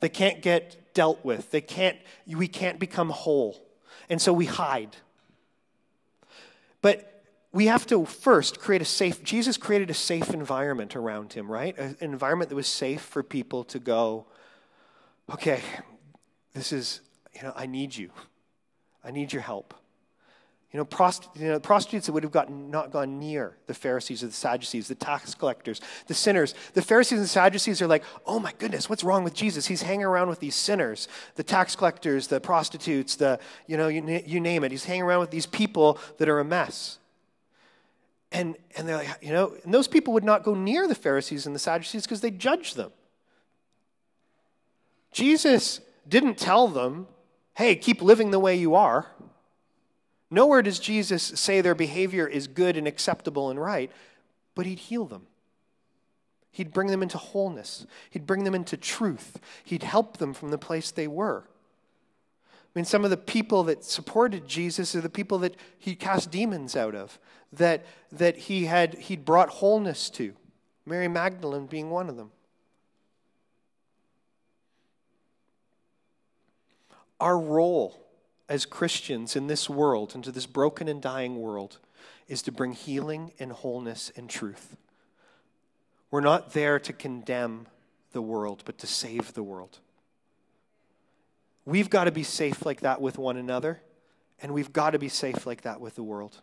They 0.00 0.08
can't 0.08 0.42
get 0.42 0.94
dealt 0.94 1.24
with. 1.24 1.50
They 1.50 1.60
can't. 1.60 1.98
We 2.26 2.48
can't 2.48 2.78
become 2.78 3.10
whole, 3.10 3.62
and 4.08 4.20
so 4.20 4.32
we 4.32 4.46
hide. 4.46 4.96
But 6.82 7.15
we 7.56 7.66
have 7.66 7.86
to 7.86 8.04
first 8.04 8.60
create 8.60 8.82
a 8.82 8.84
safe 8.84 9.24
jesus 9.24 9.56
created 9.56 9.90
a 9.90 9.94
safe 9.94 10.30
environment 10.34 10.94
around 10.94 11.32
him 11.32 11.50
right? 11.50 11.76
An 11.78 11.96
environment 12.00 12.50
that 12.50 12.56
was 12.56 12.66
safe 12.66 13.00
for 13.00 13.22
people 13.22 13.64
to 13.64 13.78
go 13.78 14.26
okay 15.32 15.60
this 16.54 16.72
is 16.72 17.00
you 17.34 17.42
know 17.42 17.52
i 17.56 17.66
need 17.66 17.96
you. 17.96 18.10
I 19.06 19.12
need 19.12 19.32
your 19.32 19.42
help. 19.42 19.72
You 20.72 20.78
know, 20.78 20.84
prost- 20.84 21.28
you 21.40 21.48
know 21.48 21.60
prostitutes 21.60 22.06
that 22.06 22.12
would 22.12 22.24
have 22.24 22.32
gotten, 22.32 22.70
not 22.70 22.90
gone 22.90 23.20
near 23.20 23.56
the 23.66 23.72
pharisees 23.72 24.22
or 24.22 24.26
the 24.26 24.32
sadducees 24.32 24.88
the 24.88 24.94
tax 24.94 25.34
collectors 25.34 25.80
the 26.08 26.12
sinners. 26.12 26.54
The 26.74 26.82
pharisees 26.82 27.20
and 27.20 27.28
sadducees 27.28 27.80
are 27.80 27.86
like 27.86 28.02
oh 28.26 28.38
my 28.40 28.52
goodness 28.58 28.90
what's 28.90 29.04
wrong 29.04 29.24
with 29.24 29.32
jesus? 29.32 29.66
He's 29.66 29.82
hanging 29.82 30.04
around 30.04 30.28
with 30.28 30.40
these 30.40 30.56
sinners 30.56 31.08
the 31.36 31.44
tax 31.44 31.76
collectors 31.76 32.26
the 32.26 32.40
prostitutes 32.40 33.14
the 33.16 33.38
you 33.66 33.76
know 33.76 33.88
you, 33.88 34.22
you 34.26 34.40
name 34.40 34.64
it. 34.64 34.72
He's 34.72 34.84
hanging 34.84 35.04
around 35.04 35.20
with 35.20 35.30
these 35.30 35.46
people 35.46 35.98
that 36.18 36.28
are 36.28 36.40
a 36.40 36.44
mess 36.44 36.98
and, 38.32 38.56
and 38.76 38.88
they're 38.88 38.96
like, 38.96 39.08
you 39.22 39.32
know, 39.32 39.54
and 39.64 39.72
those 39.72 39.88
people 39.88 40.12
would 40.14 40.24
not 40.24 40.42
go 40.42 40.54
near 40.54 40.88
the 40.88 40.94
Pharisees 40.94 41.46
and 41.46 41.54
the 41.54 41.60
Sadducees 41.60 42.02
because 42.02 42.20
they 42.20 42.30
judged 42.30 42.76
them. 42.76 42.92
Jesus 45.12 45.80
didn't 46.08 46.36
tell 46.36 46.68
them, 46.68 47.06
hey, 47.54 47.76
keep 47.76 48.02
living 48.02 48.30
the 48.30 48.38
way 48.38 48.56
you 48.56 48.74
are. 48.74 49.06
Nowhere 50.30 50.62
does 50.62 50.78
Jesus 50.78 51.22
say 51.22 51.60
their 51.60 51.74
behavior 51.74 52.26
is 52.26 52.48
good 52.48 52.76
and 52.76 52.86
acceptable 52.86 53.48
and 53.48 53.60
right, 53.60 53.90
but 54.54 54.66
he'd 54.66 54.80
heal 54.80 55.04
them. 55.04 55.26
He'd 56.50 56.72
bring 56.72 56.88
them 56.88 57.02
into 57.02 57.18
wholeness. 57.18 57.86
He'd 58.10 58.26
bring 58.26 58.44
them 58.44 58.54
into 58.54 58.76
truth. 58.76 59.38
He'd 59.62 59.82
help 59.82 60.16
them 60.16 60.34
from 60.34 60.50
the 60.50 60.58
place 60.58 60.90
they 60.90 61.06
were. 61.06 61.44
I 62.76 62.78
mean, 62.78 62.84
some 62.84 63.04
of 63.04 63.10
the 63.10 63.16
people 63.16 63.64
that 63.64 63.84
supported 63.84 64.46
Jesus 64.46 64.94
are 64.94 65.00
the 65.00 65.08
people 65.08 65.38
that 65.38 65.56
he 65.78 65.94
cast 65.94 66.30
demons 66.30 66.76
out 66.76 66.94
of, 66.94 67.18
that, 67.50 67.86
that 68.12 68.36
he 68.36 68.66
had 68.66 68.96
he'd 68.96 69.24
brought 69.24 69.48
wholeness 69.48 70.10
to. 70.10 70.34
Mary 70.84 71.08
Magdalene 71.08 71.64
being 71.64 71.88
one 71.88 72.10
of 72.10 72.18
them. 72.18 72.32
Our 77.18 77.38
role 77.38 77.98
as 78.46 78.66
Christians 78.66 79.36
in 79.36 79.46
this 79.46 79.70
world, 79.70 80.14
into 80.14 80.30
this 80.30 80.44
broken 80.44 80.86
and 80.86 81.00
dying 81.00 81.36
world, 81.36 81.78
is 82.28 82.42
to 82.42 82.52
bring 82.52 82.72
healing 82.72 83.32
and 83.38 83.52
wholeness 83.52 84.12
and 84.16 84.28
truth. 84.28 84.76
We're 86.10 86.20
not 86.20 86.52
there 86.52 86.78
to 86.80 86.92
condemn 86.92 87.68
the 88.12 88.20
world, 88.20 88.64
but 88.66 88.76
to 88.80 88.86
save 88.86 89.32
the 89.32 89.42
world. 89.42 89.78
We've 91.66 91.90
got 91.90 92.04
to 92.04 92.12
be 92.12 92.22
safe 92.22 92.64
like 92.64 92.80
that 92.80 93.02
with 93.02 93.18
one 93.18 93.36
another, 93.36 93.82
and 94.40 94.54
we've 94.54 94.72
got 94.72 94.90
to 94.90 94.98
be 94.98 95.08
safe 95.08 95.46
like 95.46 95.62
that 95.62 95.80
with 95.80 95.96
the 95.96 96.02
world. 96.02 96.40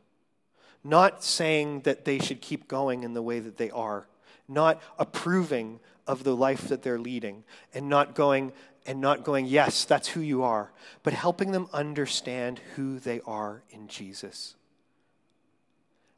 Not 0.83 1.23
saying 1.23 1.81
that 1.81 2.03
they 2.03 2.19
should 2.19 2.41
keep 2.41 2.67
going 2.67 3.03
in 3.03 3.13
the 3.13 3.21
way 3.21 3.39
that 3.39 3.57
they 3.57 3.71
are, 3.71 4.07
not 4.49 4.81
approving 4.99 5.79
of 6.05 6.25
the 6.25 6.35
life 6.35 6.67
that 6.67 6.83
they're 6.83 6.99
leading, 6.99 7.45
and 7.73 7.87
not 7.87 8.13
going 8.13 8.51
and 8.85 8.99
not 8.99 9.23
going, 9.23 9.45
yes, 9.45 9.85
that's 9.85 10.09
who 10.09 10.19
you 10.19 10.43
are, 10.43 10.73
but 11.03 11.13
helping 11.13 11.51
them 11.51 11.69
understand 11.71 12.59
who 12.75 12.99
they 12.99 13.21
are 13.21 13.63
in 13.69 13.87
Jesus. 13.87 14.55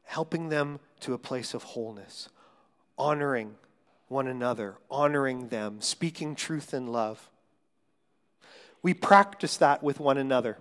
Helping 0.02 0.48
them 0.48 0.80
to 0.98 1.14
a 1.14 1.18
place 1.18 1.54
of 1.54 1.62
wholeness, 1.62 2.28
honoring 2.98 3.54
one 4.08 4.26
another, 4.26 4.78
honoring 4.90 5.48
them, 5.48 5.80
speaking 5.80 6.34
truth 6.34 6.74
in 6.74 6.88
love. 6.88 7.30
We 8.82 8.94
practice 8.94 9.56
that 9.58 9.82
with 9.82 10.00
one 10.00 10.18
another 10.18 10.58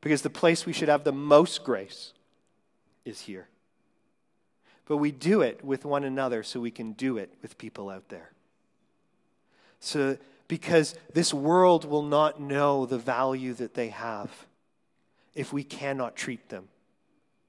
because 0.00 0.22
the 0.22 0.30
place 0.30 0.66
we 0.66 0.72
should 0.72 0.88
have 0.88 1.04
the 1.04 1.12
most 1.12 1.64
grace 1.64 2.12
is 3.04 3.20
here. 3.20 3.48
But 4.86 4.96
we 4.96 5.12
do 5.12 5.42
it 5.42 5.64
with 5.64 5.84
one 5.84 6.04
another 6.04 6.42
so 6.42 6.60
we 6.60 6.70
can 6.70 6.92
do 6.92 7.16
it 7.16 7.32
with 7.40 7.56
people 7.56 7.88
out 7.88 8.08
there. 8.08 8.32
So, 9.80 10.18
because 10.48 10.94
this 11.14 11.32
world 11.32 11.84
will 11.84 12.02
not 12.02 12.40
know 12.40 12.84
the 12.84 12.98
value 12.98 13.54
that 13.54 13.74
they 13.74 13.88
have 13.88 14.30
if 15.34 15.52
we 15.52 15.64
cannot 15.64 16.14
treat 16.14 16.48
them 16.48 16.68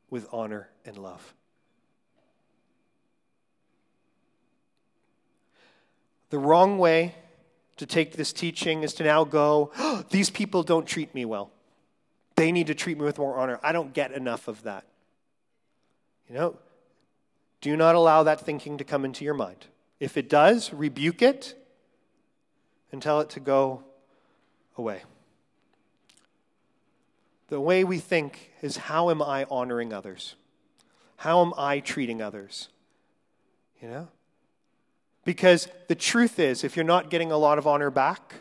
with 0.10 0.28
honor 0.32 0.70
and 0.86 0.98
love. 0.98 1.34
The 6.30 6.40
wrong 6.40 6.78
way 6.78 7.16
to 7.78 7.86
take 7.86 8.14
this 8.14 8.34
teaching 8.34 8.84
is 8.84 8.94
to 8.96 9.04
now 9.04 9.24
go, 9.24 9.72
oh, 9.78 10.04
these 10.10 10.30
people 10.30 10.64
don't 10.64 10.86
treat 10.86 11.14
me 11.14 11.26
well. 11.26 11.52
They 12.36 12.52
need 12.52 12.68
to 12.68 12.76
treat 12.76 12.98
me 12.98 13.06
with 13.06 13.18
more 13.18 13.38
honor. 13.38 13.60
I 13.62 13.72
don't 13.72 13.94
get 13.94 14.12
enough 14.12 14.48
of 14.48 14.64
that. 14.64 14.86
You 16.28 16.36
know, 16.36 16.58
do 17.62 17.78
not 17.78 17.96
allow 17.96 18.24
that 18.24 18.42
thinking 18.42 18.78
to 18.78 18.84
come 18.84 19.06
into 19.06 19.24
your 19.24 19.34
mind. 19.34 19.68
If 20.00 20.18
it 20.18 20.30
does, 20.30 20.74
rebuke 20.74 21.22
it 21.22 21.56
and 22.92 23.02
tell 23.02 23.22
it 23.22 23.30
to 23.32 23.40
go 23.40 23.84
away. 24.78 25.04
The 27.50 27.60
way 27.60 27.84
we 27.84 28.00
think 28.00 28.52
is 28.62 28.78
how 28.78 29.10
am 29.10 29.22
I 29.22 29.46
honoring 29.50 29.94
others? 29.94 30.36
How 31.18 31.42
am 31.42 31.54
I 31.56 31.80
treating 31.80 32.22
others? 32.22 32.70
You 33.82 33.90
know? 33.90 34.08
Because 35.26 35.68
the 35.88 35.96
truth 35.96 36.40
is, 36.40 36.64
if 36.64 36.76
you're 36.76 36.84
not 36.84 37.10
getting 37.10 37.32
a 37.32 37.38
lot 37.38 37.58
of 37.58 37.66
honor 37.66 37.90
back, 37.90 38.36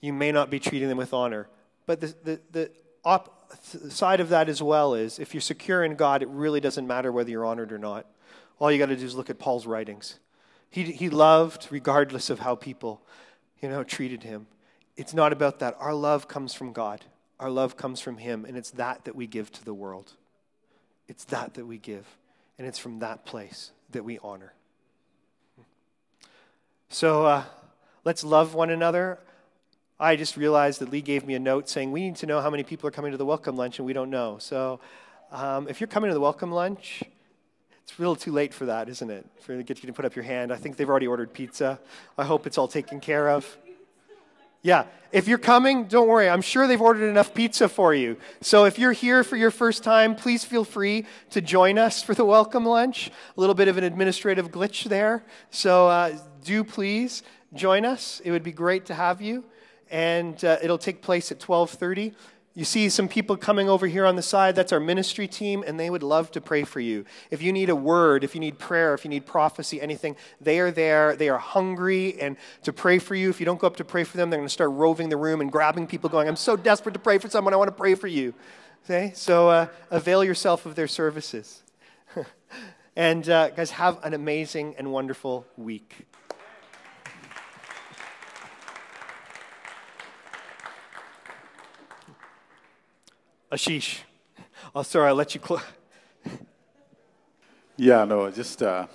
you 0.00 0.12
may 0.12 0.32
not 0.32 0.50
be 0.50 0.58
treating 0.58 0.88
them 0.88 0.98
with 0.98 1.12
honor. 1.12 1.48
But 1.86 2.00
the, 2.00 2.14
the, 2.24 2.40
the 2.50 2.70
op- 3.04 3.52
side 3.90 4.20
of 4.20 4.28
that 4.30 4.48
as 4.48 4.62
well 4.62 4.94
is 4.94 5.18
if 5.18 5.34
you're 5.34 5.40
secure 5.40 5.84
in 5.84 5.96
God, 5.96 6.22
it 6.22 6.28
really 6.28 6.60
doesn't 6.60 6.86
matter 6.86 7.12
whether 7.12 7.30
you're 7.30 7.44
honored 7.44 7.72
or 7.72 7.78
not. 7.78 8.06
All 8.58 8.72
you 8.72 8.78
got 8.78 8.86
to 8.86 8.96
do 8.96 9.04
is 9.04 9.14
look 9.14 9.30
at 9.30 9.38
Paul's 9.38 9.66
writings. 9.66 10.18
He, 10.70 10.84
he 10.84 11.08
loved 11.08 11.68
regardless 11.70 12.30
of 12.30 12.40
how 12.40 12.54
people, 12.54 13.02
you 13.60 13.68
know, 13.68 13.84
treated 13.84 14.22
him. 14.22 14.46
It's 14.96 15.14
not 15.14 15.32
about 15.32 15.60
that. 15.60 15.76
Our 15.78 15.94
love 15.94 16.28
comes 16.28 16.54
from 16.54 16.72
God. 16.72 17.04
Our 17.38 17.50
love 17.50 17.76
comes 17.76 18.00
from 18.00 18.18
him, 18.18 18.44
and 18.44 18.56
it's 18.56 18.72
that 18.72 19.04
that 19.04 19.14
we 19.14 19.28
give 19.28 19.52
to 19.52 19.64
the 19.64 19.72
world. 19.72 20.14
It's 21.06 21.24
that 21.26 21.54
that 21.54 21.66
we 21.66 21.78
give, 21.78 22.04
and 22.58 22.66
it's 22.66 22.80
from 22.80 22.98
that 22.98 23.24
place 23.24 23.70
that 23.92 24.04
we 24.04 24.18
honor. 24.18 24.52
So 26.90 27.26
uh, 27.26 27.44
let's 28.04 28.24
love 28.24 28.54
one 28.54 28.70
another. 28.70 29.18
I 30.00 30.16
just 30.16 30.36
realized 30.36 30.80
that 30.80 30.90
Lee 30.90 31.02
gave 31.02 31.26
me 31.26 31.34
a 31.34 31.38
note 31.38 31.68
saying 31.68 31.92
we 31.92 32.00
need 32.00 32.16
to 32.16 32.26
know 32.26 32.40
how 32.40 32.50
many 32.50 32.62
people 32.62 32.88
are 32.88 32.92
coming 32.92 33.12
to 33.12 33.18
the 33.18 33.26
welcome 33.26 33.56
lunch, 33.56 33.78
and 33.78 33.86
we 33.86 33.92
don't 33.92 34.10
know. 34.10 34.38
So 34.38 34.80
Um, 35.30 35.68
if 35.68 35.78
you're 35.78 35.88
coming 35.88 36.08
to 36.08 36.14
the 36.14 36.20
welcome 36.20 36.50
lunch, 36.50 37.02
it's 37.82 37.98
a 37.98 38.00
little 38.00 38.16
too 38.16 38.32
late 38.32 38.54
for 38.54 38.64
that, 38.66 38.88
isn't 38.88 39.10
it? 39.10 39.26
For 39.42 39.54
to 39.54 39.62
get 39.62 39.82
you 39.82 39.86
to 39.88 39.92
put 39.92 40.06
up 40.06 40.16
your 40.16 40.24
hand. 40.24 40.50
I 40.50 40.56
think 40.56 40.76
they've 40.76 40.88
already 40.88 41.06
ordered 41.06 41.34
pizza. 41.34 41.78
I 42.16 42.24
hope 42.24 42.46
it's 42.46 42.56
all 42.56 42.68
taken 42.68 42.98
care 42.98 43.28
of. 43.28 43.44
Yeah, 44.62 44.84
if 45.12 45.28
you're 45.28 45.38
coming, 45.38 45.84
don't 45.84 46.08
worry. 46.08 46.28
I'm 46.28 46.42
sure 46.42 46.66
they've 46.66 46.80
ordered 46.80 47.08
enough 47.08 47.32
pizza 47.32 47.68
for 47.68 47.94
you. 47.94 48.16
So 48.40 48.64
if 48.64 48.78
you're 48.78 48.92
here 48.92 49.22
for 49.22 49.36
your 49.36 49.50
first 49.50 49.84
time, 49.84 50.16
please 50.16 50.44
feel 50.44 50.64
free 50.64 51.06
to 51.30 51.40
join 51.40 51.78
us 51.78 52.02
for 52.02 52.14
the 52.14 52.24
welcome 52.24 52.66
lunch. 52.66 53.08
A 53.08 53.40
little 53.40 53.54
bit 53.54 53.68
of 53.68 53.78
an 53.78 53.84
administrative 53.84 54.50
glitch 54.50 54.84
there. 54.84 55.24
So 55.50 55.88
uh, 55.88 56.18
do 56.44 56.64
please 56.64 57.22
join 57.54 57.84
us. 57.84 58.20
It 58.24 58.32
would 58.32 58.42
be 58.42 58.52
great 58.52 58.86
to 58.86 58.94
have 58.94 59.22
you. 59.22 59.44
And 59.90 60.44
uh, 60.44 60.58
it'll 60.60 60.76
take 60.76 61.00
place 61.00 61.30
at 61.30 61.40
1230. 61.40 62.14
You 62.58 62.64
see 62.64 62.88
some 62.88 63.06
people 63.06 63.36
coming 63.36 63.68
over 63.68 63.86
here 63.86 64.04
on 64.04 64.16
the 64.16 64.22
side. 64.22 64.56
That's 64.56 64.72
our 64.72 64.80
ministry 64.80 65.28
team, 65.28 65.62
and 65.64 65.78
they 65.78 65.90
would 65.90 66.02
love 66.02 66.32
to 66.32 66.40
pray 66.40 66.64
for 66.64 66.80
you. 66.80 67.04
If 67.30 67.40
you 67.40 67.52
need 67.52 67.70
a 67.70 67.76
word, 67.76 68.24
if 68.24 68.34
you 68.34 68.40
need 68.40 68.58
prayer, 68.58 68.94
if 68.94 69.04
you 69.04 69.10
need 69.10 69.26
prophecy, 69.26 69.80
anything, 69.80 70.16
they 70.40 70.58
are 70.58 70.72
there. 70.72 71.14
They 71.14 71.28
are 71.28 71.38
hungry 71.38 72.20
and 72.20 72.36
to 72.64 72.72
pray 72.72 72.98
for 72.98 73.14
you. 73.14 73.30
If 73.30 73.38
you 73.38 73.46
don't 73.46 73.60
go 73.60 73.68
up 73.68 73.76
to 73.76 73.84
pray 73.84 74.02
for 74.02 74.16
them, 74.16 74.28
they're 74.28 74.40
going 74.40 74.48
to 74.48 74.52
start 74.52 74.72
roving 74.72 75.08
the 75.08 75.16
room 75.16 75.40
and 75.40 75.52
grabbing 75.52 75.86
people, 75.86 76.10
going, 76.10 76.26
I'm 76.26 76.34
so 76.34 76.56
desperate 76.56 76.94
to 76.94 76.98
pray 76.98 77.18
for 77.18 77.30
someone. 77.30 77.54
I 77.54 77.56
want 77.56 77.68
to 77.68 77.76
pray 77.76 77.94
for 77.94 78.08
you. 78.08 78.34
Okay? 78.86 79.12
So 79.14 79.50
uh, 79.50 79.68
avail 79.92 80.24
yourself 80.24 80.66
of 80.66 80.74
their 80.74 80.88
services. 80.88 81.62
and 82.96 83.28
uh, 83.28 83.50
guys, 83.50 83.70
have 83.70 84.04
an 84.04 84.14
amazing 84.14 84.74
and 84.78 84.90
wonderful 84.90 85.46
week. 85.56 86.07
Ashish. 93.50 94.00
Oh, 94.74 94.82
sorry, 94.82 95.08
I'll 95.08 95.14
let 95.14 95.34
you 95.34 95.40
close. 95.40 95.62
yeah, 97.78 98.04
no, 98.04 98.30
just 98.30 98.62
uh, 98.62 98.86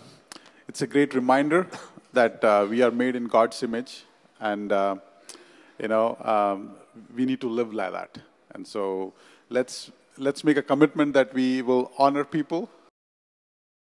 it's 0.67 0.83
a 0.83 0.85
great 0.85 1.15
reminder 1.15 1.67
that 2.13 2.43
uh, 2.43 2.67
we 2.69 2.83
are 2.83 2.91
made 2.91 3.15
in 3.15 3.25
God's 3.25 3.63
image, 3.63 4.03
and 4.39 4.71
uh, 4.71 4.97
you 5.79 5.87
know 5.87 6.17
um, 6.21 6.75
we 7.15 7.25
need 7.25 7.41
to 7.41 7.49
live 7.49 7.73
like 7.73 7.93
that. 7.93 8.19
And 8.53 8.67
so 8.67 9.13
let's 9.49 9.89
let's 10.19 10.43
make 10.43 10.57
a 10.57 10.61
commitment 10.61 11.13
that 11.13 11.33
we 11.33 11.63
will 11.63 11.91
honor 11.97 12.23
people 12.23 12.69